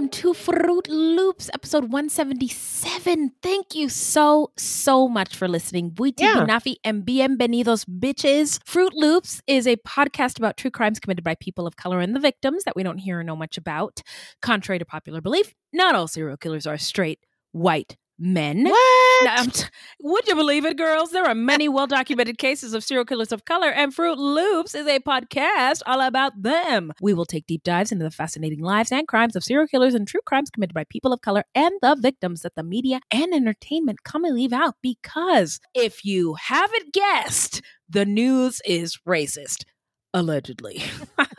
Welcome 0.00 0.08
to 0.08 0.32
Fruit 0.32 0.88
Loops, 0.88 1.50
episode 1.52 1.92
177. 1.92 3.32
Thank 3.42 3.74
you 3.74 3.90
so, 3.90 4.50
so 4.56 5.06
much 5.06 5.36
for 5.36 5.46
listening. 5.46 5.90
Buiti 5.90 6.20
Yeah. 6.20 6.36
Binafi 6.36 6.76
and 6.82 7.04
bienvenidos, 7.04 7.84
bitches. 7.84 8.58
Fruit 8.64 8.94
Loops 8.94 9.42
is 9.46 9.66
a 9.66 9.76
podcast 9.76 10.38
about 10.38 10.56
true 10.56 10.70
crimes 10.70 11.00
committed 11.00 11.22
by 11.22 11.34
people 11.34 11.66
of 11.66 11.76
color 11.76 12.00
and 12.00 12.16
the 12.16 12.20
victims 12.20 12.64
that 12.64 12.74
we 12.74 12.82
don't 12.82 12.96
hear 12.96 13.20
or 13.20 13.24
know 13.24 13.36
much 13.36 13.58
about. 13.58 14.00
Contrary 14.40 14.78
to 14.78 14.86
popular 14.86 15.20
belief, 15.20 15.52
not 15.70 15.94
all 15.94 16.08
serial 16.08 16.38
killers 16.38 16.66
are 16.66 16.78
straight, 16.78 17.18
white 17.52 17.98
men. 18.20 18.64
What? 18.64 19.54
T- 19.54 19.64
would 20.02 20.26
you 20.28 20.34
believe 20.34 20.64
it, 20.64 20.76
girls? 20.76 21.10
There 21.10 21.24
are 21.24 21.34
many 21.34 21.68
well 21.68 21.86
documented 21.86 22.38
cases 22.38 22.74
of 22.74 22.84
serial 22.84 23.04
killers 23.04 23.32
of 23.32 23.44
color, 23.44 23.70
and 23.70 23.94
Fruit 23.94 24.18
Loops 24.18 24.74
is 24.74 24.86
a 24.86 25.00
podcast 25.00 25.82
all 25.86 26.00
about 26.00 26.40
them. 26.40 26.92
We 27.00 27.14
will 27.14 27.24
take 27.24 27.46
deep 27.46 27.64
dives 27.64 27.90
into 27.90 28.04
the 28.04 28.10
fascinating 28.10 28.60
lives 28.60 28.92
and 28.92 29.08
crimes 29.08 29.34
of 29.36 29.44
serial 29.44 29.66
killers 29.66 29.94
and 29.94 30.06
true 30.06 30.20
crimes 30.24 30.50
committed 30.50 30.74
by 30.74 30.84
people 30.84 31.12
of 31.12 31.20
color 31.22 31.44
and 31.54 31.72
the 31.82 31.96
victims 31.98 32.42
that 32.42 32.54
the 32.54 32.62
media 32.62 33.00
and 33.10 33.34
entertainment 33.34 34.04
commonly 34.04 34.42
leave 34.42 34.52
out. 34.52 34.76
Because 34.82 35.58
if 35.74 36.04
you 36.04 36.34
haven't 36.34 36.92
guessed, 36.92 37.62
the 37.88 38.04
news 38.04 38.60
is 38.64 38.98
racist. 39.06 39.64
Allegedly. 40.12 40.82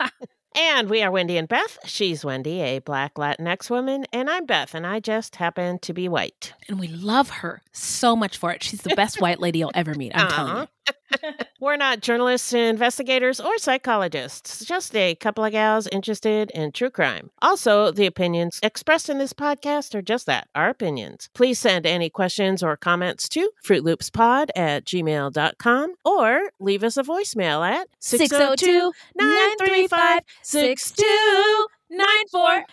And 0.54 0.90
we 0.90 1.02
are 1.02 1.10
Wendy 1.10 1.38
and 1.38 1.48
Beth. 1.48 1.78
She's 1.86 2.24
Wendy, 2.24 2.60
a 2.60 2.78
black 2.80 3.14
Latinx 3.14 3.70
woman, 3.70 4.04
and 4.12 4.28
I'm 4.28 4.44
Beth, 4.44 4.74
and 4.74 4.86
I 4.86 5.00
just 5.00 5.36
happen 5.36 5.78
to 5.80 5.94
be 5.94 6.08
white. 6.08 6.52
and 6.68 6.78
we 6.78 6.88
love 6.88 7.30
her 7.30 7.62
so 7.72 8.14
much 8.14 8.36
for 8.36 8.52
it. 8.52 8.62
She's 8.62 8.82
the 8.82 8.94
best 8.94 9.20
white 9.20 9.40
lady 9.40 9.60
you'll 9.60 9.70
ever 9.74 9.94
meet. 9.94 10.12
I'm 10.14 10.28
telling 10.30 10.56
you. 10.88 10.92
We're 11.60 11.76
not 11.76 12.00
journalists, 12.00 12.52
investigators, 12.52 13.40
or 13.40 13.56
psychologists, 13.58 14.64
just 14.64 14.94
a 14.96 15.14
couple 15.14 15.44
of 15.44 15.52
gals 15.52 15.86
interested 15.88 16.50
in 16.52 16.72
true 16.72 16.90
crime. 16.90 17.30
Also, 17.40 17.90
the 17.90 18.06
opinions 18.06 18.58
expressed 18.62 19.08
in 19.08 19.18
this 19.18 19.32
podcast 19.32 19.94
are 19.94 20.02
just 20.02 20.26
that, 20.26 20.48
our 20.54 20.68
opinions. 20.68 21.28
Please 21.34 21.58
send 21.58 21.86
any 21.86 22.10
questions 22.10 22.62
or 22.62 22.76
comments 22.76 23.28
to 23.30 23.50
fruitloopspod 23.64 24.50
at 24.56 24.84
gmail.com 24.84 25.94
or 26.04 26.50
leave 26.60 26.84
us 26.84 26.96
a 26.96 27.02
voicemail 27.02 27.66
at 27.66 27.88
602 28.00 28.92
935 29.16 30.20
6294. 30.42 32.64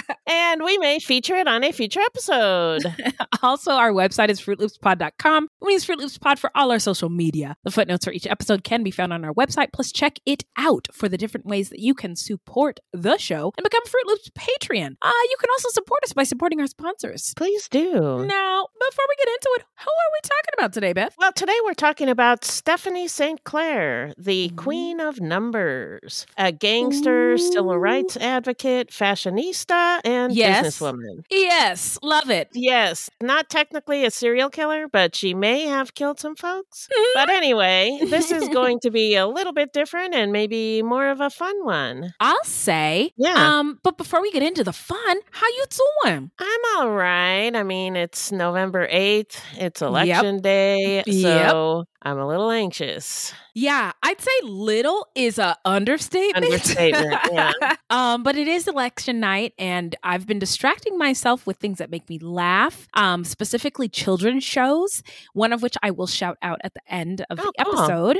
and 0.51 0.63
we 0.63 0.77
may 0.79 0.97
feature 0.99 1.35
it 1.35 1.47
on 1.47 1.63
a 1.63 1.71
future 1.71 2.01
episode. 2.01 2.83
Also, 3.41 3.71
our 3.71 3.91
website 3.91 4.27
is 4.27 4.41
fruitloopspod.com. 4.41 5.47
We 5.61 5.71
use 5.71 5.85
Fruit 5.85 5.97
Loops 5.99 6.17
Pod 6.17 6.39
for 6.39 6.51
all 6.55 6.71
our 6.71 6.79
social 6.79 7.09
media. 7.09 7.55
The 7.63 7.71
footnotes 7.71 8.03
for 8.03 8.11
each 8.11 8.27
episode 8.27 8.65
can 8.65 8.83
be 8.83 8.91
found 8.91 9.13
on 9.13 9.23
our 9.23 9.33
website. 9.33 9.67
Plus, 9.71 9.93
check 9.93 10.19
it 10.25 10.43
out 10.57 10.87
for 10.91 11.07
the 11.07 11.17
different 11.17 11.45
ways 11.45 11.69
that 11.69 11.79
you 11.79 11.93
can 11.93 12.17
support 12.17 12.81
the 12.91 13.17
show 13.17 13.53
and 13.57 13.63
become 13.63 13.85
Fruit 13.85 14.05
Loops 14.07 14.29
Patreon. 14.37 14.95
Uh, 15.01 15.11
you 15.29 15.37
can 15.39 15.49
also 15.51 15.69
support 15.69 16.03
us 16.03 16.11
by 16.11 16.23
supporting 16.23 16.59
our 16.59 16.67
sponsors. 16.67 17.33
Please 17.37 17.69
do. 17.69 17.93
Now, 18.25 18.67
before 18.77 19.05
we 19.07 19.15
get 19.23 19.29
into 19.29 19.49
it, 19.55 19.63
who 19.79 19.89
are 19.89 20.11
we 20.11 20.19
talking 20.23 20.53
about 20.57 20.73
today, 20.73 20.91
Beth? 20.91 21.15
Well, 21.17 21.31
today 21.31 21.55
we're 21.63 21.73
talking 21.75 22.09
about 22.09 22.43
Stephanie 22.43 23.07
St. 23.07 23.41
Clair, 23.45 24.13
the 24.17 24.49
queen 24.49 24.99
of 24.99 25.21
numbers, 25.21 26.25
a 26.37 26.51
gangster, 26.51 27.37
civil 27.37 27.77
rights 27.77 28.17
advocate, 28.17 28.89
fashionista, 28.89 30.01
and 30.03 30.35
Yes. 30.39 30.79
businesswoman. 30.79 31.23
Yes, 31.29 31.97
love 32.01 32.29
it. 32.29 32.49
Yes, 32.53 33.09
not 33.21 33.49
technically 33.49 34.05
a 34.05 34.11
serial 34.11 34.49
killer, 34.49 34.87
but 34.87 35.15
she 35.15 35.33
may 35.33 35.65
have 35.65 35.93
killed 35.93 36.19
some 36.19 36.35
folks. 36.35 36.87
But 37.13 37.29
anyway, 37.29 37.99
this 38.09 38.31
is 38.31 38.47
going 38.59 38.79
to 38.81 38.91
be 38.91 39.15
a 39.15 39.27
little 39.27 39.53
bit 39.53 39.73
different 39.73 40.13
and 40.15 40.31
maybe 40.31 40.81
more 40.81 41.09
of 41.09 41.19
a 41.21 41.29
fun 41.29 41.55
one. 41.65 42.13
I'll 42.19 42.43
say. 42.43 43.11
Yeah. 43.17 43.33
Um, 43.59 43.79
but 43.83 43.97
before 43.97 44.21
we 44.21 44.31
get 44.31 44.43
into 44.43 44.63
the 44.63 44.73
fun, 44.73 45.17
how 45.31 45.47
you 45.47 45.65
doing? 46.03 46.31
I'm 46.39 46.59
all 46.77 46.91
right. 46.91 47.55
I 47.55 47.63
mean, 47.63 47.95
it's 47.95 48.31
November 48.31 48.87
8th. 48.87 49.39
It's 49.57 49.81
election 49.81 50.41
day. 50.41 51.03
Yep. 51.05 51.85
I'm 52.01 52.17
a 52.17 52.25
little 52.25 52.49
anxious. 52.49 53.33
Yeah, 53.53 53.91
I'd 54.03 54.21
say 54.21 54.31
little 54.43 55.07
is 55.15 55.37
a 55.37 55.57
understatement. 55.65 56.45
Understatement, 56.45 57.17
yeah. 57.33 57.51
um, 57.89 58.23
but 58.23 58.37
it 58.37 58.47
is 58.47 58.69
election 58.69 59.19
night, 59.19 59.53
and 59.59 59.95
I've 60.01 60.25
been 60.25 60.39
distracting 60.39 60.97
myself 60.97 61.45
with 61.45 61.57
things 61.57 61.77
that 61.79 61.89
make 61.91 62.07
me 62.09 62.17
laugh, 62.19 62.87
um, 62.93 63.25
specifically 63.25 63.89
children's 63.89 64.45
shows. 64.45 65.03
One 65.33 65.51
of 65.51 65.61
which 65.61 65.75
I 65.83 65.91
will 65.91 66.07
shout 66.07 66.37
out 66.41 66.61
at 66.63 66.73
the 66.73 66.81
end 66.87 67.25
of 67.29 67.37
Oh, 67.37 67.51
the 67.57 67.63
cool. 67.65 67.79
episode. 67.79 68.19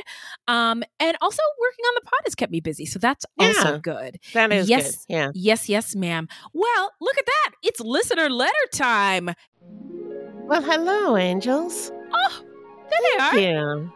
Um, 0.49 0.83
and 0.99 1.15
also 1.21 1.41
working 1.61 1.85
on 1.85 1.93
the 1.95 2.01
pod 2.01 2.19
has 2.25 2.35
kept 2.35 2.51
me 2.51 2.59
busy, 2.59 2.85
so 2.85 2.99
that's 2.99 3.25
also 3.39 3.79
good. 3.79 4.19
That 4.33 4.51
is 4.51 4.67
Yes. 4.67 5.05
good. 5.05 5.13
Yeah. 5.13 5.31
Yes, 5.33 5.69
yes, 5.69 5.95
ma'am. 5.95 6.27
Well, 6.53 6.91
look 6.99 7.17
at 7.17 7.25
that! 7.25 7.51
It's 7.63 7.79
listener 7.79 8.29
letter 8.29 8.51
time. 8.73 9.29
Well, 9.61 10.61
hello, 10.61 11.15
angels. 11.15 11.91
Oh, 12.13 12.41
there 12.89 12.99
they 13.01 13.23
are. 13.23 13.31
Thank 13.31 13.41
you. 13.41 13.91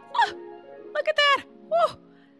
Look 0.94 1.08
at 1.08 1.16
that. 1.16 1.44
Oh, 1.72 1.96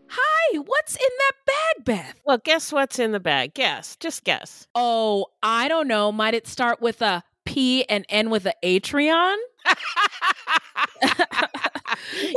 hi. 0.08 0.58
What's 0.58 0.94
in 0.96 1.08
that 1.18 1.32
bag, 1.46 1.84
Beth? 1.84 2.20
Well, 2.24 2.38
guess 2.38 2.72
what's 2.72 2.98
in 2.98 3.12
the 3.12 3.20
bag? 3.20 3.54
Guess. 3.54 3.96
Just 3.96 4.24
guess. 4.24 4.66
Oh, 4.74 5.26
I 5.42 5.68
don't 5.68 5.88
know. 5.88 6.12
Might 6.12 6.34
it 6.34 6.46
start 6.46 6.80
with 6.80 7.02
a 7.02 7.22
P 7.44 7.84
and 7.84 8.06
end 8.08 8.30
with 8.30 8.46
a 8.46 8.54
Atreon? 8.62 9.36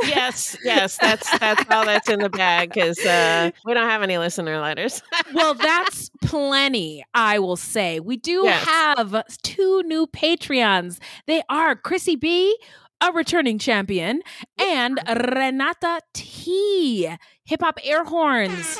yes, 0.04 0.56
yes, 0.64 0.96
that's 0.98 1.38
that's 1.38 1.64
all 1.70 1.84
that's 1.84 2.08
in 2.08 2.20
the 2.20 2.28
bag 2.30 2.70
because 2.72 2.98
uh, 3.00 3.50
we 3.64 3.74
don't 3.74 3.88
have 3.88 4.02
any 4.02 4.18
listener 4.18 4.60
letters. 4.60 5.02
well, 5.34 5.54
that's 5.54 6.10
plenty, 6.22 7.04
I 7.14 7.38
will 7.38 7.56
say. 7.56 8.00
We 8.00 8.16
do 8.16 8.42
Yes. 8.44 8.64
have 8.66 9.24
two 9.42 9.82
new 9.84 10.06
Patreons. 10.06 10.98
They 11.26 11.42
are 11.48 11.76
Chrissy 11.76 12.16
B, 12.16 12.56
a 13.00 13.12
returning 13.12 13.58
champion, 13.58 14.22
and 14.58 14.98
Renata 15.06 16.00
T, 16.14 17.08
hip 17.44 17.60
hop 17.60 17.78
air 17.84 18.04
horns. 18.04 18.78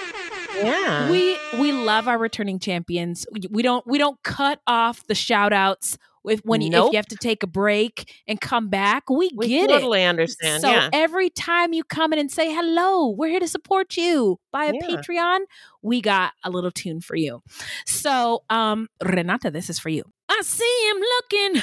yeah. 0.57 1.11
We 1.11 1.39
we 1.59 1.73
love 1.73 2.09
our 2.09 2.19
returning 2.19 2.59
champions. 2.59 3.27
We, 3.51 3.63
don't 3.63 3.87
we 3.87 3.99
don't 3.99 4.21
cut 4.23 4.61
off 4.67 5.07
the 5.07 5.15
shout 5.15 5.53
outs 5.53 5.99
if 6.25 6.41
when 6.45 6.61
you, 6.61 6.69
if 6.69 6.93
you 6.93 6.97
have 6.97 7.07
to 7.07 7.17
take 7.17 7.43
a 7.43 7.47
break 7.47 8.13
and 8.27 8.41
come 8.41 8.69
back. 8.69 9.09
We, 9.09 9.31
we 9.35 9.49
get 9.49 9.71
it. 9.71 9.75
totally 9.75 10.05
understand. 10.05 10.63
So 10.63 10.71
yeah. 10.71 10.91
every 10.93 11.31
time 11.31 11.73
you 11.73 11.85
come 11.85 12.13
in 12.13 12.19
and 12.19 12.31
say 12.31 12.53
hello, 12.53 13.11
we're 13.11 13.29
here 13.29 13.41
to 13.41 13.49
support 13.49 13.97
you. 13.97 14.39
by 14.53 14.67
a 14.67 14.73
Yeah. 14.75 14.81
Patreon, 14.81 15.41
we 15.83 16.01
got 16.01 16.33
a 16.45 16.51
little 16.51 16.71
tune 16.71 17.01
for 17.01 17.17
you. 17.17 17.43
So, 17.87 18.43
um, 18.51 18.89
Renata, 19.03 19.51
this 19.51 19.71
is 19.71 19.79
for 19.79 19.89
you. 19.89 20.05
I 20.29 20.43
see 20.43 20.89
him 20.91 20.97
looking 20.99 21.63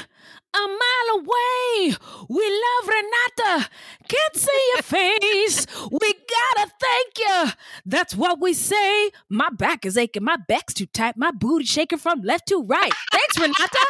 a 0.56 0.68
mile 0.68 1.20
away. 1.20 1.96
We 2.30 2.50
love 2.50 2.88
Renata. 2.88 3.70
Can't 4.08 4.36
see 4.36 4.72
your 4.74 4.84
face. 4.84 5.68
We 5.92 6.14
gotta 6.14 6.72
thank 6.80 7.20
you. 7.20 7.52
That's 7.86 8.16
what 8.16 8.40
we 8.40 8.54
say. 8.54 9.12
My 9.30 9.50
back 9.50 9.86
is 9.86 9.98
aching. 9.98 10.24
My 10.24 10.38
back's 10.48 10.74
too 10.74 10.86
tight. 10.88 11.18
My 11.18 11.32
booty 11.32 11.66
shaking 11.66 12.00
from 12.00 12.22
left 12.22 12.48
to 12.48 12.64
right. 12.64 12.94
Thanks, 13.12 13.40
Renata. 13.40 13.86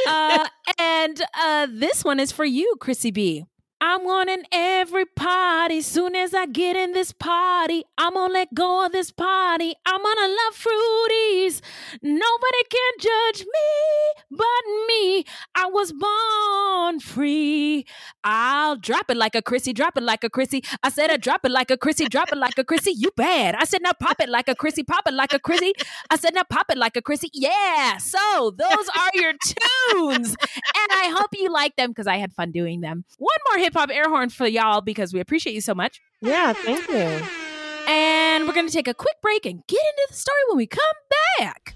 uh, 0.08 0.48
and 0.80 1.22
uh, 1.40 1.68
this 1.70 2.04
one 2.04 2.20
is 2.20 2.32
for 2.32 2.46
you, 2.46 2.76
Chrissy 2.80 3.12
B. 3.12 3.46
I'm 3.82 4.04
wanting 4.06 4.44
every 4.52 5.06
party. 5.06 5.82
Soon 5.82 6.16
as 6.16 6.34
I 6.34 6.46
get 6.46 6.76
in 6.76 6.94
this 6.94 7.12
party, 7.12 7.84
I'm 7.98 8.14
gonna 8.14 8.34
let 8.34 8.54
go 8.54 8.86
of 8.86 8.92
this 8.92 9.12
party. 9.12 9.76
I'm 9.86 10.02
gonna 10.02 10.28
love 10.28 10.56
fruities. 10.56 11.62
Nobody 12.02 12.64
can 12.70 12.92
judge 13.00 13.46
me 13.46 14.24
but 14.32 14.64
me. 14.88 15.26
I 15.56 15.68
was 15.68 15.92
born 15.92 17.00
free. 17.00 17.86
I'll 18.24 18.76
drop 18.76 19.10
it 19.10 19.18
like 19.18 19.36
a 19.36 19.42
Chrissy, 19.42 19.74
drop 19.74 19.98
it 19.98 20.04
like 20.04 20.24
a 20.24 20.30
Chrissy. 20.30 20.64
I 20.82 20.90
said 20.90 21.12
I 21.12 21.18
drop 21.18 21.46
it 21.46 21.52
like 21.52 21.70
a 21.70 21.78
Chrissy, 21.78 22.06
drop 22.06 22.32
it 22.32 22.38
like 22.38 22.58
a 22.58 22.64
Chrissy. 22.64 22.92
You 22.92 23.12
bad. 23.16 23.56
I 23.56 23.66
said 23.66 23.82
now 23.82 23.94
pop 24.00 24.22
it 24.22 24.30
like 24.30 24.48
a 24.48 24.56
Chrissy, 24.56 24.84
pop 24.84 25.08
it 25.08 25.14
like 25.14 25.34
a 25.34 25.40
Chrissy. 25.40 25.74
I 26.10 26.16
said 26.18 26.34
now 26.34 26.44
pop 26.50 26.68
it 26.70 26.78
like 26.78 26.96
a 26.96 27.02
Chrissy. 27.02 27.30
Yeah. 27.34 27.98
So 27.98 28.54
those 28.58 28.90
are 28.98 29.12
your 29.14 29.34
tunes. 29.34 30.30
And 30.30 30.90
I 30.92 31.14
hope 31.16 31.30
you 31.34 31.52
like 31.52 31.76
them 31.76 31.92
because 31.92 32.08
I 32.08 32.18
had 32.18 32.34
fun 32.34 32.52
doing 32.52 32.82
them. 32.82 33.04
One 33.18 33.38
more 33.50 33.65
hip 33.66 33.74
hop 33.74 33.90
air 33.92 34.08
horn 34.10 34.30
for 34.30 34.46
y'all 34.46 34.82
because 34.82 35.12
we 35.12 35.20
appreciate 35.20 35.54
you 35.54 35.62
so 35.62 35.74
much. 35.74 36.00
Yeah, 36.22 36.54
thank 36.54 36.88
you. 36.88 37.28
And 37.92 38.48
we're 38.48 38.54
going 38.54 38.68
to 38.68 38.74
take 38.74 38.88
a 38.88 38.94
quick 38.94 39.16
break 39.24 39.46
and 39.46 39.66
get 39.68 39.80
into 39.80 40.08
the 40.10 40.14
story 40.16 40.38
when 40.50 40.58
we 40.58 40.68
come 40.68 40.82
back. 41.40 41.76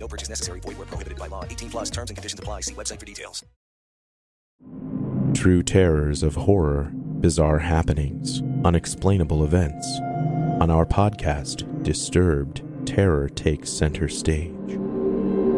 No 0.00 0.08
purchase 0.08 0.30
necessary. 0.30 0.60
Void 0.60 0.78
where 0.78 0.86
prohibited 0.86 1.18
by 1.18 1.26
law. 1.28 1.44
18 1.44 1.70
plus 1.70 1.90
terms 1.90 2.10
and 2.10 2.16
conditions 2.16 2.40
apply. 2.40 2.62
See 2.62 2.74
website 2.74 2.98
for 2.98 3.06
details. 3.06 3.44
True 5.34 5.62
terrors 5.62 6.22
of 6.22 6.34
horror, 6.34 6.90
bizarre 6.92 7.60
happenings, 7.60 8.42
unexplainable 8.64 9.44
events. 9.44 9.86
On 10.60 10.70
our 10.70 10.84
podcast, 10.84 11.66
Disturbed, 11.82 12.62
terror 12.84 13.28
takes 13.30 13.70
center 13.70 14.06
stage. 14.06 14.78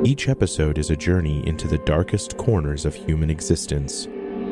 Each 0.05 0.29
episode 0.29 0.79
is 0.79 0.91
a 0.91 0.97
journey 0.97 1.47
into 1.49 1.67
the 1.67 1.79
darkest 1.79 2.37
corners 2.37 2.85
of 2.85 2.94
human 2.94 3.29
existence, 3.29 4.06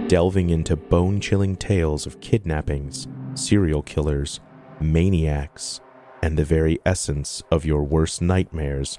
delving 0.08 0.50
into 0.50 0.74
bone 0.74 1.20
chilling 1.20 1.54
tales 1.54 2.06
of 2.06 2.20
kidnappings, 2.20 3.06
serial 3.34 3.82
killers, 3.82 4.40
maniacs, 4.80 5.80
and 6.22 6.36
the 6.36 6.44
very 6.44 6.80
essence 6.84 7.42
of 7.52 7.64
your 7.64 7.84
worst 7.84 8.20
nightmares 8.20 8.98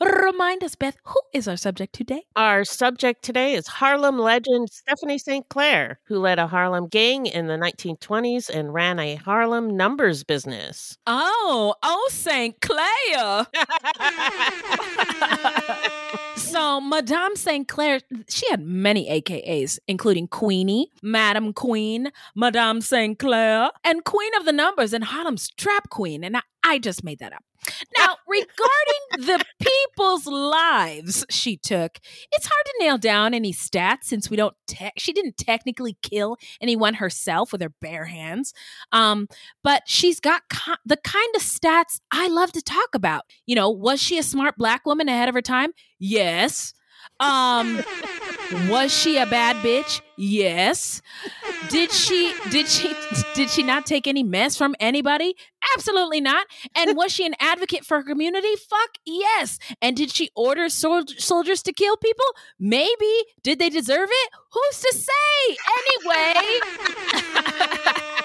Remind 0.00 0.64
us, 0.64 0.74
Beth, 0.76 0.96
who 1.04 1.20
is 1.34 1.46
our 1.46 1.58
subject 1.58 1.94
today? 1.94 2.22
Our 2.34 2.64
subject 2.64 3.22
today 3.22 3.52
is 3.52 3.66
Harlem 3.66 4.18
legend 4.18 4.70
Stephanie 4.70 5.18
St. 5.18 5.46
Clair, 5.50 6.00
who 6.04 6.18
led 6.18 6.38
a 6.38 6.46
Harlem 6.46 6.88
gang 6.88 7.26
in 7.26 7.48
the 7.48 7.58
1920s 7.58 8.48
and 8.48 8.72
ran 8.72 8.98
a 8.98 9.16
Harlem 9.16 9.76
numbers 9.76 10.24
business. 10.24 10.96
Oh, 11.06 11.74
oh, 11.82 12.08
St. 12.10 12.58
Clair. 12.62 13.46
so, 16.36 16.80
Madame 16.80 17.36
St. 17.36 17.68
Clair, 17.68 18.00
she 18.26 18.48
had 18.48 18.62
many 18.62 19.06
AKAs, 19.20 19.78
including 19.86 20.28
Queenie, 20.28 20.90
Madame 21.02 21.52
Queen, 21.52 22.10
Madame 22.34 22.80
St. 22.80 23.18
Clair, 23.18 23.70
and 23.84 24.02
Queen 24.04 24.34
of 24.38 24.46
the 24.46 24.52
Numbers 24.52 24.94
and 24.94 25.04
Harlem's 25.04 25.50
Trap 25.50 25.90
Queen. 25.90 26.24
And 26.24 26.38
I, 26.38 26.42
I 26.64 26.78
just 26.78 27.02
made 27.04 27.18
that 27.20 27.32
up. 27.32 27.42
Now, 27.98 28.16
regarding 28.26 29.26
the 29.26 29.44
people's 29.60 30.26
lives 30.26 31.26
she 31.28 31.56
took, 31.58 31.98
it's 32.32 32.46
hard 32.46 32.64
to 32.64 32.74
nail 32.80 32.96
down 32.96 33.34
any 33.34 33.52
stats 33.52 34.04
since 34.04 34.30
we 34.30 34.36
don't. 34.36 34.54
Te- 34.66 34.92
she 34.96 35.12
didn't 35.12 35.36
technically 35.36 35.98
kill 36.02 36.38
anyone 36.62 36.94
herself 36.94 37.52
with 37.52 37.60
her 37.60 37.72
bare 37.80 38.06
hands, 38.06 38.54
um, 38.92 39.28
but 39.62 39.82
she's 39.86 40.20
got 40.20 40.42
ki- 40.48 40.72
the 40.86 40.96
kind 40.96 41.36
of 41.36 41.42
stats 41.42 42.00
I 42.10 42.28
love 42.28 42.52
to 42.52 42.62
talk 42.62 42.94
about. 42.94 43.24
You 43.44 43.56
know, 43.56 43.68
was 43.68 44.00
she 44.00 44.16
a 44.18 44.22
smart 44.22 44.56
black 44.56 44.86
woman 44.86 45.08
ahead 45.08 45.28
of 45.28 45.34
her 45.34 45.42
time? 45.42 45.72
Yes. 45.98 46.72
Um, 47.20 47.82
was 48.68 48.92
she 48.92 49.16
a 49.18 49.26
bad 49.26 49.56
bitch? 49.56 50.00
Yes. 50.16 51.02
Did 51.68 51.90
she 51.92 52.34
did 52.50 52.66
she 52.68 52.94
did 53.34 53.48
she 53.50 53.62
not 53.62 53.86
take 53.86 54.06
any 54.06 54.22
mess 54.22 54.56
from 54.56 54.74
anybody? 54.80 55.34
Absolutely 55.76 56.20
not. 56.20 56.46
And 56.74 56.96
was 56.96 57.12
she 57.12 57.24
an 57.26 57.34
advocate 57.38 57.84
for 57.84 57.98
her 57.98 58.02
community? 58.04 58.54
Fuck 58.56 58.90
yes. 59.04 59.58
And 59.80 59.96
did 59.96 60.10
she 60.10 60.30
order 60.34 60.68
sol- 60.68 61.06
soldiers 61.18 61.62
to 61.62 61.72
kill 61.72 61.96
people? 61.96 62.26
Maybe. 62.58 63.24
Did 63.42 63.58
they 63.58 63.70
deserve 63.70 64.08
it? 64.10 64.30
Who's 64.52 64.80
to 64.80 64.94
say? 64.94 65.56
Anyway. 66.04 66.60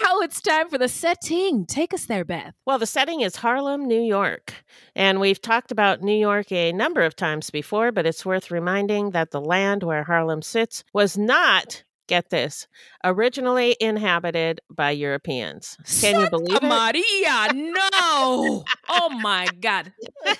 now 0.00 0.20
it's 0.20 0.40
time 0.40 0.68
for 0.68 0.78
the 0.78 0.88
setting. 0.88 1.66
Take 1.66 1.92
us 1.92 2.06
there, 2.06 2.24
Beth. 2.24 2.54
Well, 2.66 2.78
the 2.78 2.86
setting 2.86 3.20
is 3.20 3.36
Harlem, 3.36 3.86
New 3.86 4.00
York. 4.00 4.54
And 4.94 5.20
we've 5.20 5.40
talked 5.40 5.70
about 5.70 6.02
New 6.02 6.16
York 6.16 6.50
a 6.52 6.72
number 6.72 7.02
of 7.02 7.16
times 7.16 7.50
before, 7.50 7.92
but 7.92 8.06
it's 8.06 8.24
worth 8.24 8.50
reminding 8.50 9.10
that 9.10 9.30
the 9.30 9.40
land 9.40 9.82
where 9.82 10.04
Harlem 10.04 10.42
sits 10.42 10.84
was 10.92 11.18
not, 11.18 11.84
get 12.08 12.30
this, 12.30 12.66
originally 13.04 13.76
inhabited 13.80 14.60
by 14.70 14.90
Europeans. 14.90 15.76
Can 16.00 16.20
you 16.20 16.30
believe 16.30 16.56
it? 16.56 16.62
Maria, 16.62 17.52
no. 17.52 18.64
oh 18.88 19.18
my 19.20 19.46
God. 19.60 19.92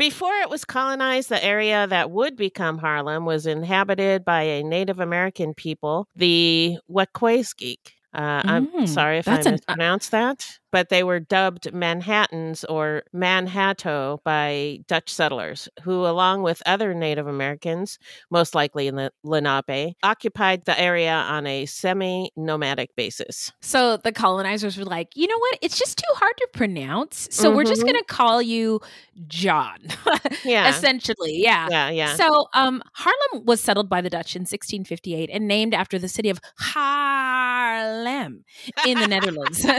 Before 0.00 0.32
it 0.36 0.48
was 0.48 0.64
colonized, 0.64 1.28
the 1.28 1.44
area 1.44 1.86
that 1.86 2.10
would 2.10 2.34
become 2.34 2.78
Harlem 2.78 3.26
was 3.26 3.46
inhabited 3.46 4.24
by 4.24 4.44
a 4.44 4.62
Native 4.62 4.98
American 4.98 5.52
people, 5.52 6.08
the 6.16 6.78
Wekwaskik. 6.90 7.92
Uh, 8.14 8.42
I'm 8.46 8.68
Mm, 8.74 8.86
sorry 8.86 9.18
if 9.18 9.30
I 9.30 9.42
an- 9.46 9.60
uh 9.68 9.76
mispronounced 9.76 10.12
that, 10.12 10.59
but 10.72 10.88
they 10.88 11.02
were 11.02 11.20
dubbed 11.20 11.72
Manhattans 11.72 12.64
or 12.64 13.02
Manhatto 13.12 14.20
by 14.24 14.80
Dutch 14.86 15.10
settlers, 15.12 15.68
who, 15.82 16.06
along 16.06 16.42
with 16.42 16.62
other 16.66 16.94
Native 16.94 17.26
Americans, 17.26 17.98
most 18.30 18.54
likely 18.54 18.86
in 18.86 18.96
the 18.96 19.10
Lenape, 19.24 19.94
occupied 20.02 20.64
the 20.64 20.78
area 20.80 21.12
on 21.12 21.46
a 21.46 21.66
semi 21.66 22.30
nomadic 22.36 22.94
basis. 22.96 23.52
So 23.60 23.96
the 23.96 24.12
colonizers 24.12 24.76
were 24.76 24.84
like, 24.84 25.08
you 25.14 25.26
know 25.26 25.38
what? 25.38 25.58
It's 25.62 25.78
just 25.78 25.98
too 25.98 26.12
hard 26.14 26.36
to 26.38 26.48
pronounce. 26.52 27.28
So 27.30 27.50
we're 27.54 27.64
just 27.64 27.82
Mhm. 27.82 27.86
going 27.86 27.98
to 27.98 28.04
call 28.04 28.42
you 28.42 28.80
John. 29.26 29.78
Yeah. 30.44 30.68
Essentially. 30.70 31.34
Yeah. 31.42 31.68
Yeah, 31.70 31.90
yeah. 31.90 32.14
So 32.14 32.46
um, 32.54 32.82
Harlem 32.94 33.44
was 33.44 33.60
settled 33.60 33.88
by 33.90 34.00
the 34.00 34.08
Dutch 34.08 34.34
in 34.34 34.42
1658 34.42 35.28
and 35.30 35.46
named 35.46 35.74
after 35.74 35.98
the 35.98 36.08
city 36.08 36.30
of 36.30 36.40
Haarlem 36.58 38.44
in 38.86 38.98
the 38.98 39.08
Netherlands. 39.08 39.64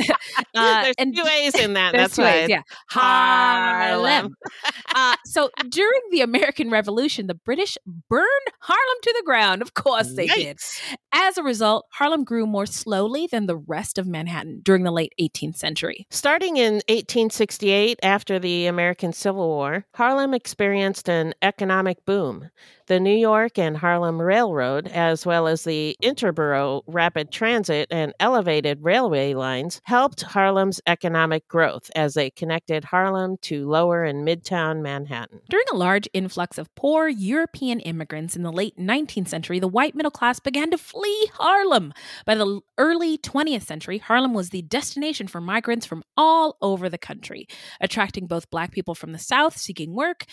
Uh, 0.54 0.81
There's 0.84 0.96
and 0.98 1.16
two 1.16 1.26
A's 1.26 1.56
in 1.56 1.74
that. 1.74 1.94
That's 1.94 2.18
why. 2.18 2.46
yeah. 2.46 2.62
Harlem. 2.90 4.36
uh, 4.96 5.16
so 5.26 5.50
during 5.70 6.02
the 6.12 6.22
American 6.22 6.70
Revolution, 6.70 7.28
the 7.28 7.36
British 7.36 7.78
burned 8.10 8.28
Harlem 8.60 8.98
to 9.04 9.16
the 9.18 9.24
ground. 9.26 9.62
Of 9.62 9.74
course 9.74 10.14
they 10.14 10.28
did. 10.28 10.60
As 11.14 11.38
a 11.38 11.44
result, 11.44 11.86
Harlem 11.92 12.24
grew 12.24 12.46
more 12.46 12.66
slowly 12.66 13.28
than 13.28 13.46
the 13.46 13.58
rest 13.58 13.98
of 13.98 14.08
Manhattan 14.08 14.62
during 14.64 14.84
the 14.84 14.92
late 14.92 15.14
18th 15.20 15.58
century. 15.58 16.08
Starting 16.10 16.58
in 16.58 16.76
1868, 16.88 18.00
after 18.04 18.40
the 18.40 18.68
American 18.68 19.14
Civil 19.14 19.48
War, 19.48 19.86
Harlem 19.96 20.34
experienced 20.34 21.10
an 21.10 21.34
economic 21.42 22.04
boom. 22.06 22.50
The 22.88 23.00
New 23.00 23.16
York 23.16 23.58
and 23.58 23.78
Harlem 23.78 24.22
Railroad, 24.22 24.88
as 24.88 25.26
well 25.26 25.48
as 25.48 25.64
the 25.64 25.96
Interborough 26.04 26.84
Rapid 26.88 27.32
Transit 27.32 27.88
and 27.90 28.14
elevated 28.20 28.80
railway 28.82 29.34
lines, 29.34 29.82
helped 29.86 30.24
Harlem's 30.72 30.82
economic 30.88 31.48
growth 31.48 31.92
as 31.96 32.14
they 32.14 32.30
connected 32.30 32.86
Harlem 32.86 33.38
to 33.42 33.68
lower 33.68 34.04
and 34.04 34.26
midtown 34.26 34.82
Manhattan. 34.82 35.42
During 35.50 35.66
a 35.72 35.76
large 35.76 36.08
influx 36.14 36.58
of 36.58 36.74
poor 36.76 37.10
European 37.10 37.80
immigrants 37.82 38.36
in 38.36 38.44
the 38.44 38.52
late 38.52 38.78
19th 38.78 39.28
century, 39.28 39.60
the 39.60 39.68
white 39.68 39.96
middle 39.96 40.12
class 40.12 40.40
began 40.40 40.72
to 40.72 40.78
flee 40.78 41.30
Harlem. 41.34 41.94
By 42.26 42.36
the 42.36 42.62
early 42.78 43.18
20th 43.18 43.64
century, 43.64 43.98
Harlem 43.98 44.34
was 44.34 44.50
the 44.50 44.62
destination 44.62 45.28
for 45.28 45.42
migrants 45.42 45.86
from 45.86 46.04
all 46.16 46.58
over 46.62 46.88
the 46.90 46.98
country, 46.98 47.48
attracting 47.82 48.28
both 48.28 48.50
black 48.50 48.72
people 48.72 48.96
from 48.96 49.12
the 49.12 49.20
South 49.20 49.58
seeking 49.58 49.94
work 49.94 50.26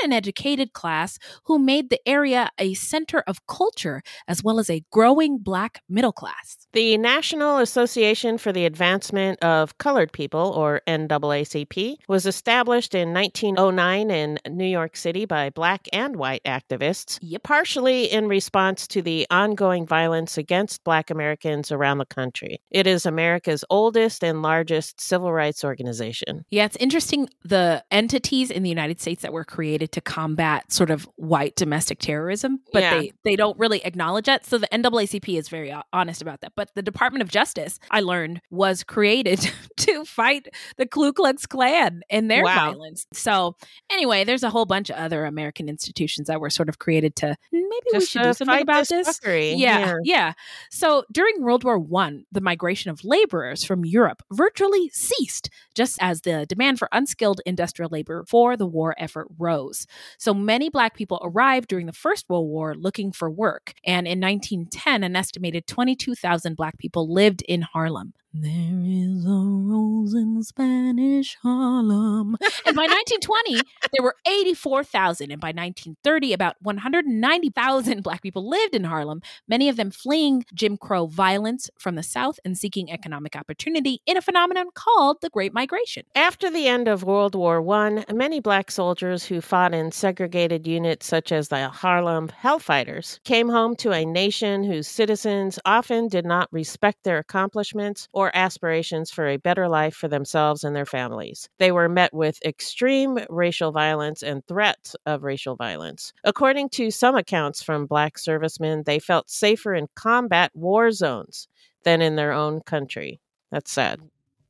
and 0.00 0.10
an 0.10 0.16
educated 0.16 0.72
class 0.72 1.18
who 1.44 1.58
made 1.58 1.90
the 1.90 2.00
area 2.08 2.50
a 2.58 2.74
center 2.74 3.22
of 3.26 3.46
culture 3.46 4.02
as 4.26 4.42
well 4.42 4.58
as 4.58 4.68
a 4.68 4.82
growing 4.90 5.38
black 5.38 5.82
middle 5.88 6.12
class. 6.12 6.66
The 6.72 6.96
National 6.98 7.58
Association 7.58 8.38
for 8.38 8.52
the 8.52 8.66
Advancement 8.66 9.38
of 9.42 9.78
Colored 9.84 10.12
People, 10.12 10.40
or 10.56 10.80
NAACP, 10.88 11.96
was 12.08 12.24
established 12.24 12.94
in 12.94 13.12
1909 13.12 14.10
in 14.10 14.38
New 14.48 14.64
York 14.64 14.96
City 14.96 15.26
by 15.26 15.50
black 15.50 15.86
and 15.92 16.16
white 16.16 16.40
activists, 16.46 17.18
partially 17.42 18.06
in 18.10 18.26
response 18.26 18.86
to 18.86 19.02
the 19.02 19.26
ongoing 19.30 19.86
violence 19.86 20.38
against 20.38 20.82
black 20.84 21.10
Americans 21.10 21.70
around 21.70 21.98
the 21.98 22.06
country. 22.06 22.62
It 22.70 22.86
is 22.86 23.04
America's 23.04 23.62
oldest 23.68 24.24
and 24.24 24.40
largest 24.40 25.02
civil 25.02 25.34
rights 25.34 25.62
organization. 25.62 26.46
Yeah, 26.50 26.64
it's 26.64 26.76
interesting 26.76 27.28
the 27.44 27.84
entities 27.90 28.50
in 28.50 28.62
the 28.62 28.70
United 28.70 29.02
States 29.02 29.20
that 29.20 29.34
were 29.34 29.44
created 29.44 29.92
to 29.92 30.00
combat 30.00 30.72
sort 30.72 30.88
of 30.88 31.06
white 31.16 31.56
domestic 31.56 31.98
terrorism, 31.98 32.60
but 32.72 32.80
Yeah. 32.80 33.00
they 33.00 33.12
they 33.22 33.36
don't 33.36 33.58
really 33.58 33.84
acknowledge 33.84 34.24
that. 34.24 34.46
So 34.46 34.56
the 34.56 34.68
NAACP 34.68 35.36
is 35.36 35.50
very 35.50 35.70
uh, 35.70 35.82
honest 35.92 36.22
about 36.22 36.40
that. 36.40 36.52
But 36.56 36.70
the 36.74 36.80
Department 36.80 37.20
of 37.20 37.28
Justice, 37.28 37.78
I 37.90 38.00
learned, 38.00 38.40
was 38.50 38.82
created 38.82 39.50
to 39.84 40.04
fight 40.04 40.48
the 40.76 40.86
Ku 40.86 41.12
Klux 41.12 41.46
Klan 41.46 42.02
and 42.10 42.30
their 42.30 42.42
Wow. 42.44 42.72
violence. 42.72 43.06
So 43.12 43.56
anyway, 43.90 44.24
there's 44.24 44.42
a 44.42 44.50
whole 44.50 44.66
bunch 44.66 44.90
of 44.90 44.96
other 44.96 45.24
American 45.24 45.68
institutions 45.68 46.28
that 46.28 46.40
were 46.40 46.50
sort 46.50 46.68
of 46.68 46.78
created 46.78 47.16
to 47.16 47.36
maybe 47.52 47.86
we 47.92 48.04
should 48.06 48.22
do 48.22 48.32
something 48.32 48.62
about 48.62 48.88
this 48.88 49.18
this. 49.18 49.20
Yeah, 49.24 49.78
Yeah. 49.78 49.94
yeah. 50.04 50.32
So 50.70 51.04
during 51.12 51.42
World 51.42 51.64
War 51.64 51.78
One, 51.78 52.24
the 52.32 52.40
migration 52.40 52.90
of 52.90 53.04
laborers 53.04 53.64
from 53.64 53.84
Europe 53.84 54.22
virtually 54.32 54.88
ceased, 54.90 55.50
just 55.74 55.98
as 56.00 56.20
the 56.22 56.46
demand 56.46 56.78
for 56.78 56.88
unskilled 56.92 57.40
industrial 57.46 57.88
labor 57.90 58.24
for 58.28 58.56
the 58.56 58.66
war 58.66 58.94
effort 58.98 59.28
rose. 59.38 59.86
So 60.18 60.32
many 60.32 60.68
Black 60.70 60.94
people 60.94 61.20
arrived 61.22 61.68
during 61.68 61.86
the 61.86 61.92
First 61.92 62.26
World 62.28 62.48
War 62.48 62.74
looking 62.74 63.12
for 63.12 63.30
work, 63.30 63.74
and 63.84 64.06
in 64.06 64.20
1910, 64.20 65.02
an 65.02 65.16
estimated 65.16 65.66
22,000 65.66 66.56
Black 66.56 66.78
people 66.78 67.12
lived 67.12 67.42
in 67.42 67.62
Harlem. 67.62 68.12
There 68.36 68.82
is 68.84 69.24
a 69.24 69.28
rose 69.28 70.12
in 70.12 70.42
Spanish 70.42 71.36
Harlem. 71.40 72.36
and 72.66 72.74
by 72.74 72.88
1920, 72.88 73.60
there 73.92 74.02
were 74.02 74.16
84,000. 74.26 75.30
And 75.30 75.40
by 75.40 75.50
1930, 75.50 76.32
about 76.32 76.56
190,000 76.60 78.02
Black 78.02 78.22
people 78.22 78.48
lived 78.48 78.74
in 78.74 78.82
Harlem, 78.82 79.22
many 79.46 79.68
of 79.68 79.76
them 79.76 79.92
fleeing 79.92 80.44
Jim 80.52 80.76
Crow 80.76 81.06
violence 81.06 81.70
from 81.78 81.94
the 81.94 82.02
South 82.02 82.40
and 82.44 82.58
seeking 82.58 82.90
economic 82.90 83.36
opportunity 83.36 84.00
in 84.04 84.16
a 84.16 84.22
phenomenon 84.22 84.66
called 84.74 85.18
the 85.20 85.30
Great 85.30 85.54
Migration. 85.54 86.02
After 86.16 86.50
the 86.50 86.66
end 86.66 86.88
of 86.88 87.04
World 87.04 87.36
War 87.36 87.64
I, 87.70 88.04
many 88.12 88.40
black 88.40 88.72
soldiers 88.72 89.24
who 89.24 89.40
fought 89.40 89.72
in 89.72 89.92
segregated 89.92 90.66
units 90.66 91.06
such 91.06 91.30
as 91.30 91.50
the 91.50 91.68
Harlem 91.68 92.26
Hellfighters 92.42 93.22
came 93.22 93.48
home 93.48 93.76
to 93.76 93.92
a 93.92 94.04
nation 94.04 94.64
whose 94.64 94.88
citizens 94.88 95.60
often 95.64 96.08
did 96.08 96.26
not 96.26 96.52
respect 96.52 97.04
their 97.04 97.18
accomplishments 97.18 98.08
or 98.12 98.23
aspirations 98.34 99.10
for 99.10 99.26
a 99.26 99.36
better 99.36 99.68
life 99.68 99.94
for 99.94 100.08
themselves 100.08 100.62
and 100.64 100.74
their 100.76 100.86
families. 100.86 101.48
They 101.58 101.72
were 101.72 101.88
met 101.88 102.14
with 102.14 102.38
extreme 102.44 103.18
racial 103.28 103.72
violence 103.72 104.22
and 104.22 104.46
threats 104.46 104.94
of 105.06 105.22
racial 105.24 105.56
violence. 105.56 106.12
According 106.24 106.68
to 106.70 106.90
some 106.90 107.16
accounts 107.16 107.62
from 107.62 107.86
black 107.86 108.18
servicemen, 108.18 108.84
they 108.86 108.98
felt 108.98 109.30
safer 109.30 109.74
in 109.74 109.88
combat 109.94 110.50
war 110.54 110.90
zones 110.92 111.48
than 111.84 112.00
in 112.00 112.16
their 112.16 112.32
own 112.32 112.60
country. 112.60 113.20
That's 113.50 113.70
sad. 113.70 114.00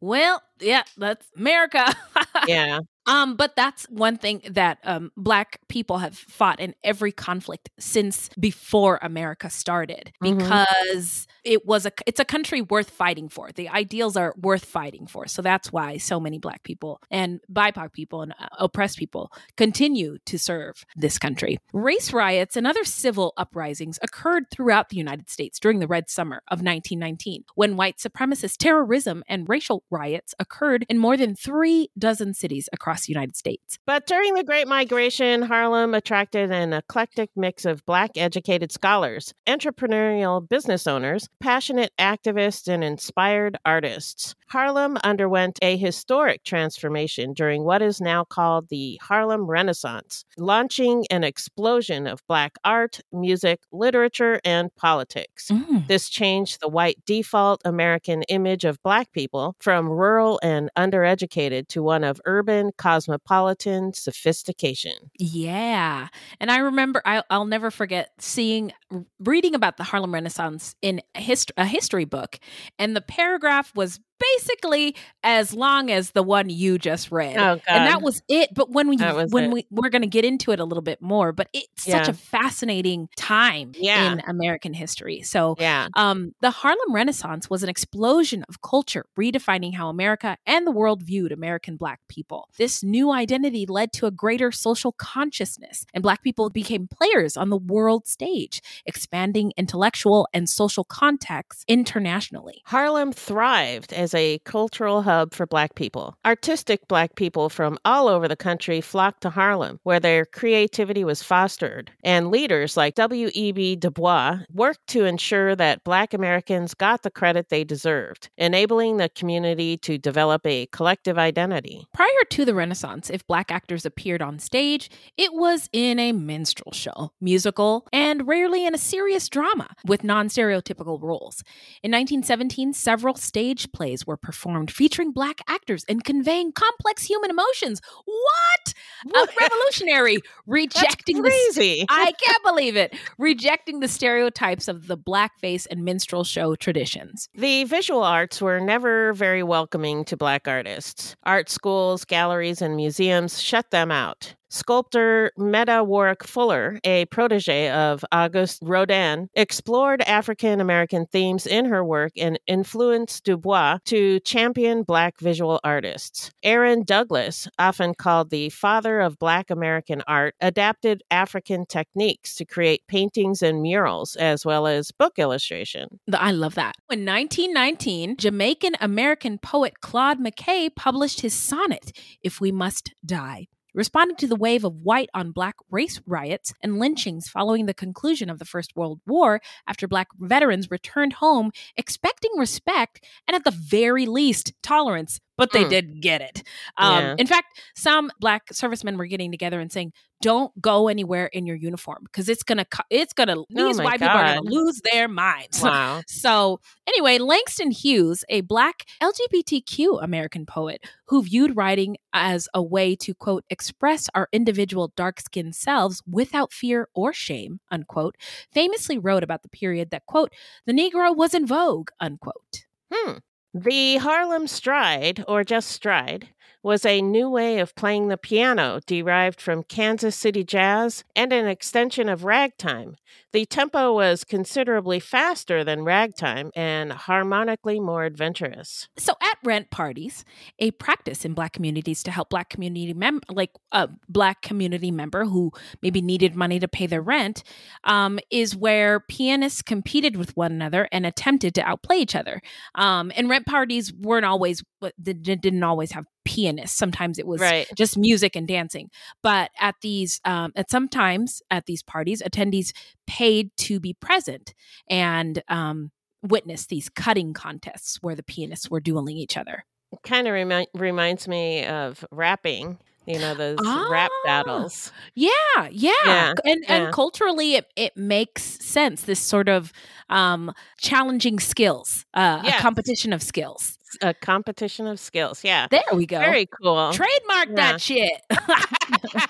Well, 0.00 0.42
yeah, 0.60 0.82
that's 0.96 1.26
America. 1.36 1.86
Yeah. 2.46 2.80
Um, 3.06 3.36
but 3.36 3.56
that's 3.56 3.84
one 3.88 4.18
thing 4.18 4.42
that 4.50 4.78
um, 4.84 5.12
Black 5.16 5.60
people 5.68 5.98
have 5.98 6.14
fought 6.14 6.60
in 6.60 6.74
every 6.84 7.10
conflict 7.12 7.70
since 7.78 8.28
before 8.38 8.98
America 9.00 9.48
started, 9.48 10.12
Mhm. 10.22 10.38
because 10.38 11.26
it 11.44 11.66
was 11.66 11.86
a 11.86 11.92
it's 12.06 12.20
a 12.20 12.24
country 12.24 12.62
worth 12.62 12.90
fighting 12.90 13.28
for. 13.28 13.50
The 13.54 13.68
ideals 13.68 14.16
are 14.16 14.34
worth 14.36 14.64
fighting 14.64 15.06
for. 15.06 15.26
So 15.26 15.42
that's 15.42 15.72
why 15.72 15.98
so 15.98 16.18
many 16.18 16.38
Black 16.38 16.62
people 16.62 17.00
and 17.10 17.40
BIPOC 17.52 17.92
people 17.92 18.22
and 18.22 18.32
uh, 18.38 18.48
oppressed 18.58 18.98
people 18.98 19.30
continue 19.56 20.18
to 20.26 20.38
serve 20.38 20.84
this 20.96 21.18
country. 21.18 21.58
Race 21.72 22.12
riots 22.12 22.56
and 22.56 22.66
other 22.66 22.84
civil 22.84 23.32
uprisings 23.36 23.98
occurred 24.02 24.50
throughout 24.50 24.88
the 24.88 24.96
United 24.96 25.30
States 25.30 25.58
during 25.58 25.78
the 25.78 25.86
Red 25.86 26.08
Summer 26.08 26.36
of 26.48 26.58
1919, 26.58 27.44
when 27.54 27.76
white 27.76 27.98
supremacist 27.98 28.56
terrorism 28.58 29.22
and 29.28 29.48
racial 29.48 29.84
riots 29.90 30.34
occurred 30.38 30.86
in 30.88 30.98
more 30.98 31.16
than 31.16 31.34
three 31.34 31.88
dozen 31.98 32.34
cities 32.34 32.68
across 32.72 33.06
the 33.06 33.12
United 33.12 33.36
States. 33.36 33.78
But 33.86 34.06
during 34.06 34.34
the 34.34 34.44
Great 34.44 34.68
Migration, 34.68 35.42
Harlem 35.42 35.94
attracted 35.94 36.50
an 36.50 36.72
eclectic 36.72 37.30
mix 37.36 37.64
of 37.64 37.84
Black 37.84 38.12
educated 38.16 38.72
scholars, 38.72 39.34
entrepreneurial 39.46 40.46
business 40.48 40.86
owners, 40.86 41.28
passionate 41.40 41.92
activists, 41.98 42.68
and 42.68 42.84
inspired 42.84 43.56
artists. 43.64 44.34
Harlem 44.48 44.96
underwent 45.02 45.58
a 45.62 45.76
historic 45.76 46.44
transformation 46.44 47.32
during 47.32 47.64
what 47.64 47.82
is 47.82 48.00
now 48.00 48.22
called 48.22 48.68
the 48.68 48.98
Harlem 49.02 49.46
Renaissance, 49.46 50.24
launching 50.38 51.06
an 51.10 51.24
explosion 51.24 52.06
of 52.06 52.24
Black 52.28 52.56
art, 52.64 53.00
music, 53.12 53.60
literature, 53.72 54.40
and 54.44 54.74
politics. 54.76 55.48
Mm. 55.50 55.88
This 55.88 56.08
changed 56.08 56.60
the 56.60 56.68
white 56.68 57.04
default 57.04 57.62
American 57.64 58.22
image 58.24 58.64
of 58.64 58.82
Black 58.82 59.10
people 59.12 59.56
from 59.58 59.88
rural 59.88 60.38
and 60.42 60.70
undereducated 60.78 61.66
to 61.68 61.82
one 61.82 62.04
of 62.04 62.20
urban, 62.24 62.70
cosmopolitan 62.78 63.92
sophistication. 63.92 65.10
Yeah. 65.18 66.08
And 66.38 66.50
I 66.50 66.58
remember, 66.58 67.02
I, 67.04 67.22
I'll 67.30 67.44
never 67.44 67.70
forget 67.70 68.10
seeing, 68.18 68.72
reading 69.18 69.54
about 69.54 69.78
the 69.78 69.84
Harlem 69.84 70.14
Renaissance 70.14 70.76
in 70.80 71.00
hist- 71.24 71.52
a 71.56 71.66
history 71.66 72.04
book. 72.04 72.38
And 72.78 72.94
the 72.94 73.00
paragraph 73.00 73.72
was 73.74 73.98
basically 74.36 74.96
as 75.22 75.54
long 75.54 75.90
as 75.90 76.10
the 76.12 76.22
one 76.22 76.50
you 76.50 76.78
just 76.78 77.10
read. 77.12 77.36
Oh, 77.36 77.60
And 77.66 77.86
that 77.86 78.02
was 78.02 78.22
it. 78.28 78.50
But 78.54 78.70
when 78.70 78.88
we 78.88 78.96
when 78.96 79.44
it. 79.44 79.50
we 79.52 79.66
we're 79.70 79.90
going 79.90 80.02
to 80.02 80.08
get 80.08 80.24
into 80.24 80.50
it 80.52 80.60
a 80.60 80.64
little 80.64 80.82
bit 80.82 81.00
more, 81.02 81.32
but 81.32 81.48
it's 81.52 81.84
such 81.84 82.08
a 82.08 82.12
fascinating 82.12 83.08
time 83.16 83.72
Yeah. 83.76 84.12
in 84.12 84.20
American 84.28 84.72
history. 84.74 85.22
So 85.22 85.56
Yeah. 85.58 85.88
um, 85.94 86.34
the 86.40 86.50
Harlem 86.50 86.94
Renaissance 86.94 87.48
was 87.50 87.62
an 87.62 87.68
explosion 87.68 88.44
of 88.48 88.60
culture, 88.62 89.06
redefining 89.18 89.74
how 89.74 89.88
America 89.88 90.36
and 90.46 90.66
the 90.66 90.70
world 90.70 91.02
viewed 91.02 91.32
American 91.32 91.76
Black 91.76 92.00
people. 92.08 92.48
This 92.58 92.82
new 92.82 93.10
identity 93.12 93.66
led 93.66 93.92
to 93.94 94.06
a 94.06 94.10
greater 94.10 94.52
social 94.52 94.92
consciousness, 94.92 95.86
and 95.94 96.02
Black 96.02 96.22
people 96.22 96.50
became 96.50 96.88
players 96.88 97.36
on 97.36 97.50
the 97.50 97.56
world 97.56 98.06
stage, 98.06 98.60
expanding 98.86 99.52
intellectual 99.56 100.28
and 100.32 100.48
social 100.48 100.84
contexts 100.84 101.64
internationally. 101.68 102.62
Harlem 102.66 103.12
thrived 103.12 103.92
as 103.92 104.13
a 104.14 104.38
cultural 104.44 105.02
hub 105.02 105.34
for 105.34 105.46
Black 105.46 105.74
people. 105.74 106.16
Artistic 106.24 106.86
Black 106.88 107.14
people 107.16 107.48
from 107.48 107.78
all 107.84 108.08
over 108.08 108.28
the 108.28 108.36
country 108.36 108.80
flocked 108.80 109.22
to 109.22 109.30
Harlem, 109.30 109.80
where 109.82 110.00
their 110.00 110.24
creativity 110.24 111.04
was 111.04 111.22
fostered. 111.22 111.90
And 112.02 112.30
leaders 112.30 112.76
like 112.76 112.94
W.E.B. 112.94 113.76
Du 113.76 113.90
Bois 113.90 114.38
worked 114.52 114.86
to 114.88 115.04
ensure 115.04 115.54
that 115.56 115.84
Black 115.84 116.14
Americans 116.14 116.74
got 116.74 117.02
the 117.02 117.10
credit 117.10 117.48
they 117.48 117.64
deserved, 117.64 118.28
enabling 118.36 118.96
the 118.96 119.08
community 119.08 119.76
to 119.78 119.98
develop 119.98 120.46
a 120.46 120.66
collective 120.66 121.18
identity. 121.18 121.86
Prior 121.92 122.08
to 122.30 122.44
the 122.44 122.54
Renaissance, 122.54 123.10
if 123.10 123.26
Black 123.26 123.50
actors 123.50 123.86
appeared 123.86 124.22
on 124.22 124.38
stage, 124.38 124.90
it 125.16 125.32
was 125.32 125.68
in 125.72 125.98
a 125.98 126.12
minstrel 126.12 126.72
show, 126.72 127.12
musical, 127.20 127.86
and 127.92 128.26
rarely 128.26 128.66
in 128.66 128.74
a 128.74 128.78
serious 128.78 129.28
drama 129.28 129.68
with 129.86 130.04
non 130.04 130.28
stereotypical 130.28 131.00
roles. 131.00 131.42
In 131.82 131.90
1917, 131.92 132.72
several 132.72 133.14
stage 133.14 133.70
plays 133.72 133.93
were 134.06 134.16
performed 134.16 134.70
featuring 134.70 135.12
Black 135.12 135.40
actors 135.46 135.84
and 135.88 136.02
conveying 136.04 136.52
complex 136.52 137.04
human 137.04 137.30
emotions. 137.30 137.80
What? 138.04 138.74
A 139.14 139.26
revolutionary, 139.40 140.18
rejecting 140.46 141.22
the. 141.22 141.28
crazy. 141.28 141.86
I 141.90 142.12
can't 142.12 142.44
believe 142.44 142.76
it. 142.76 142.94
Rejecting 143.18 143.80
the 143.80 143.88
stereotypes 143.88 144.68
of 144.68 144.86
the 144.86 144.96
blackface 144.96 145.66
and 145.70 145.84
minstrel 145.84 146.24
show 146.24 146.54
traditions. 146.56 147.28
The 147.34 147.64
visual 147.64 148.02
arts 148.02 148.40
were 148.40 148.60
never 148.60 149.12
very 149.12 149.42
welcoming 149.42 150.04
to 150.06 150.16
Black 150.16 150.48
artists. 150.48 151.16
Art 151.24 151.48
schools, 151.48 152.04
galleries, 152.04 152.62
and 152.62 152.76
museums 152.76 153.40
shut 153.40 153.70
them 153.70 153.90
out. 153.90 154.34
Sculptor 154.54 155.32
Meta 155.36 155.82
Warrick 155.82 156.22
Fuller, 156.22 156.78
a 156.84 157.06
protege 157.06 157.70
of 157.70 158.04
Auguste 158.12 158.60
Rodin, 158.62 159.28
explored 159.34 160.00
African 160.02 160.60
American 160.60 161.06
themes 161.06 161.44
in 161.44 161.64
her 161.64 161.84
work 161.84 162.12
and 162.16 162.38
influenced 162.46 163.24
Du 163.24 163.36
Bois 163.36 163.78
to 163.86 164.20
champion 164.20 164.84
Black 164.84 165.18
visual 165.18 165.58
artists. 165.64 166.30
Aaron 166.44 166.84
Douglas, 166.84 167.48
often 167.58 167.94
called 167.94 168.30
the 168.30 168.48
father 168.50 169.00
of 169.00 169.18
Black 169.18 169.50
American 169.50 170.04
art, 170.06 170.36
adapted 170.40 171.02
African 171.10 171.66
techniques 171.66 172.36
to 172.36 172.44
create 172.44 172.86
paintings 172.86 173.42
and 173.42 173.60
murals, 173.60 174.14
as 174.14 174.46
well 174.46 174.68
as 174.68 174.92
book 174.92 175.18
illustration. 175.18 175.98
I 176.12 176.30
love 176.30 176.54
that. 176.54 176.76
In 176.88 177.04
1919, 177.04 178.18
Jamaican 178.18 178.74
American 178.80 179.38
poet 179.38 179.80
Claude 179.80 180.20
McKay 180.20 180.72
published 180.72 181.22
his 181.22 181.34
sonnet, 181.34 181.90
If 182.22 182.40
We 182.40 182.52
Must 182.52 182.92
Die. 183.04 183.48
Responding 183.74 184.16
to 184.18 184.26
the 184.28 184.36
wave 184.36 184.64
of 184.64 184.76
white 184.82 185.10
on 185.14 185.32
black 185.32 185.56
race 185.70 186.00
riots 186.06 186.54
and 186.62 186.78
lynchings 186.78 187.28
following 187.28 187.66
the 187.66 187.74
conclusion 187.74 188.30
of 188.30 188.38
the 188.38 188.44
First 188.44 188.76
World 188.76 189.00
War, 189.06 189.40
after 189.66 189.88
black 189.88 190.08
veterans 190.20 190.70
returned 190.70 191.14
home 191.14 191.50
expecting 191.76 192.30
respect 192.36 193.04
and, 193.26 193.34
at 193.34 193.44
the 193.44 193.50
very 193.50 194.06
least, 194.06 194.52
tolerance, 194.62 195.20
but 195.36 195.50
they 195.52 195.64
Mm. 195.64 195.70
did 195.70 196.00
get 196.02 196.20
it. 196.20 196.42
Um, 196.76 197.02
Yeah. 197.02 197.14
In 197.18 197.26
fact, 197.26 197.60
some 197.74 198.10
black 198.20 198.44
servicemen 198.52 198.96
were 198.96 199.06
getting 199.06 199.32
together 199.32 199.58
and 199.60 199.72
saying, 199.72 199.92
"Don't 200.24 200.58
go 200.58 200.88
anywhere 200.88 201.26
in 201.26 201.44
your 201.44 201.56
uniform 201.56 201.98
because 202.04 202.30
it's 202.30 202.42
gonna, 202.42 202.64
it's 202.88 203.12
gonna, 203.12 203.36
these 203.50 203.78
Oh 203.78 203.84
white 203.84 204.00
people 204.00 204.08
are 204.08 204.36
gonna 204.36 204.40
lose 204.42 204.80
their 204.90 205.06
minds." 205.06 205.60
Wow. 205.74 206.02
So, 206.06 206.60
anyway, 206.86 207.18
Langston 207.18 207.70
Hughes, 207.70 208.24
a 208.30 208.40
black 208.40 208.86
LGBTQ 209.02 210.02
American 210.02 210.46
poet 210.46 210.82
who 211.06 211.22
viewed 211.22 211.56
writing 211.56 211.96
as 212.14 212.48
a 212.54 212.62
way 212.62 212.96
to, 212.96 213.12
quote, 213.14 213.44
express 213.50 214.08
our 214.14 214.28
individual 214.32 214.92
dark 214.96 215.20
skinned 215.20 215.54
selves 215.54 216.02
without 216.10 216.52
fear 216.52 216.88
or 216.94 217.12
shame, 217.12 217.60
unquote, 217.70 218.16
famously 218.52 218.96
wrote 218.98 219.22
about 219.22 219.42
the 219.42 219.48
period 219.48 219.90
that, 219.90 220.06
quote, 220.06 220.32
the 220.66 220.72
Negro 220.72 221.14
was 221.14 221.34
in 221.34 221.46
vogue, 221.46 221.90
unquote. 222.00 222.64
Hmm. 222.92 223.18
The 223.56 223.98
Harlem 223.98 224.48
Stride, 224.48 225.24
or 225.28 225.44
just 225.44 225.70
Stride, 225.70 226.28
was 226.64 226.86
a 226.86 227.02
new 227.02 227.28
way 227.28 227.58
of 227.58 227.74
playing 227.74 228.08
the 228.08 228.16
piano 228.16 228.80
derived 228.86 229.38
from 229.38 229.62
Kansas 229.62 230.16
City 230.16 230.42
jazz 230.42 231.04
and 231.14 231.30
an 231.30 231.46
extension 231.46 232.08
of 232.08 232.24
ragtime. 232.24 232.96
The 233.34 233.44
tempo 233.44 233.92
was 233.92 234.24
considerably 234.24 234.98
faster 234.98 235.62
than 235.62 235.84
ragtime 235.84 236.50
and 236.56 236.90
harmonically 236.90 237.80
more 237.80 238.04
adventurous. 238.04 238.88
So 238.96 239.12
at 239.20 239.36
rent 239.44 239.70
parties, 239.70 240.24
a 240.58 240.70
practice 240.70 241.26
in 241.26 241.34
black 241.34 241.52
communities 241.52 242.02
to 242.04 242.10
help 242.10 242.30
black 242.30 242.48
community 242.48 242.94
mem 242.94 243.20
like 243.28 243.50
a 243.70 243.90
black 244.08 244.40
community 244.40 244.90
member 244.90 245.26
who 245.26 245.52
maybe 245.82 246.00
needed 246.00 246.34
money 246.34 246.58
to 246.60 246.68
pay 246.68 246.86
their 246.86 247.02
rent, 247.02 247.42
um, 247.84 248.18
is 248.30 248.56
where 248.56 249.00
pianists 249.00 249.60
competed 249.60 250.16
with 250.16 250.34
one 250.34 250.52
another 250.52 250.88
and 250.90 251.04
attempted 251.04 251.54
to 251.56 251.62
outplay 251.62 251.98
each 251.98 252.16
other. 252.16 252.40
Um, 252.74 253.12
and 253.14 253.28
rent 253.28 253.44
parties 253.44 253.92
weren't 253.92 254.24
always 254.24 254.64
didn't 255.02 255.62
always 255.62 255.92
have 255.92 256.06
pianists. 256.24 256.76
Sometimes 256.76 257.18
it 257.18 257.26
was 257.26 257.40
Right. 257.40 257.66
just 257.76 257.96
music 257.98 258.34
and 258.36 258.46
dancing. 258.48 258.90
But 259.22 259.50
at 259.60 259.74
these, 259.82 260.20
um, 260.24 260.52
at 260.56 260.70
sometimes 260.70 261.42
at 261.50 261.66
these 261.66 261.82
parties, 261.82 262.22
attendees 262.22 262.72
paid 263.06 263.50
to 263.58 263.80
be 263.80 263.92
present 263.94 264.54
and 264.88 265.42
um, 265.48 265.90
witness 266.22 266.66
these 266.66 266.88
cutting 266.88 267.32
contests 267.34 267.98
where 268.02 268.14
the 268.14 268.22
pianists 268.22 268.70
were 268.70 268.80
dueling 268.80 269.16
each 269.16 269.36
other. 269.36 269.64
Kind 270.02 270.26
of 270.26 270.34
remi- 270.34 270.66
reminds 270.74 271.28
me 271.28 271.64
of 271.66 272.04
rapping, 272.10 272.78
you 273.06 273.18
know, 273.18 273.34
those 273.34 273.58
rap 273.90 274.10
Ah. 274.12 274.22
battles. 274.24 274.90
Yeah, 275.14 275.30
yeah, 275.70 275.92
Yeah, 276.04 276.32
and 276.44 276.64
yeah. 276.66 276.74
and 276.84 276.92
culturally, 276.92 277.54
it 277.56 277.66
it 277.76 277.96
makes 277.96 278.42
sense. 278.42 279.02
This 279.02 279.20
sort 279.20 279.48
of 279.48 279.72
um, 280.08 280.52
challenging 280.78 281.38
skills, 281.38 282.04
uh, 282.14 282.40
Yes. 282.44 282.58
a 282.58 282.62
competition 282.62 283.12
of 283.12 283.22
skills. 283.22 283.78
A 284.02 284.14
competition 284.14 284.86
of 284.86 284.98
skills. 285.00 285.42
Yeah. 285.44 285.66
There 285.70 285.82
we 285.92 286.06
go. 286.06 286.18
Very 286.18 286.46
cool. 286.46 286.92
Trademark 286.92 287.48
Yeah. 287.48 287.54
that 287.54 287.80
shit. 287.80 288.20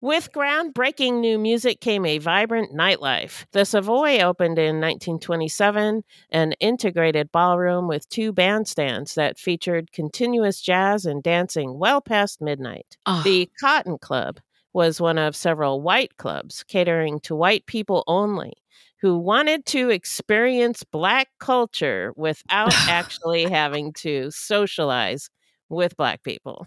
With 0.00 0.30
groundbreaking 0.32 1.18
new 1.18 1.40
music 1.40 1.80
came 1.80 2.06
a 2.06 2.18
vibrant 2.18 2.72
nightlife. 2.72 3.44
The 3.50 3.64
Savoy 3.64 4.20
opened 4.20 4.56
in 4.56 4.76
1927, 4.76 6.04
an 6.30 6.52
integrated 6.60 7.32
ballroom 7.32 7.88
with 7.88 8.08
two 8.08 8.32
bandstands 8.32 9.14
that 9.14 9.40
featured 9.40 9.90
continuous 9.90 10.60
jazz 10.60 11.04
and 11.04 11.20
dancing 11.20 11.80
well 11.80 12.00
past 12.00 12.40
midnight. 12.40 12.96
Ah, 13.06 13.22
The 13.24 13.50
Cotton 13.60 13.98
Club 13.98 14.38
was 14.72 15.00
one 15.00 15.18
of 15.18 15.34
several 15.34 15.80
white 15.82 16.16
clubs 16.16 16.62
catering 16.68 17.18
to 17.20 17.34
white 17.34 17.66
people 17.66 18.04
only 18.06 18.52
who 19.00 19.18
wanted 19.18 19.64
to 19.66 19.90
experience 19.90 20.82
black 20.84 21.28
culture 21.38 22.12
without 22.16 22.72
actually 22.88 23.44
having 23.44 23.92
to 23.94 24.30
socialize 24.30 25.30
with 25.68 25.96
black 25.96 26.22
people. 26.22 26.66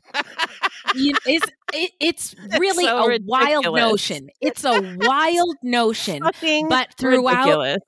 you- 0.96 1.16
it's 1.26 1.46
it, 1.74 1.92
it's 2.00 2.36
really 2.60 2.86
so 2.86 3.10
a 3.10 3.20
wild 3.26 3.66
notion. 3.74 4.30
It's 4.42 4.64
a 4.64 4.98
wild 5.02 5.56
notion. 5.64 6.24
Fucking 6.24 6.68
But 6.70 6.94
throughout 6.98 7.46
ridiculous. 7.46 7.78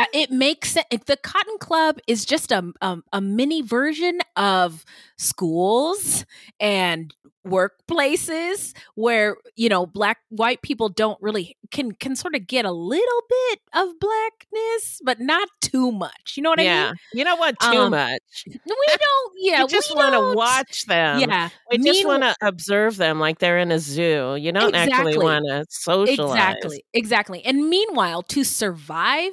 Uh, 0.00 0.04
it 0.12 0.32
makes 0.32 0.70
sense. 0.72 0.86
The 1.06 1.16
Cotton 1.16 1.58
Club 1.60 1.98
is 2.08 2.24
just 2.24 2.50
a, 2.50 2.72
a 2.80 2.98
a 3.12 3.20
mini 3.20 3.62
version 3.62 4.18
of 4.34 4.84
schools 5.18 6.24
and 6.58 7.14
workplaces 7.46 8.74
where 8.94 9.36
you 9.54 9.68
know 9.68 9.86
black 9.86 10.18
white 10.28 10.62
people 10.62 10.88
don't 10.88 11.20
really 11.22 11.56
can 11.70 11.92
can 11.92 12.14
sort 12.16 12.34
of 12.34 12.46
get 12.46 12.64
a 12.64 12.72
little 12.72 13.22
bit 13.28 13.60
of 13.74 13.88
blackness 14.00 15.00
but 15.04 15.20
not 15.20 15.48
too 15.60 15.90
much 15.92 16.34
you 16.36 16.42
know 16.42 16.50
what 16.50 16.62
yeah. 16.62 16.86
i 16.86 16.86
mean 16.88 16.94
You 17.14 17.24
know 17.24 17.36
what? 17.36 17.58
Too 17.60 17.66
Um, 17.68 17.90
much. 17.90 18.44
we 18.46 18.54
don't 18.64 19.32
yeah 19.38 19.62
we 19.62 19.68
just 19.68 19.94
want 19.94 20.14
to 20.14 20.36
watch 20.36 20.84
them. 20.86 21.20
yeah 21.20 21.48
We 21.70 21.78
just 21.78 22.04
want 22.04 22.22
to 22.22 22.34
observe 22.42 22.96
them 22.96 23.18
like 23.20 23.38
they're 23.38 23.58
in 23.58 23.70
a 23.72 23.78
zoo. 23.78 24.36
You 24.36 24.52
don't 24.52 24.74
actually 24.74 25.18
want 25.18 25.44
to 25.46 25.64
socialize. 25.70 26.36
Exactly, 26.36 26.84
exactly. 26.92 27.44
And 27.44 27.68
meanwhile, 27.68 28.22
to 28.22 28.44
survive, 28.44 29.32